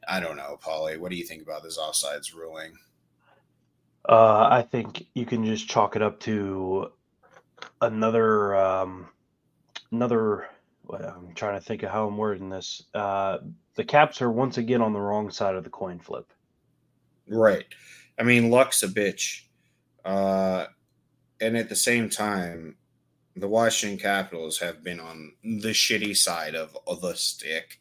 I 0.08 0.20
don't 0.20 0.38
know, 0.38 0.60
Paulie, 0.64 1.00
what 1.00 1.10
do 1.10 1.18
you 1.18 1.26
think 1.26 1.42
about 1.42 1.64
this 1.64 1.80
offsides 1.80 2.36
ruling? 2.36 2.74
Uh, 4.08 4.48
I 4.50 4.62
think 4.62 5.06
you 5.14 5.26
can 5.26 5.46
just 5.46 5.68
chalk 5.68 5.96
it 5.96 6.02
up 6.02 6.20
to 6.22 6.92
another 7.82 8.56
um, 8.56 9.10
another. 9.92 10.48
I'm 10.90 11.34
trying 11.36 11.60
to 11.60 11.66
think 11.66 11.84
of 11.84 11.92
how 11.92 12.08
I'm 12.08 12.18
wording 12.18 12.50
this. 12.50 12.84
Uh, 12.94 13.40
the 13.76 13.84
Caps 13.84 14.22
are 14.22 14.32
once 14.32 14.58
again 14.58 14.82
on 14.82 14.94
the 14.94 15.02
wrong 15.02 15.30
side 15.30 15.56
of 15.56 15.66
the 15.66 15.70
coin 15.70 16.00
flip. 16.00 16.32
Right. 17.28 17.66
I 18.18 18.24
mean, 18.24 18.50
luck's 18.50 18.84
a 18.84 18.88
bitch. 18.88 19.42
Uh, 20.06 20.68
and 21.42 21.58
at 21.58 21.68
the 21.68 21.76
same 21.76 22.10
time, 22.10 22.78
the 23.36 23.50
Washington 23.50 24.00
Capitals 24.00 24.60
have 24.60 24.82
been 24.84 25.02
on 25.02 25.34
the 25.44 25.70
shitty 25.70 26.16
side 26.16 26.56
of, 26.56 26.76
of 26.88 27.02
the 27.02 27.16
stick. 27.16 27.80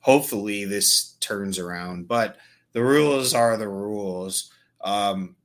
Hopefully, 0.00 0.64
this 0.64 1.16
turns 1.20 1.58
around, 1.58 2.08
but 2.08 2.38
the 2.72 2.82
rules 2.82 3.34
are 3.34 3.56
the 3.58 3.68
rules. 3.68 4.50
Um, 4.80 5.36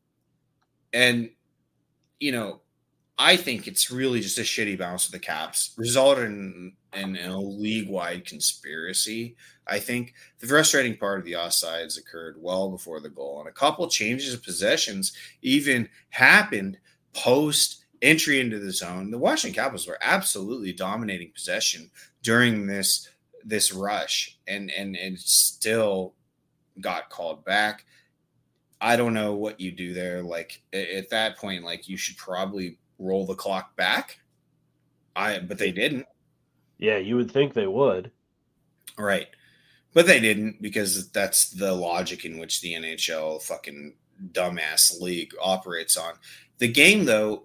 and, 0.94 1.30
you 2.20 2.32
know, 2.32 2.62
I 3.18 3.36
think 3.38 3.68
it's 3.68 3.92
really 3.92 4.20
just 4.20 4.40
a 4.40 4.42
shitty 4.42 4.80
bounce 4.80 5.06
of 5.06 5.12
the 5.12 5.20
Caps, 5.20 5.76
resulted 5.78 6.26
in, 6.26 6.74
in, 6.94 7.18
a 7.18 7.40
league 7.40 7.90
wide 7.90 8.26
conspiracy. 8.26 9.36
I 9.68 9.78
think 9.78 10.16
the 10.40 10.48
frustrating 10.48 10.98
part 10.98 11.20
of 11.20 11.26
the 11.26 11.34
offsides 11.34 12.00
occurred 12.00 12.38
well 12.40 12.72
before 12.72 13.00
the 13.00 13.10
goal, 13.10 13.40
and 13.40 13.48
a 13.48 13.54
couple 13.54 13.88
changes 13.88 14.34
of 14.34 14.44
possessions 14.44 15.14
even 15.44 15.88
happened 16.10 16.80
post 17.14 17.86
entry 18.02 18.40
into 18.40 18.58
the 18.58 18.72
zone. 18.72 19.12
The 19.12 19.20
Washington 19.20 19.56
Capitals 19.56 19.88
were 19.88 20.00
absolutely 20.02 20.74
dominating 20.74 21.32
possession 21.32 21.92
during 22.24 22.66
this 22.66 23.08
this 23.46 23.72
rush, 23.72 24.38
and 24.48 24.72
and 24.72 24.96
and 24.96 25.20
still 25.20 26.16
got 26.80 27.10
called 27.10 27.46
back. 27.46 27.86
I 28.82 28.96
don't 28.96 29.14
know 29.14 29.36
what 29.36 29.62
you 29.62 29.72
do 29.72 29.94
there. 29.94 30.24
Like 30.24 30.64
at 30.74 31.12
that 31.12 31.38
point, 31.38 31.64
like 31.64 31.88
you 31.88 31.98
should 31.98 32.18
probably 32.18 32.80
roll 32.98 33.28
the 33.28 33.36
clock 33.36 33.76
back. 33.76 34.20
I 35.16 35.40
but 35.40 35.60
they 35.60 35.72
didn't. 35.72 36.08
Yeah, 36.80 36.98
you 36.98 37.16
would 37.16 37.32
think 37.32 37.54
they 37.54 37.68
would. 37.68 38.12
Right. 38.98 39.28
But 39.94 40.08
they 40.08 40.20
didn't 40.20 40.62
because 40.62 41.12
that's 41.12 41.52
the 41.52 41.74
logic 41.74 42.26
in 42.26 42.40
which 42.40 42.62
the 42.62 42.74
NHL 42.74 43.44
fucking 43.44 43.94
dumbass 44.32 45.00
league 45.00 45.34
operates 45.40 45.96
on. 45.96 46.14
The 46.58 46.68
game 46.68 47.06
though, 47.06 47.44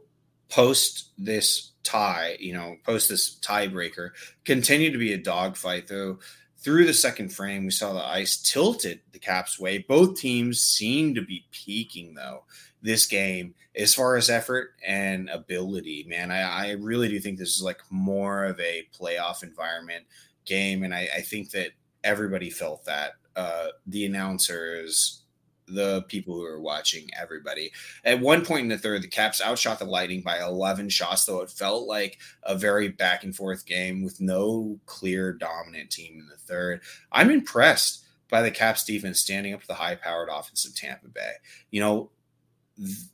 post 0.48 1.10
this 1.18 1.72
tie, 1.82 2.36
you 2.40 2.54
know, 2.54 2.76
post 2.84 3.10
this 3.10 3.38
tiebreaker, 3.40 4.10
continued 4.44 4.92
to 4.92 4.98
be 4.98 5.12
a 5.12 5.18
dogfight 5.18 5.88
though 5.88 6.18
through 6.66 6.84
the 6.84 6.92
second 6.92 7.28
frame, 7.28 7.64
we 7.64 7.70
saw 7.70 7.92
the 7.92 8.04
ice 8.04 8.38
tilted 8.38 8.98
the 9.12 9.20
Caps' 9.20 9.56
way. 9.56 9.78
Both 9.78 10.18
teams 10.18 10.62
seem 10.62 11.14
to 11.14 11.22
be 11.22 11.46
peaking, 11.52 12.14
though, 12.14 12.42
this 12.82 13.06
game 13.06 13.54
as 13.76 13.94
far 13.94 14.16
as 14.16 14.28
effort 14.28 14.70
and 14.84 15.30
ability. 15.30 16.04
Man, 16.08 16.32
I, 16.32 16.40
I 16.40 16.70
really 16.72 17.08
do 17.08 17.20
think 17.20 17.38
this 17.38 17.54
is 17.54 17.62
like 17.62 17.78
more 17.88 18.46
of 18.46 18.58
a 18.58 18.88
playoff 18.98 19.44
environment 19.44 20.06
game. 20.44 20.82
And 20.82 20.92
I, 20.92 21.08
I 21.14 21.20
think 21.20 21.52
that 21.52 21.70
everybody 22.02 22.50
felt 22.50 22.84
that. 22.86 23.12
Uh, 23.36 23.68
the 23.86 24.04
announcers, 24.04 25.22
the 25.66 26.02
people 26.08 26.34
who 26.34 26.44
are 26.44 26.60
watching, 26.60 27.08
everybody. 27.18 27.72
At 28.04 28.20
one 28.20 28.44
point 28.44 28.62
in 28.62 28.68
the 28.68 28.78
third, 28.78 29.02
the 29.02 29.08
Caps 29.08 29.42
outshot 29.42 29.78
the 29.78 29.84
Lightning 29.84 30.22
by 30.22 30.40
11 30.40 30.88
shots, 30.88 31.24
though 31.24 31.40
it 31.40 31.50
felt 31.50 31.86
like 31.86 32.18
a 32.42 32.56
very 32.56 32.88
back 32.88 33.24
and 33.24 33.34
forth 33.34 33.66
game 33.66 34.02
with 34.02 34.20
no 34.20 34.78
clear 34.86 35.32
dominant 35.32 35.90
team 35.90 36.18
in 36.20 36.28
the 36.28 36.36
third. 36.36 36.80
I'm 37.10 37.30
impressed 37.30 38.04
by 38.30 38.42
the 38.42 38.50
Caps 38.50 38.84
defense 38.84 39.20
standing 39.20 39.54
up 39.54 39.62
to 39.62 39.66
the 39.66 39.74
high 39.74 39.96
powered 39.96 40.28
offense 40.28 40.66
of 40.66 40.74
Tampa 40.74 41.08
Bay. 41.08 41.32
You 41.70 41.80
know, 41.80 42.10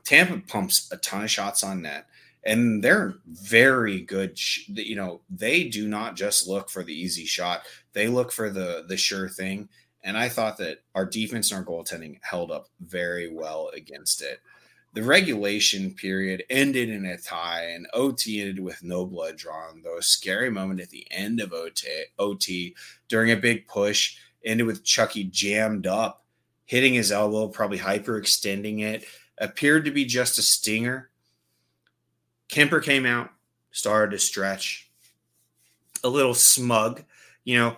Tampa 0.04 0.38
pumps 0.46 0.90
a 0.92 0.96
ton 0.96 1.24
of 1.24 1.30
shots 1.30 1.62
on 1.62 1.82
net. 1.82 2.06
And 2.44 2.82
they're 2.82 3.14
very 3.26 4.00
good. 4.00 4.36
You 4.66 4.96
know, 4.96 5.20
they 5.30 5.62
do 5.68 5.86
not 5.86 6.16
just 6.16 6.48
look 6.48 6.70
for 6.70 6.82
the 6.82 6.92
easy 6.92 7.24
shot; 7.24 7.62
they 7.92 8.08
look 8.08 8.32
for 8.32 8.50
the 8.50 8.84
the 8.88 8.96
sure 8.96 9.28
thing 9.28 9.68
and 10.02 10.16
I 10.16 10.28
thought 10.28 10.58
that 10.58 10.78
our 10.94 11.06
defense 11.06 11.50
and 11.50 11.58
our 11.58 11.64
goaltending 11.64 12.18
held 12.22 12.50
up 12.50 12.68
very 12.80 13.28
well 13.28 13.70
against 13.74 14.22
it. 14.22 14.40
The 14.94 15.02
regulation 15.02 15.94
period 15.94 16.44
ended 16.50 16.90
in 16.90 17.06
a 17.06 17.16
tie, 17.16 17.70
and 17.70 17.86
OT 17.94 18.40
ended 18.40 18.60
with 18.60 18.82
no 18.82 19.06
blood 19.06 19.36
drawn, 19.36 19.80
though 19.82 19.96
a 19.96 20.02
scary 20.02 20.50
moment 20.50 20.80
at 20.80 20.90
the 20.90 21.06
end 21.10 21.40
of 21.40 21.52
OT, 21.52 21.86
OT 22.18 22.76
during 23.08 23.30
a 23.30 23.36
big 23.36 23.66
push 23.66 24.16
ended 24.44 24.66
with 24.66 24.84
Chucky 24.84 25.24
jammed 25.24 25.86
up, 25.86 26.24
hitting 26.66 26.94
his 26.94 27.12
elbow, 27.12 27.48
probably 27.48 27.78
hyperextending 27.78 28.80
it. 28.80 29.04
Appeared 29.38 29.84
to 29.86 29.90
be 29.90 30.04
just 30.04 30.38
a 30.38 30.42
stinger. 30.42 31.10
Kuemper 32.48 32.82
came 32.82 33.06
out, 33.06 33.30
started 33.70 34.10
to 34.12 34.18
stretch, 34.18 34.90
a 36.04 36.08
little 36.08 36.34
smug. 36.34 37.02
You 37.44 37.58
know, 37.58 37.76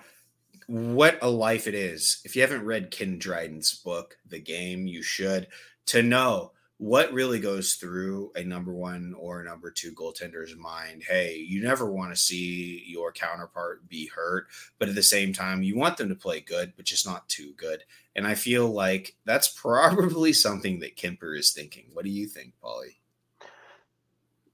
what 0.66 1.18
a 1.22 1.28
life 1.28 1.66
it 1.66 1.74
is. 1.74 2.20
If 2.24 2.36
you 2.36 2.42
haven't 2.42 2.64
read 2.64 2.90
Ken 2.90 3.18
Dryden's 3.18 3.74
book, 3.74 4.16
The 4.28 4.40
Game, 4.40 4.86
you 4.86 5.02
should 5.02 5.48
to 5.86 6.02
know 6.02 6.52
what 6.78 7.12
really 7.12 7.38
goes 7.38 7.74
through 7.74 8.32
a 8.34 8.42
number 8.42 8.72
one 8.72 9.14
or 9.18 9.40
a 9.40 9.44
number 9.44 9.70
two 9.70 9.92
goaltender's 9.92 10.56
mind. 10.56 11.02
Hey, 11.06 11.36
you 11.36 11.62
never 11.62 11.90
want 11.90 12.12
to 12.12 12.20
see 12.20 12.82
your 12.86 13.12
counterpart 13.12 13.88
be 13.88 14.06
hurt, 14.06 14.48
but 14.78 14.88
at 14.88 14.94
the 14.94 15.02
same 15.02 15.32
time, 15.32 15.62
you 15.62 15.76
want 15.76 15.96
them 15.96 16.08
to 16.08 16.14
play 16.14 16.40
good, 16.40 16.72
but 16.76 16.84
just 16.84 17.06
not 17.06 17.28
too 17.28 17.52
good. 17.56 17.84
And 18.16 18.26
I 18.26 18.34
feel 18.34 18.68
like 18.68 19.14
that's 19.24 19.48
probably 19.60 20.32
something 20.32 20.80
that 20.80 20.96
Kuemper 20.96 21.38
is 21.38 21.52
thinking. 21.52 21.86
What 21.92 22.04
do 22.04 22.10
you 22.10 22.26
think, 22.26 22.54
Paulie? 22.62 22.96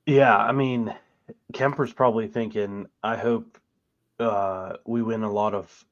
Yeah, 0.06 0.36
I 0.36 0.52
mean, 0.52 0.94
Kuemper's 1.52 1.92
probably 1.92 2.28
thinking, 2.28 2.86
I 3.02 3.16
hope 3.16 3.58
uh, 4.20 4.76
we 4.84 5.02
win 5.02 5.22
a 5.22 5.32
lot 5.32 5.54
of 5.54 5.84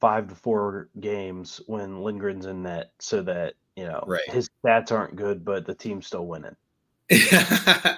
five 0.00 0.28
to 0.28 0.34
four 0.34 0.88
games 1.00 1.60
when 1.66 2.02
Lindgren's 2.02 2.46
in 2.46 2.62
net, 2.62 2.92
so 2.98 3.22
that 3.22 3.54
you 3.76 3.84
know 3.84 4.04
right. 4.06 4.28
his 4.28 4.48
stats 4.64 4.92
aren't 4.92 5.16
good, 5.16 5.44
but 5.44 5.66
the 5.66 5.74
team's 5.74 6.06
still 6.06 6.26
winning. 6.26 6.56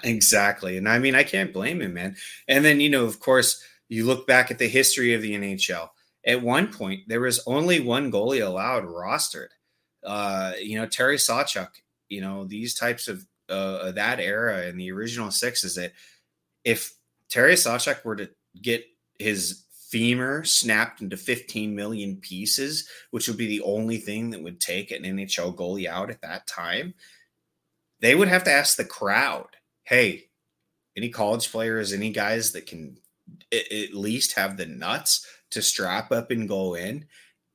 exactly, 0.04 0.76
and 0.76 0.88
I 0.88 0.98
mean 0.98 1.14
I 1.14 1.24
can't 1.24 1.52
blame 1.52 1.80
him, 1.80 1.94
man. 1.94 2.16
And 2.48 2.64
then 2.64 2.80
you 2.80 2.90
know, 2.90 3.04
of 3.04 3.20
course, 3.20 3.62
you 3.88 4.06
look 4.06 4.26
back 4.26 4.50
at 4.50 4.58
the 4.58 4.68
history 4.68 5.14
of 5.14 5.22
the 5.22 5.34
NHL. 5.34 5.88
At 6.24 6.42
one 6.42 6.72
point, 6.72 7.02
there 7.06 7.20
was 7.20 7.42
only 7.46 7.80
one 7.80 8.10
goalie 8.10 8.44
allowed 8.44 8.84
rostered. 8.84 9.48
Uh, 10.04 10.52
you 10.60 10.78
know, 10.78 10.86
Terry 10.86 11.16
Sawchuk. 11.16 11.68
You 12.08 12.20
know, 12.20 12.44
these 12.44 12.74
types 12.74 13.08
of 13.08 13.26
uh, 13.48 13.92
that 13.92 14.20
era 14.20 14.66
in 14.66 14.76
the 14.76 14.92
original 14.92 15.30
six 15.30 15.64
is 15.64 15.74
that 15.76 15.92
if 16.64 16.94
Terry 17.28 17.54
Sawchuk 17.54 18.04
were 18.04 18.16
to 18.16 18.30
get 18.60 18.84
his 19.18 19.64
femur 19.88 20.44
snapped 20.44 21.00
into 21.00 21.16
15 21.16 21.74
million 21.74 22.16
pieces, 22.16 22.88
which 23.10 23.28
would 23.28 23.36
be 23.36 23.46
the 23.46 23.62
only 23.62 23.98
thing 23.98 24.30
that 24.30 24.42
would 24.42 24.60
take 24.60 24.90
an 24.90 25.04
NHL 25.04 25.54
goalie 25.54 25.86
out 25.86 26.10
at 26.10 26.22
that 26.22 26.46
time, 26.46 26.94
they 28.00 28.14
would 28.14 28.28
have 28.28 28.44
to 28.44 28.52
ask 28.52 28.76
the 28.76 28.84
crowd, 28.84 29.48
hey, 29.84 30.24
any 30.96 31.08
college 31.08 31.50
players, 31.50 31.92
any 31.92 32.10
guys 32.10 32.52
that 32.52 32.66
can 32.66 32.96
at 33.52 33.94
least 33.94 34.32
have 34.34 34.56
the 34.56 34.66
nuts 34.66 35.26
to 35.50 35.62
strap 35.62 36.10
up 36.10 36.30
and 36.30 36.48
go 36.48 36.74
in? 36.74 37.06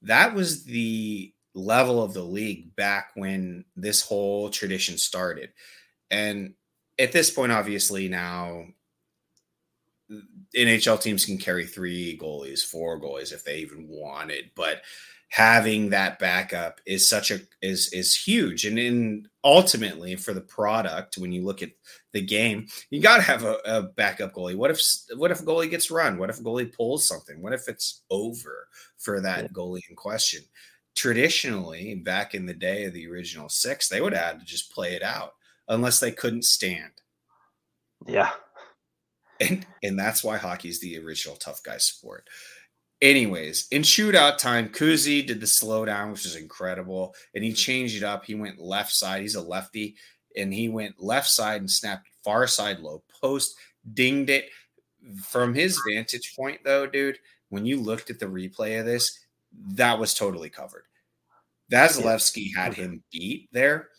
That 0.01 0.33
was 0.33 0.63
the 0.63 1.33
level 1.53 2.01
of 2.01 2.13
the 2.13 2.23
league 2.23 2.75
back 2.75 3.11
when 3.15 3.65
this 3.75 4.01
whole 4.01 4.49
tradition 4.49 4.97
started. 4.97 5.51
And 6.09 6.53
at 6.97 7.11
this 7.11 7.29
point, 7.29 7.51
obviously, 7.51 8.07
now 8.07 8.65
NHL 10.55 11.01
teams 11.01 11.25
can 11.25 11.37
carry 11.37 11.65
three 11.65 12.17
goalies, 12.17 12.65
four 12.65 12.99
goalies 12.99 13.31
if 13.33 13.43
they 13.43 13.59
even 13.59 13.87
wanted, 13.87 14.51
but 14.55 14.81
having 15.31 15.89
that 15.89 16.19
backup 16.19 16.81
is 16.85 17.07
such 17.07 17.31
a 17.31 17.39
is 17.61 17.91
is 17.93 18.15
huge. 18.15 18.65
And 18.65 18.77
in 18.77 19.27
ultimately 19.43 20.15
for 20.15 20.33
the 20.33 20.41
product 20.41 21.17
when 21.17 21.31
you 21.31 21.43
look 21.43 21.63
at 21.63 21.71
the 22.11 22.21
game 22.21 22.67
you 22.89 23.01
got 23.01 23.17
to 23.17 23.23
have 23.23 23.43
a, 23.43 23.57
a, 23.65 23.81
backup 23.81 24.33
goalie. 24.33 24.55
What 24.55 24.71
if 24.71 24.81
what 25.15 25.31
if 25.31 25.39
a 25.39 25.43
goalie 25.43 25.69
gets 25.69 25.89
run? 25.89 26.17
What 26.17 26.29
if 26.29 26.39
a 26.39 26.43
goalie 26.43 26.75
pulls 26.75 27.07
something? 27.07 27.41
What 27.41 27.53
if 27.53 27.67
it's 27.69 28.03
over 28.11 28.67
for 28.97 29.21
that 29.21 29.43
yeah. 29.43 29.47
goalie 29.47 29.89
in 29.89 29.95
question? 29.95 30.43
Traditionally 30.95 31.95
back 31.95 32.35
in 32.35 32.45
the 32.45 32.53
day 32.53 32.83
of 32.83 32.93
the 32.93 33.07
original 33.07 33.47
six 33.47 33.87
they 33.87 34.01
would 34.01 34.13
have 34.13 34.33
had 34.33 34.39
to 34.41 34.45
just 34.45 34.73
play 34.73 34.95
it 34.95 35.01
out 35.01 35.35
unless 35.69 36.01
they 36.01 36.11
couldn't 36.11 36.43
stand. 36.43 36.91
Yeah 38.05 38.31
and 39.41 39.65
and 39.83 39.99
that's 39.99 40.23
why 40.23 40.37
hockey's 40.37 40.79
the 40.79 40.97
original 40.99 41.35
tough 41.35 41.61
guy 41.63 41.77
sport. 41.77 42.27
Anyways, 43.01 43.67
in 43.71 43.81
shootout 43.81 44.37
time, 44.37 44.69
Kuzi 44.69 45.25
did 45.25 45.39
the 45.39 45.47
slowdown, 45.47 46.11
which 46.11 46.25
is 46.25 46.35
incredible, 46.35 47.15
and 47.33 47.43
he 47.43 47.51
changed 47.51 47.97
it 47.97 48.03
up. 48.03 48.25
He 48.25 48.35
went 48.35 48.59
left 48.59 48.91
side. 48.91 49.21
He's 49.21 49.35
a 49.35 49.41
lefty, 49.41 49.95
and 50.37 50.53
he 50.53 50.69
went 50.69 51.01
left 51.01 51.27
side 51.27 51.61
and 51.61 51.69
snapped 51.69 52.07
far 52.23 52.45
side 52.45 52.79
low 52.79 53.03
post, 53.21 53.55
dinged 53.93 54.29
it. 54.29 54.49
From 55.23 55.55
his 55.55 55.81
vantage 55.89 56.35
point, 56.37 56.59
though, 56.63 56.85
dude, 56.85 57.17
when 57.49 57.65
you 57.65 57.81
looked 57.81 58.11
at 58.11 58.19
the 58.19 58.27
replay 58.27 58.79
of 58.79 58.85
this, 58.85 59.19
that 59.73 59.97
was 59.97 60.13
totally 60.13 60.51
covered. 60.51 60.83
Vasilevskiy 61.71 62.55
had 62.55 62.75
him 62.75 63.01
beat 63.11 63.49
there, 63.51 63.89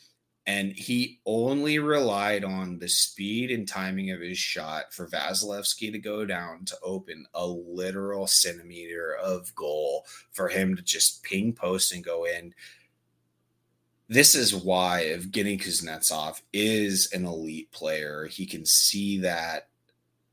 and 0.47 0.73
he 0.73 1.21
only 1.25 1.79
relied 1.79 2.45
on 2.45 2.79
the 2.79 2.89
speed 2.89 3.51
and 3.51 3.69
timing 3.69 4.11
of 4.11 4.21
his 4.21 4.39
shot 4.39 4.93
for 4.93 5.07
Vasilevskiy 5.07 5.93
to 5.93 5.99
go 5.99 6.25
down 6.25 6.65
to 6.65 6.77
open 6.83 7.27
a 7.35 7.47
literal 7.47 8.27
centimeter 8.27 9.17
of 9.23 9.55
goal 9.55 10.05
for 10.33 10.49
him 10.49 10.75
to 10.75 10.83
just 10.83 11.23
ping 11.23 11.53
post 11.53 11.93
and 11.93 12.05
go 12.05 12.25
in. 12.25 12.53
This 14.09 14.35
is 14.35 14.55
why 14.55 15.05
Evgeny 15.07 15.61
Kuznetsov 15.61 16.43
is 16.53 17.09
an 17.13 17.25
elite 17.25 17.71
player. 17.71 18.27
He 18.27 18.45
can 18.45 18.67
see 18.67 19.19
that 19.19 19.69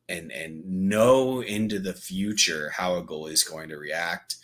and 0.09 0.31
and 0.31 0.65
know 0.65 1.41
into 1.41 1.77
the 1.77 1.93
future 1.93 2.71
how 2.71 2.95
a 2.95 3.03
goalie 3.03 3.31
is 3.31 3.43
going 3.43 3.69
to 3.69 3.77
react, 3.77 4.37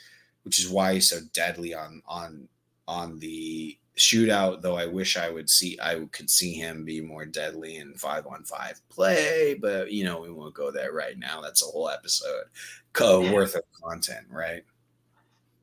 which 0.43 0.59
is 0.59 0.69
why 0.69 0.93
he's 0.93 1.09
so 1.09 1.17
deadly 1.33 1.73
on 1.73 2.03
on 2.07 2.47
on 2.87 3.19
the 3.19 3.77
shootout, 3.97 4.61
though 4.61 4.75
I 4.75 4.85
wish 4.85 5.17
I 5.17 5.29
would 5.29 5.49
see 5.49 5.77
I 5.81 6.05
could 6.11 6.29
see 6.29 6.53
him 6.53 6.85
be 6.85 7.01
more 7.01 7.25
deadly 7.25 7.77
in 7.77 7.93
five 7.95 8.27
on 8.27 8.43
five 8.43 8.79
play, 8.89 9.57
but 9.59 9.91
you 9.91 10.03
know, 10.03 10.21
we 10.21 10.31
won't 10.31 10.53
go 10.53 10.71
there 10.71 10.91
right 10.91 11.17
now. 11.17 11.41
That's 11.41 11.63
a 11.63 11.67
whole 11.67 11.89
episode 11.89 12.45
co- 12.93 13.31
worth 13.33 13.55
of 13.55 13.63
content, 13.83 14.27
right? 14.29 14.63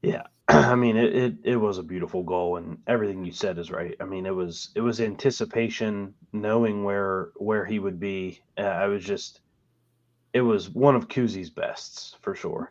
Yeah. 0.02 0.22
I 0.48 0.74
mean 0.74 0.96
it, 0.96 1.14
it 1.14 1.34
it 1.44 1.56
was 1.56 1.78
a 1.78 1.82
beautiful 1.82 2.22
goal 2.22 2.56
and 2.56 2.78
everything 2.86 3.24
you 3.24 3.32
said 3.32 3.58
is 3.58 3.70
right. 3.70 3.94
I 4.00 4.04
mean 4.04 4.26
it 4.26 4.34
was 4.34 4.70
it 4.74 4.80
was 4.80 5.00
anticipation, 5.00 6.14
knowing 6.32 6.84
where 6.84 7.30
where 7.36 7.64
he 7.64 7.78
would 7.78 8.00
be. 8.00 8.40
Uh, 8.58 8.62
I 8.62 8.86
was 8.86 9.04
just 9.04 9.40
it 10.34 10.40
was 10.40 10.70
one 10.70 10.96
of 10.96 11.08
Kuzi's 11.08 11.50
bests 11.50 12.16
for 12.22 12.34
sure. 12.34 12.70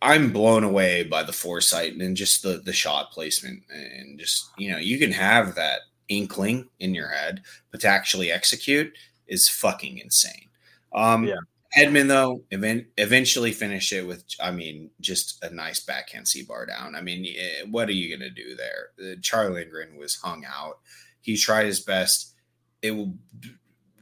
I'm 0.00 0.32
blown 0.32 0.62
away 0.62 1.02
by 1.02 1.22
the 1.22 1.32
foresight 1.32 1.94
and 1.94 2.16
just 2.16 2.42
the 2.42 2.60
the 2.64 2.72
shot 2.72 3.10
placement 3.10 3.62
and 3.70 4.18
just 4.18 4.50
you 4.56 4.70
know 4.70 4.78
you 4.78 4.98
can 4.98 5.10
have 5.10 5.54
that 5.56 5.80
inkling 6.08 6.68
in 6.78 6.94
your 6.94 7.08
head, 7.08 7.42
but 7.70 7.80
to 7.80 7.88
actually 7.88 8.30
execute 8.30 8.92
is 9.26 9.48
fucking 9.48 9.98
insane. 9.98 10.48
Um, 10.94 11.24
yeah. 11.24 11.36
Hedman 11.76 12.06
though 12.06 12.42
event, 12.52 12.86
eventually 12.98 13.50
finished 13.50 13.92
it 13.92 14.06
with 14.06 14.24
I 14.40 14.52
mean 14.52 14.90
just 15.00 15.42
a 15.42 15.52
nice 15.52 15.80
backhand 15.80 16.28
C 16.28 16.44
bar 16.44 16.66
down. 16.66 16.94
I 16.94 17.00
mean 17.00 17.26
what 17.70 17.88
are 17.88 17.92
you 17.92 18.16
gonna 18.16 18.30
do 18.30 18.54
there? 18.54 19.16
Charlie 19.20 19.54
Lindgren 19.54 19.96
was 19.96 20.14
hung 20.14 20.44
out. 20.44 20.78
He 21.20 21.36
tried 21.36 21.66
his 21.66 21.80
best. 21.80 22.34
It 22.82 22.92
will. 22.92 23.14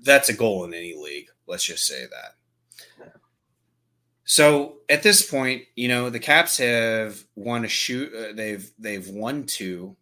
That's 0.02 0.28
a 0.28 0.34
goal 0.34 0.64
in 0.64 0.74
any 0.74 0.94
league. 0.94 1.28
Let's 1.46 1.64
just 1.64 1.86
say 1.86 2.02
that. 2.02 2.34
So 4.32 4.76
at 4.88 5.02
this 5.02 5.30
point, 5.30 5.64
you 5.76 5.88
know, 5.88 6.08
the 6.08 6.18
Caps 6.18 6.56
have 6.56 7.22
won 7.36 7.66
a 7.66 7.68
shoot. 7.68 8.14
Uh, 8.14 8.32
they've 8.34 8.72
they've 8.78 9.06
won 9.06 9.44
two, 9.44 9.94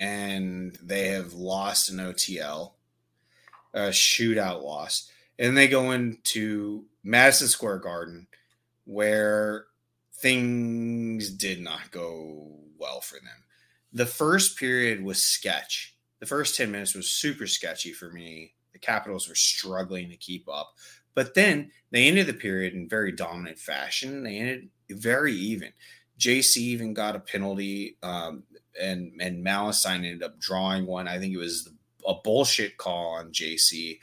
and 0.00 0.74
they 0.82 1.08
have 1.08 1.34
lost 1.34 1.90
an 1.90 1.98
OTL, 1.98 2.72
a 3.74 3.88
shootout 3.88 4.62
loss, 4.62 5.10
and 5.38 5.54
they 5.54 5.68
go 5.68 5.90
into 5.90 6.86
Madison 7.04 7.48
Square 7.48 7.80
Garden, 7.80 8.26
where 8.86 9.66
things 10.14 11.28
did 11.28 11.60
not 11.60 11.90
go 11.90 12.52
well 12.78 13.02
for 13.02 13.16
them. 13.16 13.44
The 13.92 14.06
first 14.06 14.58
period 14.58 15.04
was 15.04 15.20
sketch. 15.20 15.94
The 16.20 16.26
first 16.26 16.56
10 16.56 16.70
minutes 16.70 16.94
was 16.94 17.10
super 17.10 17.46
sketchy 17.46 17.92
for 17.92 18.10
me. 18.10 18.54
The 18.72 18.78
Capitals 18.78 19.28
were 19.28 19.34
struggling 19.34 20.08
to 20.08 20.16
keep 20.16 20.48
up. 20.48 20.74
But 21.16 21.34
then 21.34 21.72
they 21.90 22.06
ended 22.06 22.28
the 22.28 22.34
period 22.34 22.74
in 22.74 22.88
very 22.88 23.10
dominant 23.10 23.58
fashion. 23.58 24.22
They 24.22 24.36
ended 24.36 24.68
very 24.90 25.32
even. 25.32 25.72
JC 26.20 26.58
even 26.58 26.94
got 26.94 27.16
a 27.16 27.20
penalty, 27.20 27.96
um, 28.02 28.44
and 28.80 29.12
and 29.20 29.44
Malenstyn 29.44 30.04
ended 30.04 30.22
up 30.22 30.38
drawing 30.38 30.86
one. 30.86 31.08
I 31.08 31.18
think 31.18 31.34
it 31.34 31.38
was 31.38 31.68
a 32.06 32.14
bullshit 32.14 32.76
call 32.76 33.14
on 33.14 33.32
JC. 33.32 33.98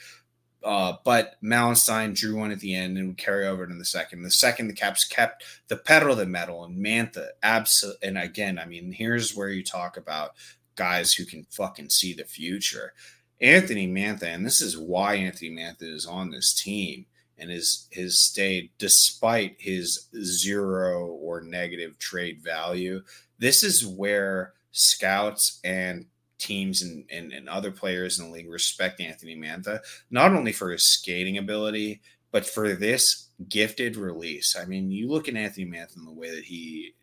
Uh, 0.64 0.94
but 1.04 1.36
Malenstyn 1.44 2.16
drew 2.16 2.38
one 2.38 2.52
at 2.52 2.62
the 2.62 2.74
end 2.74 2.98
and 2.98 3.10
would 3.10 3.18
carry 3.18 3.46
over 3.46 3.64
in 3.66 3.78
the 3.78 3.86
second. 3.86 4.24
The 4.24 4.32
second, 4.32 4.68
the 4.68 4.74
Caps 4.74 5.06
kept 5.06 5.44
the 5.68 5.76
pedal 5.76 6.10
to 6.10 6.16
the 6.16 6.26
metal 6.26 6.64
and 6.64 6.78
Mantha 6.78 7.28
absolutely. 7.44 8.08
And 8.08 8.18
again, 8.18 8.58
I 8.58 8.66
mean, 8.66 8.94
here's 8.94 9.36
where 9.36 9.50
you 9.50 9.62
talk 9.62 9.98
about 9.98 10.32
guys 10.76 11.14
who 11.14 11.26
can 11.26 11.46
fucking 11.52 11.90
see 11.90 12.14
the 12.14 12.24
future. 12.24 12.94
Anthony 13.42 13.88
Mantha, 13.88 14.24
and 14.24 14.46
this 14.46 14.62
is 14.62 14.78
why 14.78 15.16
Anthony 15.16 15.52
Mantha 15.52 15.84
is 15.84 16.06
on 16.06 16.32
this 16.32 16.54
team 16.54 17.06
and 17.38 17.52
has 17.52 17.88
has 17.94 18.20
stayed 18.20 18.70
despite 18.78 19.56
his 19.60 20.08
zero 20.22 21.08
or 21.08 21.42
negative 21.42 21.98
trade 22.00 22.42
value. 22.42 23.02
This 23.40 23.64
is 23.64 23.86
where 23.86 24.54
scouts 24.72 25.60
and 25.64 26.06
teams 26.38 26.82
and, 26.82 27.06
and, 27.12 27.32
and 27.32 27.48
other 27.48 27.72
players 27.72 28.20
in 28.20 28.26
the 28.26 28.32
league 28.32 28.50
respect 28.50 29.02
Anthony 29.02 29.36
Mantha, 29.36 29.80
not 30.12 30.34
only 30.34 30.52
for 30.52 30.72
his 30.72 30.88
skating 30.88 31.38
ability, 31.38 32.02
but 32.32 32.46
for 32.46 32.74
this 32.74 33.30
gifted 33.50 33.96
release. 33.96 34.56
I 34.60 34.66
mean, 34.66 34.92
you 34.92 35.10
look 35.10 35.28
at 35.28 35.36
Anthony 35.36 35.66
Mantha 35.66 35.98
in 35.98 36.06
the 36.06 36.12
way 36.12 36.34
that 36.34 36.44
he 36.44 36.94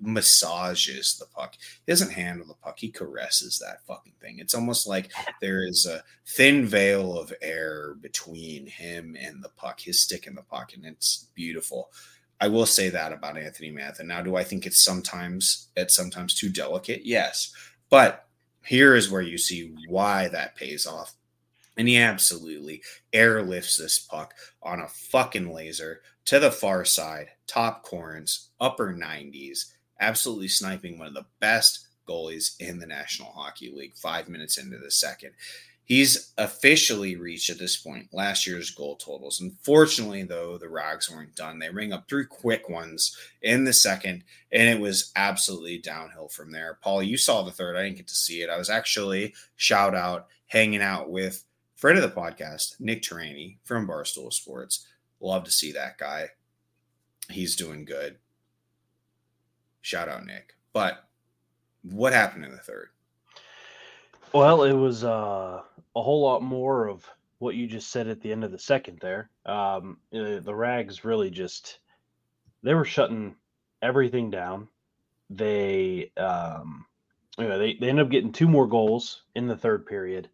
massages 0.00 1.16
the 1.18 1.26
puck. 1.26 1.56
He 1.86 1.92
doesn't 1.92 2.12
handle 2.12 2.46
the 2.46 2.54
puck. 2.54 2.78
He 2.78 2.90
caresses 2.90 3.58
that 3.58 3.84
fucking 3.86 4.14
thing. 4.20 4.38
It's 4.38 4.54
almost 4.54 4.86
like 4.86 5.10
there 5.40 5.66
is 5.66 5.86
a 5.86 6.02
thin 6.26 6.66
veil 6.66 7.18
of 7.18 7.32
air 7.42 7.94
between 8.00 8.66
him 8.66 9.16
and 9.20 9.42
the 9.42 9.50
puck, 9.50 9.80
his 9.80 10.02
stick 10.02 10.26
in 10.26 10.34
the 10.34 10.42
puck, 10.42 10.72
and 10.74 10.84
it's 10.84 11.28
beautiful. 11.34 11.90
I 12.40 12.48
will 12.48 12.66
say 12.66 12.88
that 12.88 13.12
about 13.12 13.36
Anthony 13.36 13.70
Mantha. 13.70 14.04
Now, 14.04 14.22
do 14.22 14.36
I 14.36 14.44
think 14.44 14.64
it's 14.64 14.82
sometimes 14.82 15.68
it's 15.76 15.94
sometimes 15.94 16.34
too 16.34 16.48
delicate? 16.48 17.02
Yes. 17.04 17.52
But 17.90 18.26
here 18.64 18.94
is 18.94 19.10
where 19.10 19.22
you 19.22 19.36
see 19.36 19.74
why 19.88 20.28
that 20.28 20.56
pays 20.56 20.86
off. 20.86 21.14
And 21.76 21.88
he 21.88 21.98
absolutely 21.98 22.82
airlifts 23.12 23.76
this 23.76 23.98
puck 23.98 24.34
on 24.62 24.80
a 24.80 24.88
fucking 24.88 25.52
laser 25.52 26.00
to 26.26 26.38
the 26.38 26.50
far 26.50 26.84
side, 26.84 27.28
top 27.46 27.82
corners, 27.82 28.50
upper 28.60 28.94
90s 28.94 29.58
absolutely 30.00 30.48
sniping 30.48 30.98
one 30.98 31.08
of 31.08 31.14
the 31.14 31.26
best 31.40 31.86
goalies 32.08 32.58
in 32.58 32.78
the 32.78 32.86
National 32.86 33.30
Hockey 33.30 33.70
League 33.72 33.94
five 33.94 34.28
minutes 34.28 34.58
into 34.58 34.78
the 34.78 34.90
second. 34.90 35.32
He's 35.84 36.32
officially 36.38 37.16
reached 37.16 37.50
at 37.50 37.58
this 37.58 37.76
point 37.76 38.10
last 38.12 38.46
year's 38.46 38.70
goal 38.70 38.94
totals. 38.94 39.40
Unfortunately, 39.40 40.22
though, 40.22 40.56
the 40.56 40.68
Rags 40.68 41.10
weren't 41.10 41.34
done. 41.34 41.58
They 41.58 41.68
ring 41.68 41.92
up 41.92 42.08
three 42.08 42.26
quick 42.26 42.68
ones 42.68 43.16
in 43.42 43.64
the 43.64 43.72
second, 43.72 44.22
and 44.52 44.68
it 44.68 44.80
was 44.80 45.10
absolutely 45.16 45.78
downhill 45.78 46.28
from 46.28 46.52
there. 46.52 46.78
Paul, 46.80 47.02
you 47.02 47.16
saw 47.16 47.42
the 47.42 47.50
third. 47.50 47.76
I 47.76 47.82
didn't 47.82 47.96
get 47.96 48.06
to 48.06 48.14
see 48.14 48.40
it. 48.40 48.50
I 48.50 48.56
was 48.56 48.70
actually, 48.70 49.34
shout 49.56 49.96
out, 49.96 50.28
hanging 50.46 50.80
out 50.80 51.10
with 51.10 51.44
friend 51.74 51.98
of 51.98 52.02
the 52.02 52.20
podcast, 52.20 52.78
Nick 52.78 53.02
Taraney 53.02 53.58
from 53.64 53.88
Barstool 53.88 54.32
Sports. 54.32 54.86
Love 55.18 55.42
to 55.42 55.50
see 55.50 55.72
that 55.72 55.98
guy. 55.98 56.28
He's 57.30 57.56
doing 57.56 57.84
good. 57.84 58.18
Shout 59.82 60.08
out 60.08 60.26
Nick. 60.26 60.54
But 60.72 61.04
what 61.82 62.12
happened 62.12 62.44
in 62.44 62.52
the 62.52 62.58
third? 62.58 62.88
Well, 64.32 64.62
it 64.62 64.72
was 64.72 65.04
uh, 65.04 65.62
a 65.96 66.02
whole 66.02 66.22
lot 66.22 66.42
more 66.42 66.88
of 66.88 67.04
what 67.38 67.54
you 67.54 67.66
just 67.66 67.90
said 67.90 68.06
at 68.06 68.20
the 68.20 68.30
end 68.30 68.44
of 68.44 68.52
the 68.52 68.58
second 68.58 68.98
there. 69.00 69.30
Um, 69.46 69.98
uh, 70.14 70.40
the 70.40 70.54
Rags 70.54 71.04
really 71.04 71.30
just 71.30 71.78
they 72.62 72.74
were 72.74 72.84
shutting 72.84 73.34
everything 73.82 74.30
down. 74.30 74.68
They 75.30 76.12
um, 76.16 76.86
you 77.40 77.48
know, 77.48 77.58
they, 77.58 77.74
they 77.74 77.88
ended 77.88 78.04
up 78.04 78.10
getting 78.10 78.32
two 78.32 78.48
more 78.48 78.66
goals 78.66 79.22
in 79.34 79.46
the 79.46 79.56
third 79.56 79.86
period. 79.86 80.28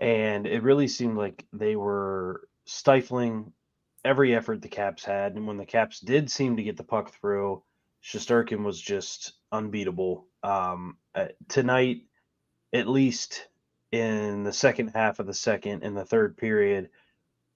And 0.00 0.46
it 0.46 0.62
really 0.62 0.88
seemed 0.88 1.18
like 1.18 1.44
they 1.52 1.76
were 1.76 2.48
stifling 2.64 3.52
every 4.04 4.34
effort 4.34 4.62
the 4.62 4.68
Caps 4.68 5.04
had. 5.04 5.34
And 5.34 5.46
when 5.46 5.58
the 5.58 5.66
Caps 5.66 6.00
did 6.00 6.30
seem 6.30 6.56
to 6.56 6.62
get 6.62 6.78
the 6.78 6.84
puck 6.84 7.12
through, 7.12 7.62
Shesterkin 8.04 8.64
was 8.64 8.80
just 8.80 9.34
unbeatable. 9.52 10.26
Um, 10.42 10.96
uh, 11.14 11.28
tonight, 11.48 12.02
at 12.72 12.88
least 12.88 13.48
in 13.92 14.44
the 14.44 14.52
second 14.52 14.88
half 14.94 15.18
of 15.18 15.26
the 15.26 15.34
second 15.34 15.82
and 15.82 15.96
the 15.96 16.04
third 16.04 16.36
period, 16.36 16.90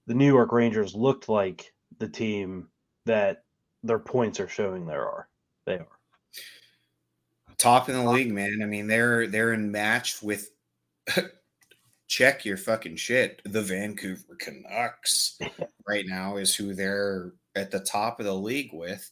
the 0.07 0.13
New 0.13 0.27
York 0.27 0.51
Rangers 0.51 0.93
looked 0.93 1.29
like 1.29 1.73
the 1.97 2.09
team 2.09 2.67
that 3.05 3.43
their 3.83 3.99
points 3.99 4.39
are 4.39 4.47
showing 4.47 4.85
there 4.85 5.07
are. 5.07 5.27
They 5.65 5.75
are 5.75 5.87
top 7.57 7.89
in 7.89 7.95
the 7.95 8.11
league, 8.11 8.31
man. 8.31 8.59
I 8.61 8.65
mean, 8.65 8.87
they're 8.87 9.27
they're 9.27 9.53
in 9.53 9.71
match 9.71 10.21
with 10.21 10.51
check 12.07 12.45
your 12.45 12.57
fucking 12.57 12.97
shit. 12.97 13.41
The 13.45 13.61
Vancouver 13.61 14.35
Canucks 14.39 15.39
right 15.87 16.05
now 16.07 16.37
is 16.37 16.55
who 16.55 16.73
they're 16.73 17.33
at 17.55 17.71
the 17.71 17.79
top 17.79 18.19
of 18.19 18.25
the 18.25 18.35
league 18.35 18.71
with. 18.73 19.09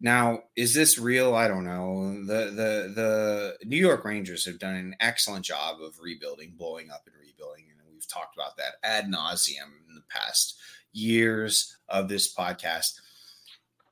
Now, 0.00 0.44
is 0.56 0.74
this 0.74 0.96
real? 0.98 1.34
I 1.34 1.48
don't 1.48 1.64
know. 1.64 2.24
The 2.24 2.50
the 2.50 2.92
the 2.94 3.56
New 3.64 3.76
York 3.76 4.04
Rangers 4.04 4.44
have 4.46 4.58
done 4.60 4.76
an 4.76 4.94
excellent 5.00 5.44
job 5.44 5.82
of 5.82 5.98
rebuilding, 6.00 6.54
blowing 6.56 6.90
up 6.90 7.02
and 7.06 7.16
rebuilding, 7.20 7.64
and 7.70 7.80
we've 7.92 8.06
talked 8.08 8.36
about 8.36 8.56
that 8.56 8.74
ad 8.84 9.06
nauseum 9.06 9.72
in 9.88 9.94
the 9.96 10.02
past 10.08 10.56
years 10.92 11.76
of 11.88 12.08
this 12.08 12.32
podcast 12.32 12.92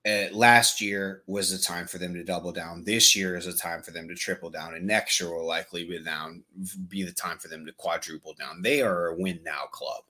uh, 0.06 0.28
last 0.32 0.80
year 0.80 1.22
was 1.26 1.50
the 1.50 1.58
time 1.58 1.86
for 1.86 1.98
them 1.98 2.14
to 2.14 2.22
double 2.22 2.52
down. 2.52 2.84
This 2.84 3.16
year 3.16 3.36
is 3.36 3.46
a 3.46 3.56
time 3.56 3.82
for 3.82 3.90
them 3.90 4.06
to 4.08 4.14
triple 4.14 4.50
down, 4.50 4.74
and 4.74 4.86
next 4.86 5.18
year 5.18 5.34
will 5.34 5.46
likely 5.46 5.84
be 5.84 6.02
down 6.02 6.44
be 6.88 7.02
the 7.02 7.12
time 7.12 7.38
for 7.38 7.48
them 7.48 7.66
to 7.66 7.72
quadruple 7.72 8.34
down. 8.34 8.62
They 8.62 8.82
are 8.82 9.08
a 9.08 9.16
win 9.16 9.40
now 9.44 9.64
club. 9.72 10.04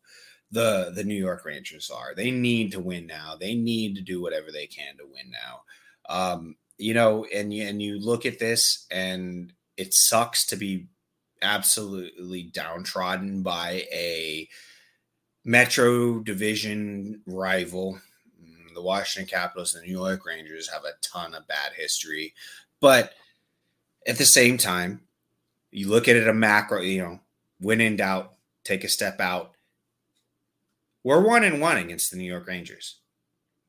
The 0.51 0.93
the 0.95 1.05
New 1.05 1.15
York 1.15 1.45
Rangers 1.47 1.91
are. 1.91 2.15
They 2.15 2.31
need 2.31 2.73
to 2.73 2.81
win 2.81 3.07
now. 3.07 3.37
They 3.41 3.55
need 3.55 3.95
to 3.97 4.03
do 4.03 4.21
whatever 4.21 4.53
they 4.53 4.67
can 4.67 4.99
to 4.99 5.05
win 5.05 5.31
now. 5.31 5.63
Um, 6.09 6.57
you 6.79 6.95
know, 6.95 7.25
and 7.35 7.53
you, 7.53 7.67
and 7.67 7.81
you 7.81 7.99
look 7.99 8.27
at 8.27 8.39
this, 8.39 8.87
and 8.91 9.53
it 9.77 9.95
sucks 9.95 10.47
to 10.47 10.57
be 10.57 10.87
absolutely 11.43 12.45
downtrodden 12.45 13.43
by 13.43 13.85
a 13.93 14.49
Metro 15.45 16.21
Division 16.21 17.23
rival 17.27 18.01
the 18.77 18.83
Washington 18.83 19.29
Capitals 19.29 19.75
and 19.75 19.83
the 19.83 19.89
New 19.89 19.99
York 19.99 20.25
Rangers 20.25 20.71
have 20.71 20.85
a 20.85 20.93
ton 21.03 21.35
of 21.35 21.49
bad 21.49 21.73
history. 21.77 22.35
But 22.81 23.15
at 24.07 24.19
the 24.19 24.27
same 24.27 24.59
time, 24.59 25.01
you 25.73 25.89
look 25.89 26.07
at 26.07 26.15
it 26.15 26.29
a 26.29 26.35
macro, 26.35 26.83
you 26.83 27.03
know, 27.03 27.21
when 27.59 27.81
in 27.81 27.97
doubt, 27.97 28.35
take 28.63 28.85
a 28.85 28.89
step 28.89 29.19
out. 29.19 29.53
We're 31.03 31.27
one 31.27 31.43
and 31.43 31.61
one 31.61 31.79
against 31.79 32.11
the 32.11 32.19
New 32.19 32.25
York 32.31 32.47
Rangers. 32.47 32.99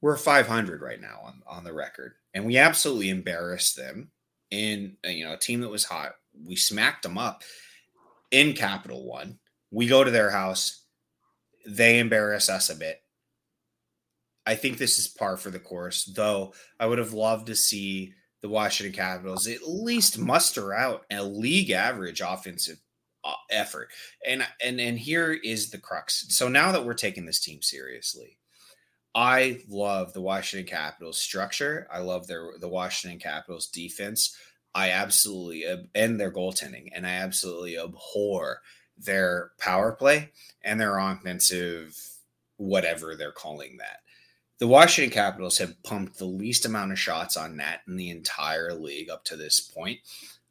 We're 0.02 0.18
500 0.18 0.82
right 0.82 1.02
now 1.02 1.20
on, 1.24 1.42
on 1.48 1.64
the 1.64 1.74
record, 1.74 2.14
and 2.34 2.46
we 2.46 2.58
absolutely 2.58 3.10
embarrassed 3.10 3.76
them 3.76 4.12
in 4.52 4.96
you 5.04 5.26
know 5.26 5.34
a 5.34 5.38
team 5.38 5.62
that 5.62 5.70
was 5.70 5.86
hot. 5.86 6.14
We 6.46 6.56
smacked 6.56 7.04
them 7.04 7.18
up 7.18 7.44
in 8.32 8.54
Capital 8.54 9.06
One. 9.06 9.40
We 9.72 9.88
go 9.88 10.04
to 10.04 10.12
their 10.12 10.30
house, 10.30 10.84
they 11.68 12.00
embarrass 12.00 12.50
us 12.50 12.70
a 12.70 12.76
bit, 12.76 13.02
I 14.48 14.56
think 14.56 14.78
this 14.78 14.98
is 14.98 15.10
par 15.10 15.36
for 15.36 15.52
the 15.52 15.60
course, 15.60 16.06
though 16.06 16.54
I 16.80 16.86
would 16.86 17.00
have 17.00 17.12
loved 17.12 17.48
to 17.48 17.56
see 17.56 18.14
the 18.42 18.48
Washington 18.48 18.96
Capitals 18.96 19.46
at 19.46 19.68
least 19.68 20.18
muster 20.18 20.74
out 20.74 21.06
a 21.12 21.22
league 21.22 21.70
average 21.70 22.22
offensive 22.22 22.80
uh, 23.26 23.34
effort. 23.52 23.90
And 24.26 24.48
and 24.64 24.80
and 24.80 24.98
here 24.98 25.34
is 25.34 25.70
the 25.70 25.78
crux. 25.78 26.28
So 26.30 26.48
now 26.48 26.72
that 26.72 26.86
we're 26.86 26.94
taking 26.94 27.26
this 27.26 27.42
team 27.42 27.62
seriously, 27.62 28.37
I 29.18 29.62
love 29.68 30.14
the 30.14 30.22
Washington 30.22 30.70
Capitals 30.70 31.18
structure. 31.18 31.88
I 31.92 32.00
love 32.00 32.28
their 32.28 32.52
the 32.60 32.70
Washington 32.70 33.20
Capitals 33.20 33.66
defense. 33.66 34.38
I 34.76 34.92
absolutely 34.92 35.66
and 35.96 36.20
their 36.20 36.32
goaltending, 36.32 36.90
and 36.94 37.08
I 37.08 37.14
absolutely 37.14 37.80
abhor 37.80 38.62
their 38.96 39.54
power 39.58 39.92
play 39.92 40.30
and 40.62 40.80
their 40.80 41.00
offensive 41.00 41.98
whatever 42.58 43.16
they're 43.16 43.32
calling 43.32 43.78
that 43.78 44.02
the 44.60 44.68
Washington 44.68 45.14
Capitals 45.14 45.60
have 45.60 45.82
pumped 45.84 46.18
the 46.18 46.26
least 46.26 46.66
amount 46.66 46.92
of 46.92 47.00
shots 47.00 47.38
on 47.38 47.58
net 47.58 47.82
in 47.88 47.96
the 47.96 48.10
entire 48.10 48.74
league 48.74 49.10
up 49.10 49.24
to 49.26 49.36
this 49.36 49.60
point. 49.60 50.00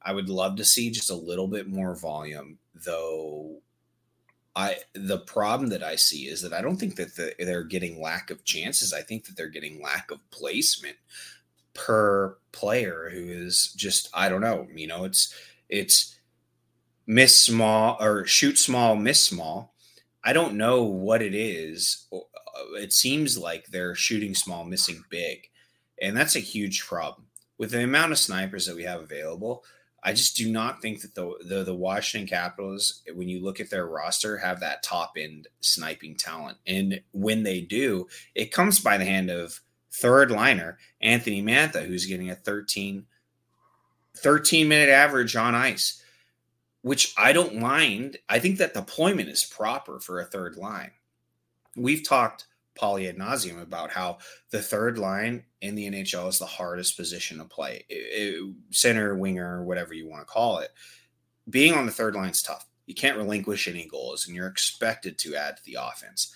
I 0.03 0.13
would 0.13 0.29
love 0.29 0.57
to 0.57 0.65
see 0.65 0.91
just 0.91 1.11
a 1.11 1.17
little 1.17 1.49
bit 1.49 1.67
more 1.69 1.97
volume, 1.97 2.59
though. 2.75 3.63
I 4.57 4.77
the 4.95 5.19
problem 5.19 5.69
that 5.71 5.83
I 5.83 5.97
see 5.97 6.29
is 6.29 6.41
that 6.43 6.55
I 6.55 6.63
don't 6.63 6.79
think 6.79 6.97
that 6.97 7.15
the, 7.15 7.35
they're 7.39 7.63
getting 7.63 8.01
lack 8.01 8.31
of 8.31 8.45
chances. 8.45 8.93
I 8.93 9.03
think 9.03 9.27
that 9.27 9.37
they're 9.37 9.49
getting 9.49 9.83
lack 9.83 10.11
of 10.11 10.19
placement 10.31 10.97
per 11.75 12.39
player 12.53 13.11
who 13.13 13.21
is 13.21 13.75
just 13.77 14.09
I 14.15 14.29
don't 14.29 14.41
know. 14.41 14.67
You 14.75 14.87
know, 14.87 15.05
it's 15.05 15.35
it's 15.69 16.17
miss 17.07 17.45
small 17.45 17.99
or 18.01 18.27
shoot 18.27 18.59
small, 18.59 18.97
miss 18.97 19.23
small. 19.23 19.75
I 20.25 20.33
don't 20.33 20.55
know 20.55 20.83
what 20.83 21.23
it 21.23 21.35
is 21.35 22.09
uh, 22.57 22.77
it 22.77 22.93
seems 22.93 23.37
like 23.37 23.67
they're 23.67 23.95
shooting 23.95 24.35
small, 24.35 24.65
missing 24.65 25.05
big. 25.11 25.49
And 26.01 26.17
that's 26.17 26.37
a 26.37 26.41
huge 26.41 26.85
problem. 26.85 27.27
With 27.59 27.71
the 27.71 27.83
amount 27.83 28.13
of 28.13 28.19
snipers 28.19 28.67
that 28.67 28.77
we 28.77 28.85
have 28.85 29.01
available, 29.01 29.65
I 30.03 30.13
just 30.13 30.37
do 30.37 30.51
not 30.51 30.81
think 30.81 31.01
that 31.03 31.15
the, 31.15 31.35
the, 31.45 31.65
the 31.65 31.75
Washington 31.75 32.29
Capitals, 32.29 33.03
when 33.15 33.29
you 33.29 33.43
look 33.43 33.59
at 33.59 33.71
their 33.71 33.87
roster, 33.87 34.39
have 34.39 34.61
that 34.61 34.83
top 34.83 35.15
end 35.17 35.49
sniping 35.61 36.17
talent. 36.17 36.59
And 36.67 37.01
when 37.13 37.43
they 37.43 37.61
do, 37.61 38.07
it 38.35 38.53
comes 38.53 38.79
by 38.79 38.99
the 38.99 39.05
hand 39.05 39.31
of 39.31 39.61
third 39.93 40.31
liner 40.31 40.79
Anthony 41.01 41.43
Mantha, 41.43 41.87
who's 41.87 42.07
getting 42.07 42.31
a 42.31 42.35
13, 42.35 43.07
13 44.17 44.69
minute 44.69 44.91
average 44.91 45.35
on 45.35 45.55
ice, 45.55 46.03
which 46.83 47.13
I 47.19 47.33
don't 47.33 47.57
mind. 47.57 48.19
I 48.29 48.39
think 48.39 48.59
that 48.59 48.75
deployment 48.75 49.29
is 49.29 49.45
proper 49.45 49.99
for 49.99 50.21
a 50.21 50.25
third 50.25 50.57
line. 50.57 50.93
We've 51.75 52.07
talked 52.07 52.47
poly 52.77 53.09
ad 53.09 53.17
nauseum 53.17 53.61
about 53.61 53.91
how 53.91 54.19
the 54.51 54.63
third 54.63 54.99
line 54.99 55.45
in 55.61 55.75
the 55.75 55.91
NHL 55.91 56.29
is 56.29 56.39
the 56.39 56.47
hardest 56.47 56.97
position 56.97 57.39
to 57.39 57.45
play, 57.45 57.85
it, 57.89 57.95
it, 57.95 58.55
center, 58.71 59.15
winger, 59.15 59.65
whatever 59.65 59.95
you 59.95 60.09
want 60.09 60.23
to 60.23 60.33
call 60.33 60.59
it. 60.59 60.71
Being 61.49 61.75
on 61.75 61.87
the 61.87 61.93
third 61.93 62.15
line 62.15 62.31
is 62.31 62.43
tough. 62.43 62.67
You 62.87 62.95
can't 62.95 63.17
relinquish 63.17 63.67
any 63.67 63.87
goals, 63.87 64.27
and 64.27 64.37
you're 64.37 64.47
expected 64.47 65.19
to 65.19 65.35
add 65.35 65.57
to 65.57 65.65
the 65.65 65.79
offense. 65.81 66.35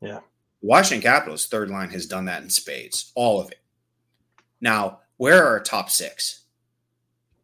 Yeah. 0.00 0.20
Washington 0.60 1.02
Capitals 1.02 1.46
third 1.46 1.70
line 1.70 1.90
has 1.90 2.06
done 2.06 2.24
that 2.26 2.42
in 2.42 2.50
spades, 2.50 3.12
all 3.14 3.40
of 3.40 3.50
it. 3.50 3.60
Now, 4.60 5.00
where 5.16 5.44
are 5.44 5.48
our 5.48 5.60
top 5.60 5.90
six? 5.90 6.44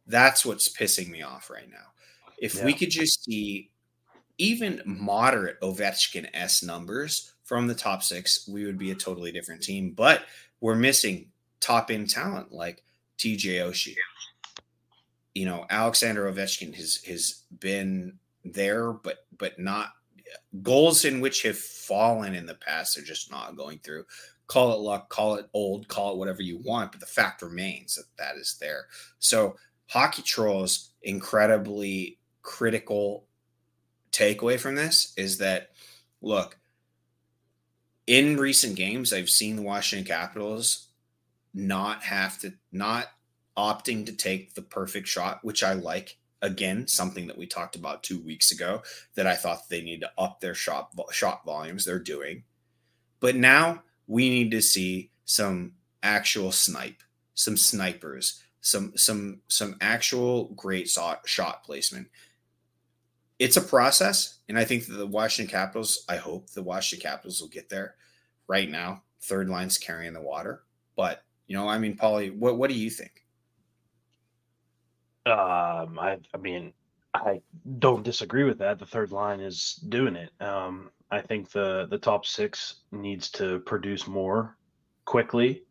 That's 0.07 0.45
what's 0.45 0.69
pissing 0.69 1.09
me 1.09 1.21
off 1.21 1.49
right 1.49 1.69
now. 1.69 1.77
If 2.37 2.55
yeah. 2.55 2.65
we 2.65 2.73
could 2.73 2.89
just 2.89 3.23
see 3.23 3.71
even 4.37 4.81
moderate 4.85 5.59
Ovechkin 5.61 6.29
S 6.33 6.61
numbers 6.61 7.33
from 7.45 7.67
the 7.67 7.75
top 7.75 8.03
six, 8.03 8.47
we 8.47 8.65
would 8.65 8.77
be 8.77 8.91
a 8.91 8.95
totally 8.95 9.31
different 9.31 9.63
team. 9.63 9.91
But 9.91 10.23
we're 10.59 10.75
missing 10.75 11.27
top 11.61 11.89
end 11.89 12.09
talent 12.09 12.51
like 12.51 12.83
TJ 13.17 13.61
Oshie. 13.61 13.95
You 15.33 15.45
know, 15.45 15.65
Alexander 15.69 16.31
Ovechkin 16.31 16.73
has 16.75 16.97
has 17.05 17.43
been 17.59 18.19
there, 18.43 18.91
but 18.91 19.25
but 19.37 19.59
not 19.59 19.93
goals 20.61 21.05
in 21.05 21.21
which 21.21 21.43
have 21.43 21.57
fallen 21.57 22.33
in 22.33 22.45
the 22.45 22.55
past 22.55 22.97
are 22.97 23.03
just 23.03 23.31
not 23.31 23.55
going 23.55 23.79
through. 23.79 24.05
Call 24.47 24.73
it 24.73 24.79
luck, 24.79 25.09
call 25.09 25.35
it 25.35 25.47
old, 25.53 25.87
call 25.87 26.13
it 26.13 26.17
whatever 26.17 26.41
you 26.41 26.59
want, 26.63 26.91
but 26.91 26.99
the 26.99 27.07
fact 27.07 27.41
remains 27.41 27.95
that 27.95 28.05
that 28.17 28.35
is 28.39 28.57
there. 28.59 28.85
So, 29.19 29.55
hockey 29.87 30.21
trolls 30.21 30.91
incredibly 31.01 32.19
critical 32.41 33.25
takeaway 34.11 34.59
from 34.59 34.75
this 34.75 35.13
is 35.17 35.39
that 35.39 35.71
look, 36.21 36.57
in 38.07 38.37
recent 38.37 38.75
games, 38.75 39.13
I've 39.13 39.29
seen 39.29 39.55
the 39.55 39.61
Washington 39.61 40.05
Capitals 40.05 40.87
not 41.53 42.03
have 42.03 42.37
to 42.39 42.53
not 42.71 43.07
opting 43.57 44.05
to 44.05 44.11
take 44.11 44.53
the 44.53 44.61
perfect 44.61 45.07
shot, 45.07 45.39
which 45.43 45.63
I 45.63 45.73
like. 45.73 46.17
Again, 46.41 46.87
something 46.87 47.25
that 47.27 47.37
we 47.37 47.47
talked 47.47 47.75
about 47.75 48.03
two 48.03 48.19
weeks 48.19 48.51
ago 48.51 48.83
that 49.15 49.25
I 49.25 49.35
thought 49.35 49.67
they 49.67 49.81
need 49.81 50.01
to 50.01 50.11
up 50.17 50.39
their 50.39 50.53
shot 50.53 50.91
shot 51.11 51.43
volumes. 51.45 51.85
They're 51.85 51.97
doing, 51.97 52.43
but 53.19 53.35
now 53.35 53.81
we 54.05 54.29
need 54.29 54.51
to 54.51 54.61
see 54.61 55.09
some 55.23 55.73
actual 56.03 56.51
snipe, 56.51 57.01
some 57.33 57.57
snipers, 57.57 58.43
some 58.61 58.93
some 58.95 59.41
some 59.47 59.77
actual 59.81 60.49
great 60.49 60.87
shot, 60.87 61.21
shot 61.27 61.63
placement. 61.63 62.09
It's 63.37 63.57
a 63.57 63.61
process, 63.61 64.39
and 64.47 64.57
I 64.57 64.63
think 64.63 64.87
the 64.87 65.05
Washington 65.05 65.51
Capitals. 65.51 66.05
I 66.07 66.15
hope 66.15 66.49
the 66.51 66.63
Washington 66.63 67.09
Capitals 67.09 67.41
will 67.41 67.49
get 67.49 67.69
there 67.69 67.95
right 68.47 68.69
now. 68.69 69.03
Third 69.21 69.49
line's 69.49 69.77
carrying 69.77 70.13
the 70.13 70.21
water. 70.21 70.63
But, 70.95 71.23
you 71.47 71.57
know, 71.57 71.67
I 71.67 71.77
mean, 71.77 71.97
Paulie, 71.97 72.35
what, 72.37 72.57
what 72.57 72.69
do 72.69 72.77
you 72.77 72.89
think? 72.89 73.25
Um, 75.25 75.99
I, 75.99 76.19
I 76.33 76.37
mean, 76.37 76.73
I 77.13 77.41
don't 77.79 78.03
disagree 78.03 78.43
with 78.43 78.59
that. 78.59 78.79
The 78.79 78.85
third 78.85 79.11
line 79.11 79.39
is 79.39 79.75
doing 79.89 80.15
it. 80.15 80.31
Um, 80.39 80.91
I 81.11 81.21
think 81.21 81.49
the 81.49 81.87
the 81.89 81.97
top 81.97 82.25
six 82.25 82.81
needs 82.91 83.29
to 83.31 83.59
produce 83.59 84.07
more 84.07 84.57
quickly 85.05 85.63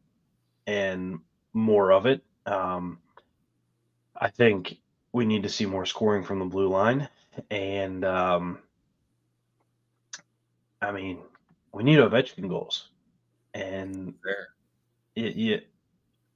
and 0.66 1.18
more 1.52 1.92
of 1.92 2.06
it. 2.06 2.24
Um, 2.46 2.98
I 4.20 4.30
think 4.30 4.78
we 5.12 5.24
need 5.24 5.42
to 5.42 5.48
see 5.48 5.66
more 5.66 5.86
scoring 5.86 6.24
from 6.24 6.38
the 6.38 6.44
blue 6.44 6.68
line, 6.68 7.08
and 7.50 8.04
um, 8.04 8.58
I 10.80 10.92
mean, 10.92 11.18
we 11.72 11.82
need 11.82 11.98
Ovechkin 11.98 12.48
goals, 12.48 12.88
and 13.54 14.14
it, 15.16 15.36
it, 15.36 15.68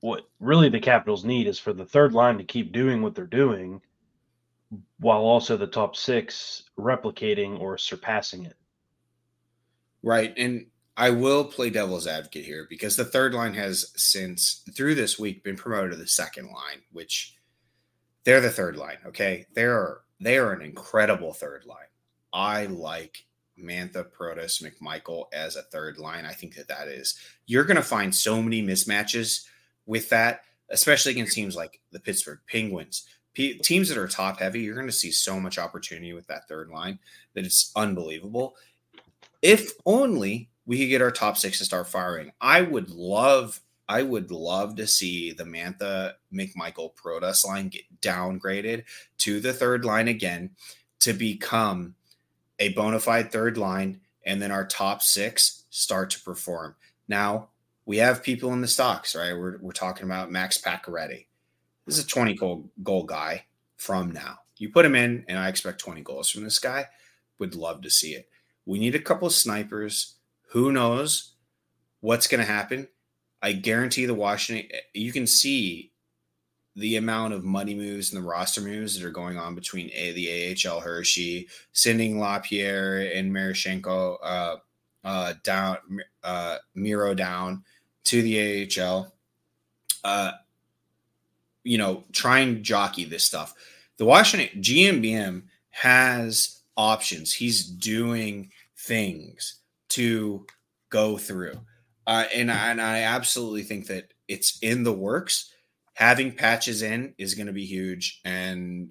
what 0.01 0.29
really 0.41 0.69
the 0.69 0.81
Capitals 0.81 1.25
need 1.25 1.47
is 1.47 1.59
for 1.59 1.73
the 1.73 1.85
third 1.85 2.13
line 2.13 2.39
to 2.39 2.45
keep 2.45 2.73
doing 2.73 3.03
what 3.03 3.15
they're 3.15 3.27
doing, 3.27 3.81
while 5.01 5.21
also 5.21 5.57
the 5.57 5.67
top 5.67 5.97
six 5.97 6.65
replicating 6.79 7.59
or 7.61 7.79
surpassing 7.79 8.45
it. 8.45 8.57
Right, 10.03 10.33
and 10.37 10.67
I 10.97 11.11
will 11.11 11.45
play 11.45 11.71
devil's 11.71 12.07
advocate 12.07 12.45
here 12.45 12.67
because 12.69 12.97
the 12.97 13.05
third 13.05 13.35
line 13.35 13.55
has 13.55 13.93
since 13.97 14.65
through 14.75 14.97
this 14.97 15.19
week 15.19 15.45
been 15.45 15.57
promoted 15.57 15.93
to 15.93 15.97
the 15.97 16.09
second 16.09 16.47
line, 16.47 16.83
which 16.93 17.37
they're 18.25 18.41
the 18.41 18.51
third 18.51 18.77
line. 18.77 18.99
Okay, 19.07 19.47
they're 19.55 20.01
they 20.21 20.39
are 20.39 20.53
an 20.53 20.63
incredible 20.63 21.33
third 21.33 21.65
line. 21.65 21.79
I 22.33 22.67
like 22.67 23.25
Mantha, 23.59 24.07
Protas, 24.11 24.63
McMichael 24.63 25.27
as 25.33 25.57
a 25.57 25.63
third 25.63 25.99
line. 25.99 26.25
I 26.25 26.33
think 26.33 26.55
that 26.57 26.69
that 26.69 26.89
is 26.89 27.19
you're 27.47 27.65
going 27.65 27.77
to 27.77 27.83
find 27.83 28.15
so 28.15 28.43
many 28.43 28.63
mismatches 28.63 29.47
with 29.87 30.09
that, 30.11 30.43
especially 30.71 31.13
against 31.13 31.35
teams 31.35 31.57
like 31.57 31.81
the 31.93 32.01
Pittsburgh 32.01 32.41
Penguins. 32.51 33.07
P- 33.35 33.59
teams 33.59 33.89
that 33.89 33.99
are 33.99 34.09
top 34.09 34.39
heavy, 34.39 34.61
you're 34.61 34.75
going 34.75 34.87
to 34.87 34.93
see 34.93 35.11
so 35.13 35.39
much 35.39 35.59
opportunity 35.59 36.13
with 36.13 36.27
that 36.27 36.49
third 36.49 36.71
line 36.71 36.99
that 37.35 37.45
it's 37.45 37.73
unbelievable. 37.77 38.57
If 39.43 39.73
only 39.87 40.49
we 40.69 40.79
could 40.79 40.91
get 40.91 41.03
our 41.03 41.11
top 41.11 41.39
six 41.39 41.59
to 41.59 41.65
start 41.65 41.89
firing. 41.89 42.31
I 42.43 42.61
would 42.61 42.91
love, 42.91 43.59
I 43.89 44.03
would 44.03 44.31
love 44.31 44.77
to 44.77 44.87
see 44.87 45.33
the 45.33 45.45
Mantha 45.45 46.15
McMichael 46.33 46.95
Protas 46.95 47.47
line 47.47 47.69
get 47.69 48.01
downgraded 48.03 48.85
to 49.19 49.41
the 49.41 49.53
third 49.53 49.85
line 49.85 50.09
again 50.09 50.51
to 51.01 51.13
become 51.13 51.95
a 52.59 52.71
bona 52.71 53.01
fide 53.01 53.33
third 53.33 53.57
line, 53.57 54.01
and 54.27 54.43
then 54.43 54.51
our 54.51 54.67
top 54.67 55.03
six 55.03 55.65
start 55.71 56.11
to 56.11 56.21
perform. 56.21 56.75
Now 57.07 57.49
we 57.87 57.97
have 57.99 58.23
people 58.23 58.53
in 58.53 58.61
the 58.61 58.69
stocks, 58.69 59.17
right? 59.17 59.33
We're, 59.33 59.57
we're 59.59 59.73
talking 59.73 60.05
about 60.05 60.31
Max 60.31 60.59
Pacioretty. 60.61 61.27
This 61.87 61.97
is 61.97 62.05
a 62.05 62.09
20 62.09 62.35
goal, 62.35 62.71
goal 62.83 63.05
guy 63.05 63.47
from 63.77 64.11
now. 64.11 64.41
You 64.59 64.71
put 64.71 64.85
him 64.85 64.95
in, 64.95 65.25
and 65.29 65.39
I 65.39 65.49
expect 65.49 65.81
20 65.81 66.03
goals 66.03 66.29
from 66.29 66.45
this 66.45 66.59
guy. 66.59 66.89
Would 67.39 67.55
love 67.55 67.81
to 67.83 67.91
see 67.91 68.11
it. 68.13 68.29
We 68.67 68.79
need 68.79 68.95
a 68.95 69.01
couple 69.01 69.27
of 69.27 69.33
snipers. 69.33 70.17
Who 70.51 70.73
knows 70.73 71.33
what's 72.01 72.27
going 72.27 72.45
to 72.45 72.53
happen? 72.53 72.89
I 73.43 73.53
guarantee 73.53 74.07
the 74.07 74.15
Washington, 74.15 74.69
you 74.95 75.13
can 75.13 75.27
see 75.27 75.93
the 76.77 76.97
amount 76.97 77.35
of 77.35 77.45
money 77.45 77.75
moves 77.75 78.13
and 78.13 78.23
the 78.23 78.29
roster 78.29 78.61
moves 78.61 78.99
that 78.99 79.07
are 79.07 79.11
going 79.11 79.37
on 79.37 79.55
between 79.55 79.91
a, 79.93 80.13
the 80.13 80.57
AHL 80.69 80.81
Hershey, 80.81 81.49
sending 81.73 82.19
Lapierre 82.19 83.11
and 83.15 83.33
Miroshnichenko 83.33 84.17
uh, 84.23 84.57
uh, 85.05 85.35
down, 85.43 85.79
uh, 86.23 86.59
Miro 86.75 87.15
down 87.15 87.65
to 88.05 88.23
the 88.23 88.81
AHL. 88.81 89.13
Uh, 90.05 90.33
you 91.65 91.79
know, 91.79 92.05
try 92.13 92.39
and 92.41 92.63
jockey 92.63 93.05
this 93.05 93.25
stuff. 93.25 93.55
The 93.97 94.05
Washington 94.05 94.63
GMBM 94.63 95.43
has 95.71 96.61
options. 96.77 97.33
He's 97.35 97.65
doing 97.65 98.51
things 98.77 99.57
to 99.91 100.47
go 100.91 101.19
through. 101.19 101.59
Uh, 102.09 102.25
and, 102.35 102.51
and 102.51 102.81
I 102.81 103.03
absolutely 103.03 103.65
think 103.65 103.89
that 103.89 104.15
it's 104.29 104.59
in 104.63 104.83
the 104.83 104.95
works 104.95 105.53
having 105.93 106.33
patches 106.33 106.81
in 106.81 107.15
is 107.19 107.35
going 107.35 107.49
to 107.49 107.53
be 107.53 107.67
huge 107.67 108.23
and 108.25 108.89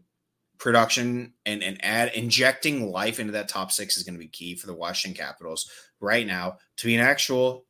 production 0.60 1.34
and, 1.44 1.64
and 1.64 1.84
add 1.84 2.14
injecting 2.14 2.92
life 2.92 3.20
into 3.20 3.32
that 3.32 3.50
top 3.50 3.72
six 3.72 3.98
is 3.98 4.04
going 4.04 4.14
to 4.14 4.20
be 4.20 4.28
key 4.28 4.56
for 4.56 4.68
the 4.68 4.76
Washington 4.76 5.18
Capitals 5.18 5.68
right 6.00 6.28
now 6.28 6.58
to 6.76 6.86
be 6.86 6.94
an 6.94 7.02
actual 7.02 7.66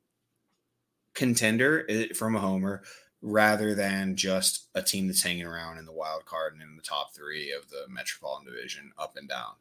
contender 1.13 1.85
eh, 1.87 2.07
from 2.13 2.35
a 2.35 2.39
homer 2.39 2.83
rather 3.21 3.73
than 3.73 4.17
just 4.17 4.67
a 4.75 4.81
team 4.81 5.07
that's 5.07 5.23
hanging 5.23 5.45
around 5.45 5.77
in 5.77 5.85
the 5.85 5.93
wild 5.93 6.25
card 6.25 6.53
and 6.53 6.61
in 6.61 6.75
the 6.75 6.81
top 6.81 7.15
three 7.15 7.53
of 7.53 7.69
the 7.69 7.85
Metropolitan 7.87 8.51
Division 8.51 8.91
up 8.97 9.15
and 9.15 9.29
down. 9.29 9.53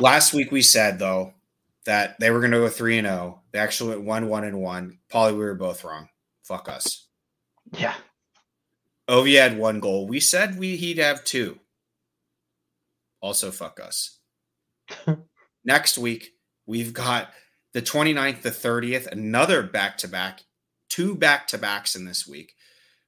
Last 0.00 0.34
week 0.34 0.50
we 0.50 0.62
said 0.62 0.98
though 0.98 1.34
that 1.90 2.14
they 2.20 2.30
were 2.30 2.38
going 2.38 2.52
to 2.52 2.58
go 2.58 2.68
three 2.68 2.98
and 2.98 3.06
zero. 3.08 3.18
Oh. 3.18 3.42
They 3.52 3.58
actually 3.58 3.96
went 3.96 4.06
one 4.06 4.28
one 4.28 4.44
and 4.44 4.60
one. 4.60 5.00
Paulie, 5.12 5.32
we 5.32 5.38
were 5.38 5.56
both 5.56 5.82
wrong. 5.82 6.08
Fuck 6.44 6.68
us. 6.68 7.08
Yeah, 7.72 7.94
Ovi 9.08 9.36
had 9.36 9.58
one 9.58 9.80
goal. 9.80 10.06
We 10.06 10.20
said 10.20 10.56
we 10.56 10.76
he'd 10.76 10.98
have 10.98 11.24
two. 11.24 11.58
Also, 13.20 13.50
fuck 13.50 13.80
us. 13.80 14.20
Next 15.64 15.98
week, 15.98 16.30
we've 16.64 16.92
got 16.92 17.32
the 17.74 17.82
29th, 17.82 18.42
the 18.42 18.50
30th, 18.50 19.08
another 19.08 19.64
back 19.64 19.98
to 19.98 20.08
back, 20.08 20.42
two 20.88 21.16
back 21.16 21.48
to 21.48 21.58
backs 21.58 21.96
in 21.96 22.04
this 22.04 22.24
week. 22.24 22.54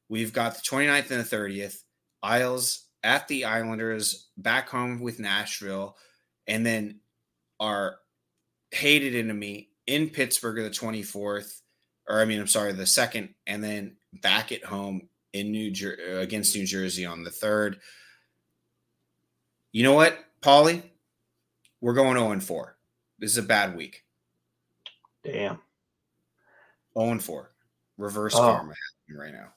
We've 0.08 0.32
got 0.32 0.56
the 0.56 0.60
29th 0.60 1.10
and 1.12 1.24
the 1.24 1.36
30th, 1.36 1.82
Isles 2.20 2.84
at 3.04 3.28
the 3.28 3.44
Islanders, 3.44 4.28
back 4.36 4.68
home 4.70 5.00
with 5.00 5.20
Nashville, 5.20 5.96
and 6.48 6.66
then 6.66 6.98
our 7.60 7.96
hated 8.72 9.14
enemy 9.14 9.68
in 9.86 10.08
Pittsburgh 10.10 10.58
on 10.58 10.64
the 10.64 10.70
24th, 10.70 11.60
or 12.08 12.20
I 12.20 12.24
mean, 12.24 12.40
I'm 12.40 12.46
sorry, 12.46 12.72
the 12.72 12.86
second, 12.86 13.34
and 13.46 13.62
then 13.62 13.96
back 14.22 14.50
at 14.50 14.64
home 14.64 15.08
in 15.32 15.52
New 15.52 15.70
Jer- 15.70 16.18
against 16.20 16.56
New 16.56 16.66
Jersey 16.66 17.06
on 17.06 17.22
the 17.22 17.30
third. 17.30 17.78
You 19.70 19.84
know 19.84 19.94
what, 19.94 20.18
Paulie? 20.40 20.82
We're 21.80 21.94
going 21.94 22.16
0 22.16 22.40
4. 22.40 22.76
This 23.18 23.32
is 23.32 23.38
a 23.38 23.42
bad 23.42 23.76
week. 23.76 24.04
Damn. 25.24 25.58
0 26.98 27.18
4. 27.18 27.50
Reverse 27.98 28.34
oh. 28.34 28.40
karma 28.40 28.74
right 29.10 29.32
now. 29.32 29.48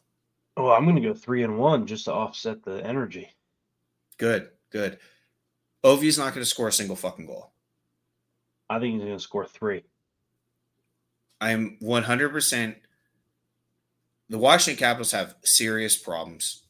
Oh, 0.58 0.72
I'm 0.72 0.86
going 0.86 0.96
to 0.96 1.02
go 1.02 1.14
3 1.14 1.44
and 1.44 1.58
1 1.58 1.86
just 1.86 2.06
to 2.06 2.14
offset 2.14 2.64
the 2.64 2.86
energy. 2.86 3.30
Good, 4.18 4.50
good. 4.72 5.00
Ovi's 5.84 6.18
not 6.18 6.34
going 6.34 6.44
to 6.44 6.50
score 6.50 6.70
a 6.70 6.72
single 6.72 6.96
fucking 6.96 7.26
goal. 7.26 7.52
I 8.76 8.80
think 8.80 8.96
he's 8.96 9.04
going 9.04 9.18
to 9.18 9.24
score 9.24 9.46
three. 9.46 9.84
I'm 11.40 11.78
100% 11.82 12.76
the 14.30 14.38
Washington 14.38 14.80
Capitals 14.80 15.12
have 15.12 15.36
serious 15.44 15.98
problems. 15.98 16.64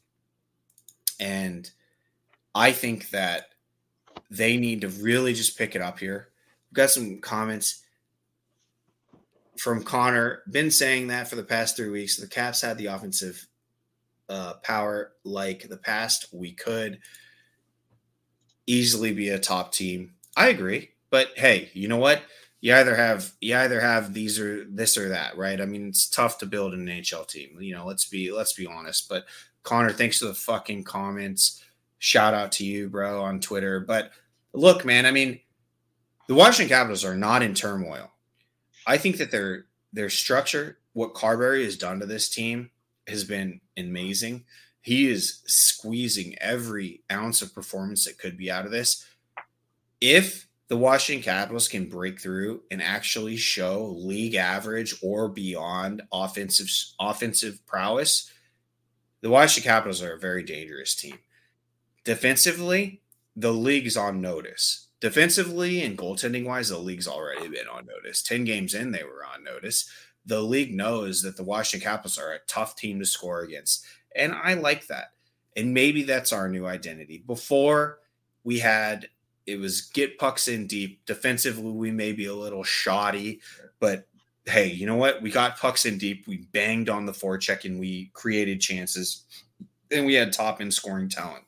And 1.18 1.68
I 2.54 2.72
think 2.72 3.10
that 3.10 3.46
they 4.30 4.56
need 4.56 4.82
to 4.82 4.88
really 4.88 5.32
just 5.32 5.58
pick 5.58 5.74
it 5.74 5.82
up 5.82 5.98
here. 5.98 6.28
We've 6.70 6.76
got 6.76 6.90
some 6.90 7.18
comments 7.20 7.82
from 9.58 9.82
Connor. 9.82 10.42
Been 10.50 10.70
saying 10.70 11.08
that 11.08 11.28
for 11.28 11.36
the 11.36 11.42
past 11.42 11.76
three 11.76 11.90
weeks. 11.90 12.18
The 12.18 12.26
Caps 12.26 12.60
had 12.60 12.78
the 12.78 12.86
offensive 12.86 13.46
uh, 14.28 14.54
power 14.62 15.12
like 15.24 15.68
the 15.68 15.76
past. 15.76 16.28
We 16.32 16.52
could 16.52 16.98
easily 18.66 19.12
be 19.12 19.30
a 19.30 19.38
top 19.38 19.72
team. 19.72 20.14
I 20.36 20.48
agree. 20.48 20.90
But 21.10 21.28
hey, 21.36 21.70
you 21.72 21.88
know 21.88 21.96
what? 21.96 22.22
you 22.60 22.74
either 22.74 22.96
have 22.96 23.32
you 23.40 23.56
either 23.56 23.80
have 23.80 24.12
these 24.12 24.40
or 24.40 24.64
this 24.64 24.96
or 24.96 25.10
that, 25.10 25.36
right? 25.36 25.60
I 25.60 25.66
mean, 25.66 25.88
it's 25.88 26.08
tough 26.08 26.38
to 26.38 26.46
build 26.46 26.74
an 26.74 26.86
NHL 26.86 27.28
team. 27.28 27.56
You 27.60 27.76
know, 27.76 27.86
let's 27.86 28.06
be 28.06 28.32
let's 28.32 28.54
be 28.54 28.66
honest. 28.66 29.08
But 29.08 29.24
Connor, 29.62 29.92
thanks 29.92 30.18
for 30.18 30.26
the 30.26 30.34
fucking 30.34 30.84
comments. 30.84 31.62
Shout 31.98 32.34
out 32.34 32.52
to 32.52 32.64
you, 32.64 32.88
bro, 32.88 33.22
on 33.22 33.40
Twitter. 33.40 33.80
But 33.80 34.10
look, 34.52 34.84
man, 34.84 35.06
I 35.06 35.10
mean, 35.10 35.38
the 36.28 36.34
Washington 36.34 36.76
Capitals 36.76 37.04
are 37.04 37.16
not 37.16 37.42
in 37.42 37.54
turmoil. 37.54 38.10
I 38.86 38.98
think 38.98 39.18
that 39.18 39.30
their 39.30 39.66
their 39.92 40.10
structure, 40.10 40.78
what 40.92 41.14
Carbery 41.14 41.64
has 41.64 41.76
done 41.76 42.00
to 42.00 42.06
this 42.06 42.28
team, 42.28 42.70
has 43.06 43.22
been 43.22 43.60
amazing. 43.76 44.44
He 44.80 45.08
is 45.08 45.42
squeezing 45.46 46.36
every 46.40 47.02
ounce 47.12 47.42
of 47.42 47.54
performance 47.54 48.04
that 48.06 48.18
could 48.18 48.36
be 48.36 48.50
out 48.50 48.64
of 48.64 48.70
this. 48.70 49.04
If 50.00 50.45
the 50.68 50.76
Washington 50.76 51.22
Capitals 51.22 51.68
can 51.68 51.88
break 51.88 52.20
through 52.20 52.62
and 52.70 52.82
actually 52.82 53.36
show 53.36 53.86
league 53.86 54.34
average 54.34 54.96
or 55.02 55.28
beyond 55.28 56.02
offensive 56.12 56.68
offensive 56.98 57.64
prowess, 57.66 58.30
the 59.20 59.30
Washington 59.30 59.70
Capitals 59.70 60.02
are 60.02 60.14
a 60.14 60.18
very 60.18 60.42
dangerous 60.42 60.94
team. 60.94 61.18
Defensively, 62.04 63.02
the 63.36 63.52
league's 63.52 63.96
on 63.96 64.20
notice. 64.20 64.88
Defensively 65.00 65.82
and 65.82 65.96
goaltending 65.96 66.46
wise, 66.46 66.70
the 66.70 66.78
league's 66.78 67.08
already 67.08 67.48
been 67.48 67.68
on 67.68 67.86
notice. 67.86 68.22
10 68.22 68.44
games 68.44 68.74
in, 68.74 68.90
they 68.90 69.04
were 69.04 69.24
on 69.24 69.44
notice. 69.44 69.88
The 70.24 70.40
league 70.40 70.74
knows 70.74 71.22
that 71.22 71.36
the 71.36 71.44
Washington 71.44 71.88
Capitals 71.88 72.18
are 72.18 72.32
a 72.32 72.40
tough 72.48 72.76
team 72.76 72.98
to 72.98 73.06
score 73.06 73.42
against. 73.42 73.84
And 74.16 74.32
I 74.32 74.54
like 74.54 74.86
that. 74.88 75.10
And 75.54 75.72
maybe 75.72 76.02
that's 76.02 76.32
our 76.32 76.48
new 76.48 76.66
identity. 76.66 77.22
Before 77.24 77.98
we 78.42 78.58
had 78.58 79.08
it 79.46 79.58
was 79.60 79.82
get 79.82 80.18
pucks 80.18 80.48
in 80.48 80.66
deep. 80.66 81.04
Defensively, 81.06 81.70
we 81.70 81.90
may 81.90 82.12
be 82.12 82.26
a 82.26 82.34
little 82.34 82.64
shoddy, 82.64 83.40
but 83.80 84.06
hey, 84.44 84.66
you 84.66 84.86
know 84.86 84.96
what? 84.96 85.22
We 85.22 85.30
got 85.30 85.58
pucks 85.58 85.86
in 85.86 85.98
deep. 85.98 86.26
We 86.26 86.38
banged 86.52 86.88
on 86.88 87.06
the 87.06 87.12
forecheck 87.12 87.64
and 87.64 87.78
we 87.78 88.10
created 88.12 88.60
chances. 88.60 89.24
And 89.90 90.06
we 90.06 90.14
had 90.14 90.32
top 90.32 90.60
end 90.60 90.74
scoring 90.74 91.08
talent. 91.08 91.44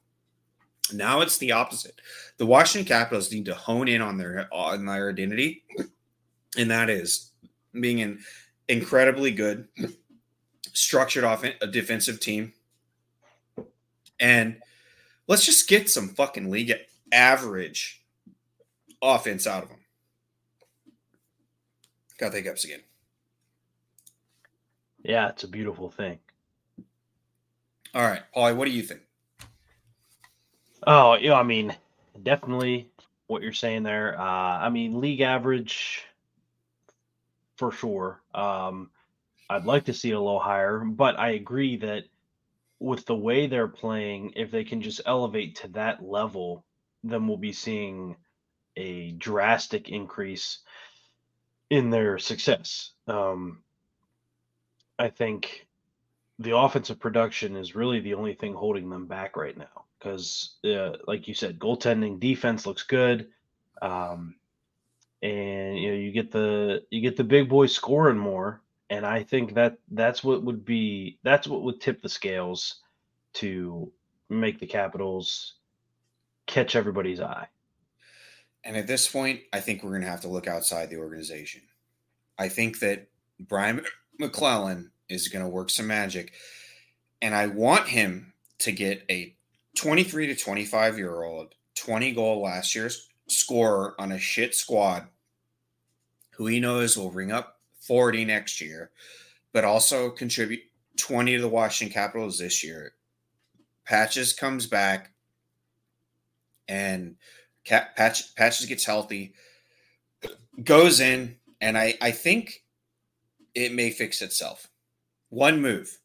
Now 0.93 1.21
it's 1.21 1.39
the 1.39 1.53
opposite. 1.53 2.01
The 2.39 2.47
Washington 2.47 2.87
Capitals 2.87 3.33
need 3.33 3.45
to 3.47 3.55
hone 3.55 3.89
in 3.89 4.01
on 4.01 4.17
their 4.17 4.49
on 4.53 4.87
their 4.87 5.11
identity, 5.11 5.65
and 6.57 6.71
that 6.71 6.89
is 6.89 7.33
being 7.73 8.01
an 8.01 8.21
incredibly 8.69 9.33
good, 9.33 9.69
structured 10.73 11.25
off 11.25 11.45
a 11.45 11.67
defensive 11.67 12.21
team. 12.21 12.53
And 14.19 14.63
let's 15.27 15.45
just 15.45 15.69
get 15.69 15.91
some 15.91 16.09
fucking 16.09 16.51
league 16.51 16.73
average 17.13 18.03
offense 19.03 19.47
out 19.47 19.63
of 19.63 19.69
them. 19.69 19.79
Got 22.19 22.33
the 22.33 22.39
hiccups 22.39 22.65
again. 22.65 22.81
Yeah, 25.03 25.29
it's 25.29 25.45
a 25.45 25.49
beautiful 25.49 25.91
thing. 25.91 26.19
All 27.95 28.03
right, 28.03 28.23
Paulie, 28.37 28.57
what 28.57 28.67
do 28.67 28.73
you 28.73 28.83
think? 28.83 29.01
Oh, 30.87 31.15
yeah, 31.15 31.35
I 31.35 31.43
mean, 31.43 31.75
definitely 32.23 32.91
what 33.27 33.43
you're 33.43 33.53
saying 33.53 33.85
there. 33.85 34.19
Uh, 34.21 34.59
I 34.59 34.69
mean, 34.69 35.01
league 35.01 35.21
average 35.21 36.05
for 37.57 37.73
sure. 37.73 38.21
Um, 38.35 38.91
I'd 39.51 39.65
like 39.65 39.85
to 39.87 39.95
see 39.95 40.11
it 40.11 40.15
a 40.15 40.21
little 40.21 40.41
higher, 40.41 40.81
but 40.81 41.19
I 41.19 41.31
agree 41.31 41.77
that 41.79 42.05
with 42.81 43.07
the 43.07 43.17
way 43.17 43.47
they're 43.47 43.69
playing, 43.69 44.33
if 44.37 44.51
they 44.51 44.65
can 44.65 44.83
just 44.83 45.01
elevate 45.07 45.57
to 45.57 45.69
that 45.69 46.03
level, 46.03 46.65
then 47.05 47.27
we'll 47.27 47.37
be 47.37 47.53
seeing 47.53 48.17
a 48.77 49.13
drastic 49.13 49.89
increase 49.89 50.59
in 51.71 51.91
their 51.91 52.19
success. 52.19 52.93
Um, 53.07 53.63
I 54.99 55.09
think 55.09 55.67
the 56.39 56.57
offensive 56.57 57.01
production 57.01 57.57
is 57.57 57.75
really 57.75 58.01
the 58.01 58.15
only 58.15 58.35
thing 58.35 58.55
holding 58.55 58.89
them 58.89 59.07
back 59.07 59.37
right 59.37 59.57
now 59.57 59.85
because, 59.99 60.57
uh, 60.65 60.93
like 61.07 61.29
you 61.29 61.35
said, 61.35 61.59
goaltending 61.59 62.21
defense 62.21 62.67
looks 62.67 62.85
good, 62.85 63.29
um, 63.83 64.37
and 65.23 65.77
you 65.77 65.91
know 65.91 65.97
you 65.97 66.13
get 66.13 66.31
the 66.31 66.85
you 66.91 67.01
get 67.01 67.17
the 67.17 67.25
big 67.25 67.49
boys 67.49 67.75
scoring 67.75 68.19
more, 68.19 68.63
and 68.91 69.05
I 69.05 69.25
think 69.25 69.55
that 69.55 69.79
that's 69.91 70.23
what 70.23 70.45
would 70.45 70.65
be 70.65 71.19
that's 71.25 71.49
what 71.49 71.63
would 71.63 71.81
tip 71.81 72.01
the 72.03 72.09
scales 72.09 72.81
to 73.35 73.93
make 74.29 74.61
the 74.61 74.67
Capitals 74.67 75.55
catch 76.49 76.75
everybody's 76.75 77.21
eye. 77.21 77.49
And 78.65 78.77
at 78.77 78.89
this 78.89 79.07
point, 79.07 79.43
I 79.53 79.61
think 79.61 79.83
we're 79.83 79.91
going 79.91 80.03
to 80.03 80.09
have 80.09 80.23
to 80.23 80.29
look 80.29 80.49
outside 80.49 80.91
the 80.91 80.99
organization. 80.99 81.63
I 82.37 82.49
think 82.49 82.81
that 82.81 83.09
Brian 83.39 83.85
MacLellan 84.19 84.91
is 85.09 85.29
going 85.29 85.45
to 85.45 85.51
work 85.51 85.71
some 85.71 85.87
magic. 85.87 86.33
And 87.23 87.35
I 87.35 87.47
want 87.47 87.89
him 87.89 88.33
to 88.61 88.73
get 88.73 89.05
a 89.09 89.37
23 89.77 90.29
to 90.29 90.35
25 90.35 90.99
year 90.99 91.23
old, 91.23 91.55
20 91.77 92.13
goal 92.13 92.43
last 92.43 92.75
year's 92.75 93.09
scorer 93.29 93.95
on 94.01 94.11
a 94.11 94.19
shit 94.19 94.55
squad 94.55 95.07
who 96.33 96.47
he 96.47 96.61
knows 96.61 96.97
will 96.97 97.11
ring 97.11 97.33
up 97.33 97.61
40 97.81 98.25
next 98.25 98.61
year, 98.61 98.91
but 99.53 99.65
also 99.65 100.11
contribute 100.11 100.61
20 100.97 101.37
to 101.37 101.43
the 101.43 101.49
Washington 101.49 101.93
Capitals 101.93 102.39
this 102.39 102.63
year. 102.63 102.93
Patches 103.85 104.33
comes 104.33 104.67
back 104.67 105.13
and 106.69 107.17
Patch, 107.65 108.35
Patches 108.35 108.67
gets 108.67 108.85
healthy, 108.85 109.35
goes 110.63 111.01
in, 111.01 111.37
and 111.61 111.77
I, 111.77 111.95
I 112.01 112.11
think 112.11 112.65
it 113.55 113.73
may 113.73 113.91
fix 113.91 114.23
itself. 114.23 114.69
One 115.31 115.61
move. 115.61 115.99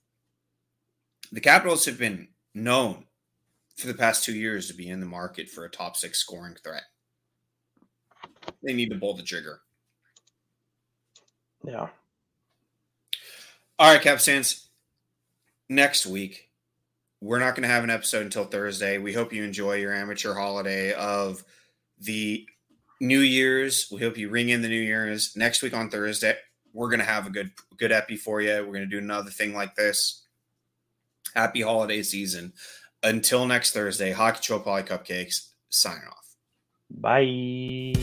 The 1.31 1.41
Capitals 1.41 1.85
have 1.85 1.97
been 1.97 2.27
known 2.53 3.05
for 3.75 3.87
the 3.87 3.93
past 3.93 4.23
two 4.23 4.35
years 4.35 4.67
to 4.67 4.73
be 4.73 4.89
in 4.89 4.99
the 4.99 5.05
market 5.05 5.49
for 5.49 5.65
a 5.65 5.69
top 5.69 5.95
six 5.95 6.19
scoring 6.19 6.55
threat. 6.63 6.83
They 8.61 8.73
need 8.73 8.89
to 8.91 8.99
pull 8.99 9.15
the 9.15 9.23
trigger. 9.23 9.61
Yeah. 11.65 11.87
All 13.79 13.91
right, 13.91 14.01
Cap 14.01 14.19
Sans. 14.19 14.67
Next 15.69 16.05
week, 16.05 16.49
we're 17.23 17.39
not 17.39 17.55
going 17.55 17.63
to 17.63 17.69
have 17.69 17.85
an 17.85 17.89
episode 17.89 18.23
until 18.23 18.43
Thursday. 18.43 18.97
We 18.97 19.13
hope 19.13 19.31
you 19.31 19.45
enjoy 19.45 19.75
your 19.75 19.93
amateur 19.93 20.33
holiday 20.33 20.91
of 20.91 21.41
the 21.97 22.45
New 22.99 23.21
Year's. 23.21 23.87
We 23.89 24.01
hope 24.01 24.17
you 24.17 24.29
ring 24.29 24.49
in 24.49 24.61
the 24.61 24.67
New 24.67 24.81
Year's 24.81 25.33
next 25.37 25.61
week 25.61 25.73
on 25.73 25.89
Thursday. 25.89 26.35
We're 26.73 26.89
going 26.89 26.99
to 26.99 27.05
have 27.05 27.25
a 27.25 27.29
good 27.29 27.51
good 27.77 27.93
epi 27.93 28.17
for 28.17 28.41
you. 28.41 28.51
We're 28.51 28.73
going 28.73 28.81
to 28.81 28.87
do 28.87 28.97
another 28.97 29.29
thing 29.29 29.53
like 29.53 29.75
this. 29.75 30.25
Happy 31.33 31.61
holiday 31.61 32.03
season. 32.03 32.51
Until 33.01 33.45
next 33.45 33.71
Thursday, 33.71 34.11
Hockey 34.11 34.41
Troll 34.41 34.59
Poly 34.59 34.83
Cupcakes 34.83 35.47
sign 35.69 36.01
off. 36.09 36.35
Bye. 36.89 37.93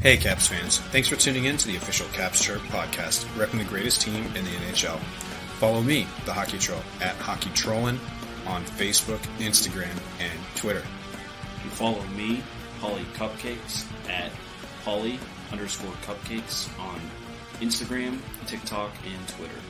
Hey, 0.00 0.16
Caps 0.16 0.46
fans. 0.46 0.78
Thanks 0.78 1.08
for 1.08 1.16
tuning 1.16 1.46
in 1.46 1.56
to 1.56 1.66
the 1.66 1.74
official 1.74 2.06
Caps 2.12 2.40
Chirp 2.44 2.60
podcast, 2.68 3.24
repping 3.34 3.58
the 3.58 3.64
greatest 3.64 4.00
team 4.00 4.24
in 4.36 4.44
the 4.44 4.50
NHL. 4.50 4.96
Follow 5.58 5.82
me, 5.82 6.06
the 6.24 6.32
Hockey 6.32 6.56
Troll, 6.56 6.80
at 7.00 7.16
Hockey 7.16 7.50
Trollin 7.50 7.98
on 8.46 8.64
Facebook, 8.64 9.18
Instagram, 9.38 9.90
and 10.20 10.38
Twitter. 10.54 10.84
You 11.64 11.70
follow 11.70 12.00
me, 12.16 12.44
Polly 12.80 13.02
Cupcakes, 13.14 13.86
at 14.08 14.30
Polly 14.84 15.18
underscore 15.50 15.90
Cupcakes 16.06 16.68
on 16.78 17.00
Instagram, 17.60 18.20
TikTok, 18.46 18.92
and 19.04 19.28
Twitter. 19.28 19.60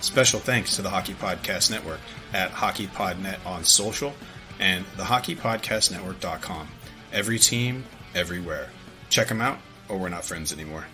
Special 0.00 0.38
thanks 0.38 0.76
to 0.76 0.82
the 0.82 0.90
Hockey 0.90 1.14
Podcast 1.14 1.72
Network 1.72 1.98
at 2.32 2.52
HockeyPodNet 2.52 3.44
on 3.44 3.64
social 3.64 4.14
and 4.60 4.86
thehockeypodcastnetwork.com. 4.96 6.68
Every 7.12 7.40
team, 7.40 7.82
everywhere. 8.14 8.68
Check 9.08 9.28
them 9.28 9.40
out, 9.40 9.58
or 9.88 9.98
we're 9.98 10.08
not 10.08 10.24
friends 10.24 10.52
anymore. 10.52 10.84